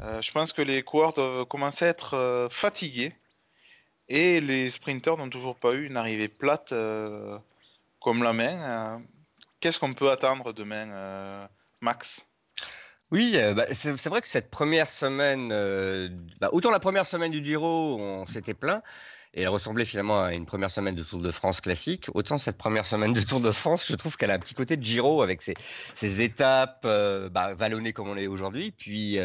Je 0.00 0.30
pense 0.30 0.52
que 0.52 0.62
les 0.62 0.82
coureurs 0.82 1.12
doivent 1.12 1.44
commencer 1.46 1.86
à 1.86 1.88
être 1.88 2.48
fatigués. 2.50 3.14
Et 4.08 4.40
les 4.40 4.70
sprinteurs 4.70 5.16
n'ont 5.16 5.30
toujours 5.30 5.56
pas 5.56 5.72
eu 5.72 5.86
une 5.86 5.96
arrivée 5.96 6.28
plate 6.28 6.72
euh, 6.72 7.38
comme 8.00 8.22
la 8.22 8.32
main. 8.32 8.62
Euh, 8.62 8.98
Qu'est-ce 9.60 9.78
qu'on 9.78 9.94
peut 9.94 10.10
attendre 10.10 10.52
demain, 10.52 10.90
euh, 10.90 11.46
Max? 11.80 12.26
Oui, 13.10 13.38
bah, 13.54 13.66
c'est 13.72 14.08
vrai 14.08 14.20
que 14.20 14.28
cette 14.28 14.50
première 14.50 14.90
semaine, 14.90 15.48
bah, 16.40 16.50
autant 16.52 16.70
la 16.70 16.80
première 16.80 17.06
semaine 17.06 17.30
du 17.30 17.42
Giro, 17.42 17.96
on 17.98 18.26
s'était 18.26 18.54
plaint, 18.54 18.82
et 19.34 19.42
elle 19.42 19.48
ressemblait 19.48 19.84
finalement 19.84 20.22
à 20.22 20.32
une 20.32 20.46
première 20.46 20.70
semaine 20.70 20.94
de 20.94 21.02
Tour 21.02 21.20
de 21.20 21.30
France 21.30 21.60
classique, 21.60 22.06
autant 22.14 22.38
cette 22.38 22.56
première 22.56 22.86
semaine 22.86 23.12
de 23.12 23.20
Tour 23.20 23.40
de 23.40 23.50
France, 23.50 23.86
je 23.88 23.96
trouve 23.96 24.16
qu'elle 24.16 24.30
a 24.30 24.34
un 24.34 24.38
petit 24.38 24.54
côté 24.54 24.76
de 24.76 24.82
Giro 24.82 25.22
avec 25.22 25.42
ses, 25.42 26.20
étapes 26.20 26.82
euh, 26.84 27.28
bah, 27.28 27.54
vallonnées 27.54 27.92
comme 27.92 28.08
on 28.08 28.14
l'est 28.14 28.26
aujourd'hui, 28.26 28.70
puis 28.70 29.18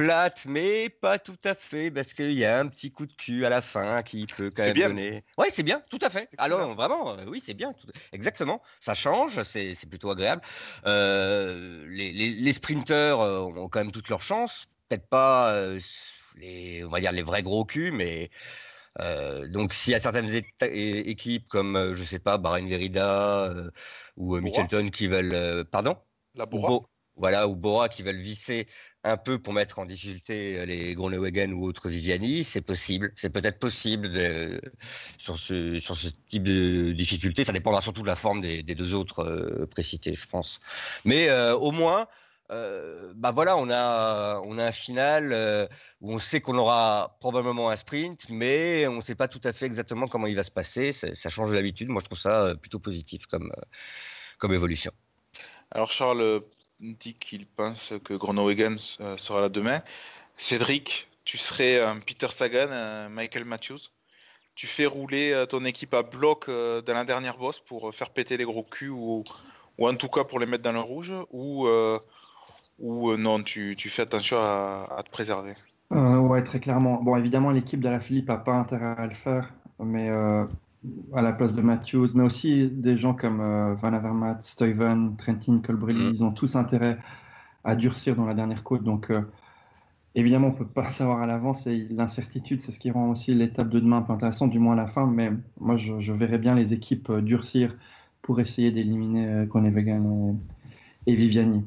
plate, 0.00 0.46
mais 0.46 0.88
pas 0.88 1.18
tout 1.18 1.38
à 1.44 1.54
fait, 1.54 1.90
parce 1.90 2.14
qu'il 2.14 2.32
y 2.32 2.44
a 2.44 2.58
un 2.58 2.68
petit 2.68 2.90
coup 2.90 3.06
de 3.06 3.12
cul 3.12 3.44
à 3.44 3.50
la 3.50 3.60
fin 3.60 4.02
qui 4.02 4.26
peut 4.26 4.50
quand 4.50 4.64
même 4.64 4.72
bien. 4.72 4.88
donner. 4.88 5.24
Oui, 5.36 5.48
c'est 5.50 5.62
bien, 5.62 5.82
tout 5.90 5.98
à 6.00 6.08
fait. 6.08 6.28
Alors, 6.38 6.74
vraiment, 6.74 7.18
euh, 7.18 7.24
oui, 7.26 7.42
c'est 7.44 7.54
bien, 7.54 7.74
tout- 7.74 7.86
exactement. 8.12 8.62
Ça 8.80 8.94
change, 8.94 9.42
c'est 9.42 9.76
plutôt 9.88 10.10
agréable. 10.10 10.42
Euh, 10.86 11.86
les, 11.88 12.12
les, 12.12 12.30
les 12.30 12.52
sprinteurs 12.52 13.20
euh, 13.20 13.40
ont 13.40 13.68
quand 13.68 13.80
même 13.80 13.92
toutes 13.92 14.08
leurs 14.08 14.22
chances. 14.22 14.66
Peut-être 14.88 15.06
pas 15.06 15.52
euh, 15.52 15.78
les, 16.36 16.82
on 16.84 16.88
va 16.88 17.00
dire 17.00 17.12
les 17.12 17.22
vrais 17.22 17.42
gros 17.42 17.64
culs, 17.64 17.92
mais 17.92 18.30
euh, 19.00 19.46
donc 19.48 19.72
s'il 19.72 19.92
y 19.92 19.94
a 19.94 20.00
certaines 20.00 20.30
équipes 20.62 21.46
comme, 21.48 21.76
euh, 21.76 21.94
je 21.94 22.04
sais 22.04 22.18
pas, 22.18 22.38
Bahrain 22.38 22.66
Verida 22.66 23.44
euh, 23.50 23.70
ou. 24.16 24.38
Mitchelton 24.40 24.88
qui 24.88 25.08
veulent, 25.08 25.64
pardon, 25.66 25.96
La 26.34 26.44
ou 26.44 26.48
Bora 26.48 26.68
Bo- 26.68 26.86
voilà, 27.16 27.48
ou 27.48 27.54
Bora 27.54 27.88
qui 27.88 28.02
veulent 28.02 28.20
visser 28.20 28.66
un 29.04 29.16
peu 29.16 29.38
pour 29.38 29.54
mettre 29.54 29.78
en 29.78 29.86
difficulté 29.86 30.58
euh, 30.58 30.66
les 30.66 30.94
Groenewegen 30.94 31.52
ou 31.54 31.64
autres 31.64 31.88
Viviani, 31.88 32.44
c'est 32.44 32.60
possible. 32.60 33.12
C'est 33.16 33.30
peut-être 33.30 33.58
possible 33.58 34.10
sur, 35.18 35.38
ce, 35.38 36.08
type 36.28 36.42
de 36.42 36.92
difficulté. 36.92 37.44
Ça 37.44 37.52
dépendra 37.52 37.80
surtout 37.80 38.02
de 38.02 38.06
la 38.06 38.16
forme 38.16 38.40
des, 38.40 38.62
deux 38.62 38.94
autres 38.94 39.24
euh, 39.24 39.66
précités, 39.66 40.12
je 40.12 40.26
pense. 40.26 40.60
Mais 41.04 41.28
euh, 41.28 41.56
au 41.56 41.72
moins, 41.72 42.06
euh, 42.50 43.12
bah 43.16 43.32
voilà, 43.32 43.56
on 43.56 43.70
a, 43.70 44.40
on 44.44 44.58
a 44.58 44.66
un 44.66 44.72
final 44.72 45.68
où 46.00 46.12
on 46.14 46.18
sait 46.18 46.40
qu'on 46.40 46.58
aura 46.58 47.16
probablement 47.20 47.70
un 47.70 47.76
sprint, 47.76 48.28
mais 48.28 48.86
on 48.86 48.96
ne 48.96 49.00
sait 49.00 49.14
pas 49.14 49.28
tout 49.28 49.40
à 49.44 49.52
fait 49.52 49.66
exactement 49.66 50.08
comment 50.08 50.26
il 50.26 50.36
va 50.36 50.42
se 50.42 50.50
passer. 50.50 50.92
Ça, 50.92 51.28
change 51.28 51.50
de 51.50 51.54
l'habitude. 51.54 51.88
Moi, 51.88 52.00
je 52.00 52.06
trouve 52.06 52.18
ça 52.18 52.54
plutôt 52.60 52.80
positif 52.80 53.26
comme, 53.26 53.52
comme 54.38 54.52
évolution. 54.52 54.92
Alors 55.72 55.92
Charles 55.92 56.42
dit 56.80 57.14
qu'il 57.14 57.46
pense 57.46 57.92
que 58.04 58.14
Groenewegen 58.14 58.76
euh, 59.00 59.16
sera 59.16 59.40
là 59.40 59.48
demain. 59.48 59.80
Cédric, 60.36 61.08
tu 61.24 61.38
serais 61.38 61.80
un 61.80 61.98
Peter 61.98 62.28
Sagan, 62.30 62.70
un 62.70 63.08
Michael 63.08 63.44
Matthews. 63.44 63.90
Tu 64.54 64.66
fais 64.66 64.86
rouler 64.86 65.32
euh, 65.32 65.46
ton 65.46 65.64
équipe 65.64 65.94
à 65.94 66.02
bloc 66.02 66.48
euh, 66.48 66.82
dans 66.82 66.94
la 66.94 67.04
dernière 67.04 67.36
bosse 67.36 67.60
pour 67.60 67.88
euh, 67.88 67.92
faire 67.92 68.10
péter 68.10 68.36
les 68.36 68.44
gros 68.44 68.62
culs 68.62 68.90
ou, 68.90 69.24
ou 69.78 69.88
en 69.88 69.94
tout 69.94 70.08
cas 70.08 70.24
pour 70.24 70.38
les 70.38 70.46
mettre 70.46 70.64
dans 70.64 70.72
le 70.72 70.80
rouge 70.80 71.12
ou, 71.30 71.66
euh, 71.66 71.98
ou 72.78 73.10
euh, 73.10 73.16
non, 73.16 73.42
tu, 73.42 73.76
tu 73.76 73.88
fais 73.88 74.02
attention 74.02 74.38
à, 74.38 75.02
te 75.04 75.10
préserver? 75.10 75.54
Euh, 75.92 76.16
ouais, 76.18 76.42
très 76.42 76.60
clairement. 76.60 77.02
Bon, 77.02 77.16
évidemment, 77.16 77.50
l'équipe 77.50 77.80
d'Alaphilippe 77.80 78.28
n'a 78.28 78.36
pas 78.36 78.54
intérêt 78.54 78.94
à 78.96 79.06
le 79.06 79.14
faire, 79.14 79.52
mais 79.78 80.08
euh, 80.08 80.44
à 81.14 81.22
la 81.22 81.32
place 81.32 81.54
de 81.54 81.62
Matthews, 81.62 82.08
mais 82.14 82.22
aussi 82.24 82.70
des 82.70 82.96
gens 82.98 83.14
comme 83.14 83.40
euh, 83.40 83.74
Van 83.74 83.92
Avermaet, 83.92 84.40
Stuyven, 84.40 85.16
Trentin, 85.16 85.60
Colbrelli, 85.60 86.06
Mm. 86.06 86.10
ils 86.10 86.24
ont 86.24 86.32
tous 86.32 86.56
intérêt 86.56 86.98
à 87.64 87.76
durcir 87.76 88.16
dans 88.16 88.24
la 88.26 88.34
dernière 88.34 88.64
côte. 88.64 88.82
Donc, 88.84 89.10
euh, 89.10 89.22
évidemment, 90.14 90.48
on 90.48 90.52
ne 90.52 90.56
peut 90.58 90.66
pas 90.66 90.90
savoir 90.92 91.22
à 91.22 91.26
l'avance 91.26 91.66
et 91.66 91.86
l'incertitude, 91.90 92.60
c'est 92.60 92.72
ce 92.72 92.78
qui 92.80 92.90
rend 92.90 93.10
aussi 93.10 93.34
l'étape 93.34 93.68
de 93.70 93.80
demain 93.80 93.98
un 93.98 94.02
peu 94.02 94.12
intéressante, 94.14 94.50
du 94.50 94.58
moins 94.58 94.74
à 94.74 94.76
la 94.76 94.88
fin. 94.88 95.06
Mais 95.06 95.30
moi, 95.60 95.76
je, 95.76 96.00
je 96.00 96.12
verrais 96.12 96.38
bien 96.38 96.54
les 96.54 96.72
équipes 96.74 97.10
euh, 97.10 97.20
durcir 97.22 97.76
pour 98.22 98.40
essayer 98.40 98.70
d'éliminer 98.70 99.46
Groenewegen 99.46 100.38
et, 101.06 101.12
et 101.12 101.16
Viviani. 101.16 101.64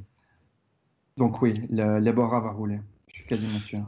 Donc, 1.17 1.41
oui, 1.41 1.53
le, 1.71 1.99
le 1.99 2.11
Bora 2.11 2.39
va 2.41 2.51
rouler. 2.51 2.79
Je 3.07 3.15
suis 3.15 3.25
quasiment 3.27 3.59
sûr. 3.59 3.85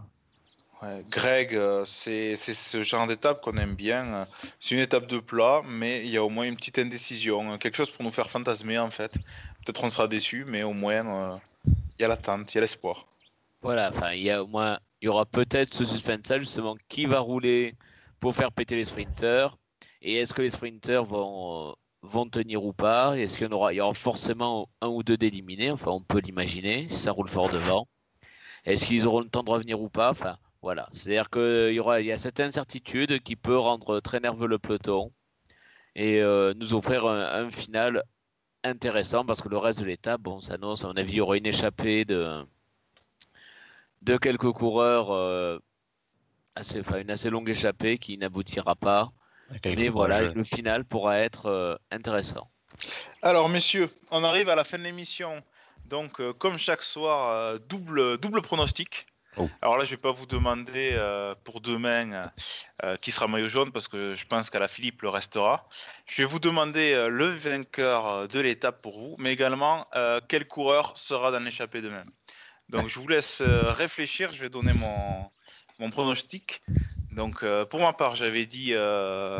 Greg, 1.09 1.55
euh, 1.55 1.83
c'est 1.85 2.35
ce 2.35 2.83
genre 2.83 3.07
d'étape 3.07 3.41
qu'on 3.41 3.57
aime 3.57 3.75
bien. 3.75 4.27
C'est 4.59 4.75
une 4.75 4.81
étape 4.81 5.07
de 5.07 5.19
plat, 5.19 5.61
mais 5.65 6.03
il 6.05 6.11
y 6.11 6.17
a 6.17 6.23
au 6.23 6.29
moins 6.29 6.45
une 6.45 6.55
petite 6.55 6.79
indécision, 6.79 7.53
euh, 7.53 7.57
quelque 7.57 7.77
chose 7.77 7.89
pour 7.89 8.03
nous 8.03 8.11
faire 8.11 8.29
fantasmer 8.29 8.77
en 8.77 8.91
fait. 8.91 9.13
Peut-être 9.13 9.83
on 9.83 9.89
sera 9.89 10.07
déçu, 10.07 10.45
mais 10.45 10.63
au 10.63 10.73
moins 10.73 11.33
euh, 11.33 11.37
il 11.65 12.01
y 12.01 12.05
a 12.05 12.07
l'attente, 12.07 12.53
il 12.53 12.55
y 12.55 12.57
a 12.59 12.61
l'espoir. 12.61 13.05
Voilà, 13.61 13.89
enfin, 13.89 14.11
il 14.11 14.23
y 14.23 14.29
a 14.29 14.43
au 14.43 14.47
moins, 14.47 14.79
il 15.01 15.05
y 15.05 15.07
aura 15.07 15.25
peut-être 15.25 15.73
ce 15.73 15.85
suspense 15.85 16.31
justement 16.39 16.75
qui 16.87 17.05
va 17.05 17.19
rouler 17.19 17.75
pour 18.19 18.35
faire 18.35 18.51
péter 18.51 18.75
les 18.75 18.85
sprinters 18.85 19.57
et 20.01 20.15
est-ce 20.15 20.33
que 20.33 20.41
les 20.41 20.51
sprinters 20.51 21.03
vont, 21.03 21.69
euh, 21.69 21.73
vont 22.03 22.29
tenir 22.29 22.63
ou 22.63 22.73
pas? 22.73 23.17
Est-ce 23.17 23.37
qu'il 23.37 23.49
y 23.49 23.53
aura, 23.53 23.73
il 23.73 23.77
y 23.77 23.81
aura 23.81 23.93
forcément 23.93 24.69
un 24.81 24.87
ou 24.87 25.03
deux 25.03 25.17
d'éliminés, 25.17 25.71
enfin, 25.71 25.91
on 25.91 26.01
peut 26.01 26.19
l'imaginer 26.19 26.87
si 26.89 26.97
ça 26.97 27.11
roule 27.11 27.29
fort 27.29 27.49
devant. 27.49 27.87
Est-ce 28.65 28.85
qu'ils 28.85 29.07
auront 29.07 29.21
le 29.21 29.29
temps 29.29 29.43
de 29.43 29.49
revenir 29.49 29.81
ou 29.81 29.89
pas? 29.89 30.11
Enfin, 30.11 30.37
voilà, 30.65 30.89
c'est-à-dire 30.91 31.29
qu'il 31.29 31.73
y 31.73 31.79
aura, 31.79 32.01
il 32.01 32.07
y 32.07 32.11
a 32.11 32.17
cette 32.17 32.39
incertitude 32.39 33.21
qui 33.21 33.35
peut 33.35 33.55
rendre 33.55 33.99
très 33.99 34.19
nerveux 34.19 34.47
le 34.47 34.57
peloton 34.57 35.11
et 35.93 36.23
euh, 36.23 36.55
nous 36.55 36.73
offrir 36.73 37.05
un, 37.05 37.45
un 37.45 37.51
final 37.51 38.01
intéressant 38.63 39.23
parce 39.23 39.43
que 39.43 39.47
le 39.47 39.59
reste 39.59 39.77
de 39.77 39.85
l'étape, 39.85 40.21
bon, 40.21 40.41
s'annonce, 40.41 40.83
à 40.83 40.87
mon 40.87 40.95
avis, 40.95 41.11
il 41.11 41.17
y 41.17 41.21
aura 41.21 41.37
une 41.37 41.45
échappée 41.45 42.03
de 42.03 42.43
de 44.01 44.17
quelques 44.17 44.51
coureurs, 44.53 45.11
euh, 45.11 45.59
assez, 46.55 46.79
enfin, 46.79 46.99
une 46.99 47.11
assez 47.11 47.29
longue 47.29 47.47
échappée 47.47 47.99
qui 47.99 48.17
n'aboutira 48.17 48.75
pas. 48.75 49.11
Mais 49.65 49.89
voilà, 49.89 50.33
le 50.33 50.43
final 50.43 50.83
pourra 50.83 51.19
être 51.19 51.45
euh, 51.45 51.75
intéressant. 51.91 52.49
Alors, 53.21 53.49
messieurs, 53.49 53.91
on 54.09 54.23
arrive 54.23 54.49
à 54.49 54.55
la 54.55 54.63
fin 54.63 54.79
de 54.79 54.83
l'émission. 54.83 55.43
Donc, 55.85 56.19
euh, 56.19 56.33
comme 56.33 56.57
chaque 56.57 56.81
soir, 56.81 57.29
euh, 57.29 57.59
double, 57.69 58.17
double 58.17 58.41
pronostic. 58.41 59.05
Oh. 59.37 59.49
Alors 59.61 59.77
là, 59.77 59.85
je 59.85 59.91
vais 59.91 59.97
pas 59.97 60.11
vous 60.11 60.25
demander 60.25 60.91
euh, 60.93 61.35
pour 61.43 61.61
demain 61.61 62.31
euh, 62.83 62.95
qui 62.97 63.11
sera 63.11 63.27
maillot 63.27 63.49
jaune 63.49 63.71
parce 63.71 63.87
que 63.87 64.15
je 64.15 64.25
pense 64.25 64.49
qu'à 64.49 64.67
Philippe 64.67 65.01
le 65.01 65.09
restera. 65.09 65.63
Je 66.05 66.21
vais 66.21 66.27
vous 66.27 66.39
demander 66.39 66.93
euh, 66.93 67.09
le 67.09 67.27
vainqueur 67.27 68.27
de 68.27 68.39
l'étape 68.39 68.81
pour 68.81 68.99
vous, 68.99 69.15
mais 69.17 69.33
également 69.33 69.87
quel 70.27 70.47
coureur 70.47 70.97
sera 70.97 71.31
dans 71.31 71.39
l'échappée 71.39 71.81
demain. 71.81 72.05
Donc, 72.69 72.87
je 72.87 72.97
vous 72.99 73.07
laisse 73.07 73.41
réfléchir. 73.41 74.33
Je 74.33 74.41
vais 74.41 74.49
donner 74.49 74.73
mon, 74.73 75.29
mon 75.79 75.89
pronostic. 75.89 76.61
Donc, 77.11 77.45
pour 77.69 77.79
ma 77.79 77.93
part, 77.93 78.15
j'avais 78.15 78.45
dit, 78.45 78.73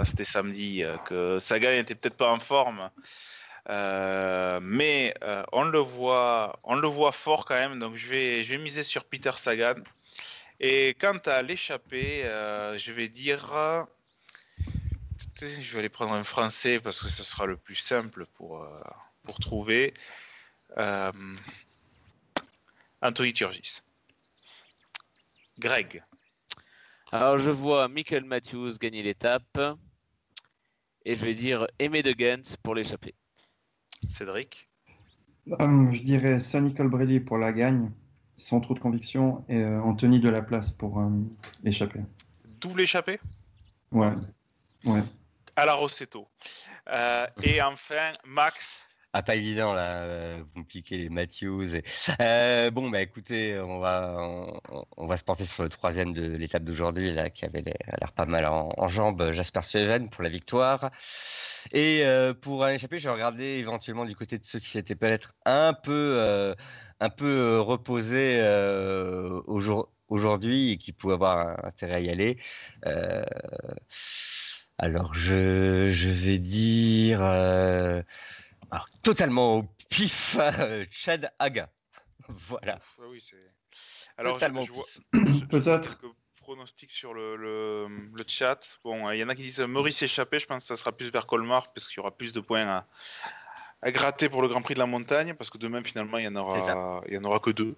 c'était 0.05 0.23
samedi, 0.23 0.83
que 1.05 1.39
Sagan 1.39 1.71
n'était 1.71 1.95
peut-être 1.95 2.17
pas 2.17 2.31
en 2.31 2.39
forme. 2.39 2.89
Euh, 3.69 4.59
mais 4.61 5.15
euh, 5.23 5.43
on 5.51 5.63
le 5.63 5.79
voit, 5.79 6.59
on 6.63 6.75
le 6.75 6.87
voit 6.87 7.11
fort 7.11 7.45
quand 7.45 7.55
même. 7.55 7.79
Donc 7.79 7.95
je 7.95 8.07
vais, 8.07 8.43
je 8.43 8.51
vais 8.51 8.57
miser 8.57 8.83
sur 8.83 9.05
Peter 9.05 9.31
Sagan. 9.35 9.75
Et 10.59 10.95
quant 10.99 11.17
à 11.25 11.41
l'échappée, 11.41 12.23
euh, 12.25 12.77
je 12.77 12.91
vais 12.91 13.09
dire, 13.09 13.87
je 15.41 15.73
vais 15.73 15.79
aller 15.79 15.89
prendre 15.89 16.13
un 16.13 16.23
français 16.23 16.79
parce 16.79 17.01
que 17.01 17.09
ce 17.09 17.23
sera 17.23 17.45
le 17.45 17.57
plus 17.57 17.75
simple 17.75 18.25
pour 18.37 18.65
pour 19.23 19.39
trouver. 19.39 19.93
Anthony 23.01 23.33
Turgis. 23.33 23.81
Greg. 25.59 26.03
Alors 27.11 27.37
je 27.37 27.49
vois 27.49 27.87
Michael 27.87 28.25
Matthews 28.25 28.73
gagner 28.79 29.03
l'étape. 29.03 29.59
Et 31.07 31.15
je 31.15 31.23
vais 31.23 31.35
dire 31.35 31.67
Aimé 31.77 32.01
de 32.01 32.15
Gens 32.17 32.57
pour 32.63 32.73
l'échapper. 32.73 33.13
Cédric. 34.09 34.69
Hum, 35.59 35.93
je 35.93 36.01
dirais 36.01 36.39
Sonny 36.39 36.73
Colbrelli 36.73 37.19
pour 37.19 37.37
la 37.37 37.53
gagne, 37.53 37.91
sans 38.35 38.61
trop 38.61 38.73
de 38.73 38.79
conviction, 38.79 39.45
et 39.47 39.61
euh, 39.61 39.81
Anthony 39.81 40.19
de 40.19 40.29
la 40.29 40.41
place 40.41 40.69
pour 40.69 40.99
euh, 40.99 41.09
l'échapper. 41.63 41.99
Double 42.59 42.81
échappé? 42.81 43.19
Ouais. 43.91 44.13
Ouais. 44.85 45.03
à 45.55 45.65
la 45.65 45.73
Rossetto. 45.73 46.27
Euh, 46.89 47.27
et 47.43 47.61
enfin, 47.61 48.11
Max. 48.25 48.89
Ah, 49.17 49.23
pas 49.23 49.35
évident 49.37 49.71
là, 49.73 49.99
euh, 50.01 50.43
vous 50.55 50.65
piquez 50.65 50.97
les 50.97 51.07
Matthews. 51.07 51.69
Euh, 52.19 52.69
bon, 52.69 52.89
bah 52.89 53.01
écoutez, 53.01 53.57
on 53.57 53.79
va, 53.79 54.17
on, 54.97 55.07
va 55.07 55.15
se 55.15 55.23
porter 55.23 55.45
sur 55.45 55.63
le 55.63 55.69
troisième 55.69 56.11
de 56.11 56.35
l'étape 56.35 56.65
d'aujourd'hui, 56.65 57.13
là, 57.13 57.29
qui 57.29 57.45
avait 57.45 57.61
l'air 57.61 58.11
pas 58.11 58.25
mal 58.25 58.45
en, 58.45 58.73
en 58.75 58.87
jambes, 58.89 59.31
Jasper 59.31 59.61
Stuyven 59.61 60.09
pour 60.09 60.21
la 60.21 60.27
victoire. 60.29 60.91
Et 61.71 62.01
euh, 62.05 62.33
pour 62.33 62.65
un 62.65 62.73
échappé, 62.73 62.99
j'ai 62.99 63.07
regardé 63.09 63.43
éventuellement 63.45 64.03
du 64.03 64.15
côté 64.17 64.37
de 64.37 64.43
ceux 64.45 64.59
qui 64.59 64.69
s'étaient 64.69 64.95
peut-être 64.95 65.33
un 65.45 65.73
peu, 65.73 66.53
un 66.99 67.09
peu 67.09 67.61
reposés 67.61 68.41
aujourd- 69.47 69.93
aujourd'hui 70.09 70.71
et 70.71 70.77
qui 70.77 70.91
pouvaient 70.91 71.13
avoir 71.13 71.65
intérêt 71.65 71.95
à 71.95 71.99
y 72.01 72.09
aller. 72.09 72.37
Alors, 74.77 75.13
je, 75.13 75.89
je 75.91 76.09
vais 76.09 76.37
dire. 76.39 77.21
Alors, 78.71 78.89
totalement 79.03 79.57
au 79.59 79.63
pif, 79.89 80.37
euh, 80.39 80.85
Chad 80.91 81.31
Haga. 81.39 81.69
Voilà. 82.27 82.79
Ah 82.99 83.03
oui, 83.09 83.23
Alors, 84.17 84.33
je- 84.35 84.39
Totalement 84.39 84.65
je. 84.65 85.47
Peut-être. 85.47 85.99
quelques 85.99 86.13
pronostics 86.41 86.91
sur 86.91 87.13
le, 87.13 87.35
le, 87.35 87.87
le 88.13 88.23
chat. 88.27 88.79
Bon, 88.83 89.11
il 89.11 89.19
y 89.19 89.23
en 89.23 89.29
a 89.29 89.35
qui 89.35 89.43
disent 89.43 89.61
Maurice 89.61 90.01
échappé. 90.01 90.39
Je 90.39 90.45
pense 90.47 90.63
que 90.63 90.67
ça 90.67 90.75
sera 90.75 90.91
plus 90.91 91.11
vers 91.11 91.27
Colmar 91.27 91.71
parce 91.73 91.87
qu'il 91.87 91.97
y 91.97 91.99
aura 91.99 92.15
plus 92.15 92.33
de 92.33 92.39
points 92.39 92.67
à, 92.67 92.85
à 93.83 93.91
gratter 93.91 94.27
pour 94.29 94.41
le 94.41 94.47
Grand 94.47 94.61
Prix 94.63 94.73
de 94.73 94.79
la 94.79 94.85
Montagne. 94.87 95.35
Parce 95.35 95.49
que 95.51 95.57
demain, 95.59 95.81
finalement, 95.83 96.17
il 96.17 96.25
y 96.25 96.27
en 96.27 96.35
aura, 96.35 97.01
il 97.07 97.13
y 97.13 97.17
en 97.17 97.23
aura 97.25 97.39
que 97.39 97.51
deux. 97.51 97.75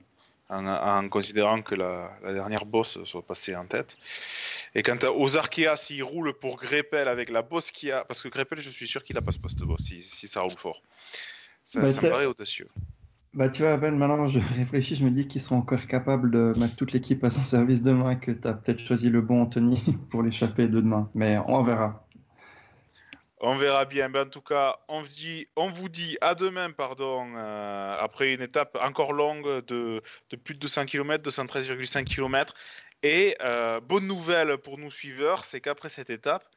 En, 0.50 0.66
en 0.66 1.10
considérant 1.10 1.62
que 1.62 1.76
la, 1.76 2.10
la 2.24 2.34
dernière 2.34 2.66
bosse 2.66 3.04
soit 3.04 3.22
passée 3.22 3.54
en 3.56 3.66
tête. 3.66 3.98
Et 4.76 4.82
quant 4.82 4.96
à- 5.02 5.12
aux 5.12 5.36
Arkea, 5.36 5.76
s'ils 5.76 6.04
roulent 6.04 6.34
pour 6.34 6.56
Greppel 6.58 7.10
avec 7.10 7.30
la 7.30 7.42
bosse 7.42 7.70
qu'il 7.70 7.92
a, 7.92 8.06
parce 8.06 8.22
que 8.22 8.30
Greppel, 8.30 8.62
je 8.62 8.70
suis 8.70 8.88
sûr 8.88 9.04
qu'il 9.04 9.16
la 9.16 9.22
passe 9.22 9.38
pas 9.38 9.50
cette 9.50 9.64
bosse 9.64 9.84
si, 9.84 10.02
si 10.02 10.28
ça 10.30 10.40
roule 10.42 10.56
fort. 10.58 10.82
Ça, 11.66 11.82
Bah, 11.82 11.92
ça 11.92 11.98
me 11.98 12.02
t'as- 12.02 12.10
paraît 12.12 12.26
audacieux. 12.28 12.70
Bah, 13.34 13.50
tu 13.50 13.62
vois, 13.64 13.76
Ben, 13.76 13.94
maintenant, 13.98 14.26
je 14.28 14.40
réfléchis, 14.58 14.96
je 14.96 15.04
me 15.04 15.12
dis 15.12 15.28
qu'ils 15.28 15.42
sont 15.42 15.56
encore 15.58 15.86
capables 15.86 16.32
de 16.32 16.54
mettre 16.58 16.78
toute 16.78 16.94
l'équipe 16.94 17.22
à 17.26 17.30
son 17.30 17.44
service 17.44 17.82
demain, 17.84 18.16
que 18.16 18.32
tu 18.32 18.48
as 18.48 18.54
peut-être 18.54 18.80
choisi 18.80 19.10
le 19.10 19.20
bon 19.20 19.42
Anthony 19.42 19.84
pour 20.10 20.24
l'échapper 20.24 20.64
de 20.70 20.80
demain. 20.80 21.12
Mais 21.14 21.38
on 21.48 21.62
verra. 21.62 22.07
On 23.40 23.56
verra 23.56 23.86
bien. 23.86 24.10
Ben, 24.10 24.28
en 24.28 24.30
tout 24.30 24.42
cas, 24.42 24.80
on 24.88 25.02
vous 25.02 25.08
dit, 25.08 25.48
on 25.56 25.70
vous 25.70 25.90
dit 25.90 26.18
à 26.22 26.34
demain, 26.36 26.72
pardon, 26.72 27.34
euh, 27.36 27.98
après 28.00 28.34
une 28.34 28.42
étape 28.42 28.78
encore 28.82 29.14
longue 29.14 29.64
de, 29.66 30.02
de 30.32 30.36
plus 30.36 30.56
de 30.56 30.60
200 30.60 30.86
km, 30.88 31.24
213,5 31.30 32.06
km. 32.06 32.54
Et 33.04 33.36
euh, 33.42 33.80
bonne 33.80 34.08
nouvelle 34.08 34.58
pour 34.58 34.78
nous 34.80 34.90
suiveurs, 34.92 35.44
c'est 35.44 35.62
qu'après 35.62 35.90
cette 35.90 36.10
étape, 36.10 36.50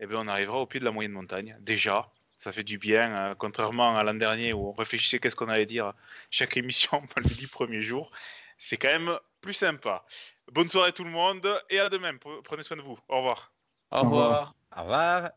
eh 0.00 0.06
ben, 0.06 0.16
on 0.18 0.28
arrivera 0.28 0.58
au 0.58 0.66
pied 0.66 0.80
de 0.80 0.84
la 0.84 0.90
moyenne 0.90 1.12
montagne. 1.12 1.56
Déjà, 1.60 2.12
ça 2.36 2.52
fait 2.52 2.62
du 2.64 2.78
bien, 2.78 3.30
euh, 3.32 3.34
contrairement 3.34 3.96
à 3.96 4.02
l'an 4.04 4.14
dernier 4.14 4.52
où 4.52 4.68
on 4.68 4.72
réfléchissait 4.72 5.18
qu'est-ce 5.20 5.36
qu'on 5.36 5.48
allait 5.48 5.66
dire 5.66 5.94
chaque 6.30 6.56
émission 6.58 7.02
le 7.16 7.22
dix 7.22 7.48
premiers 7.48 7.82
jours. 7.82 8.10
C'est 8.58 8.76
quand 8.76 8.88
même 8.88 9.18
plus 9.40 9.54
sympa. 9.54 10.04
Bonne 10.52 10.68
soirée 10.68 10.92
tout 10.92 11.04
le 11.04 11.10
monde 11.10 11.48
et 11.70 11.78
à 11.80 11.88
demain. 11.88 12.16
Prenez 12.44 12.62
soin 12.62 12.76
de 12.76 12.82
vous. 12.82 12.98
Au 13.08 13.18
revoir. 13.18 13.52
Au 13.90 13.98
Au 14.00 14.04
revoir. 14.04 14.14
revoir. 14.14 14.54
Au 14.76 14.82
revoir. 14.82 15.30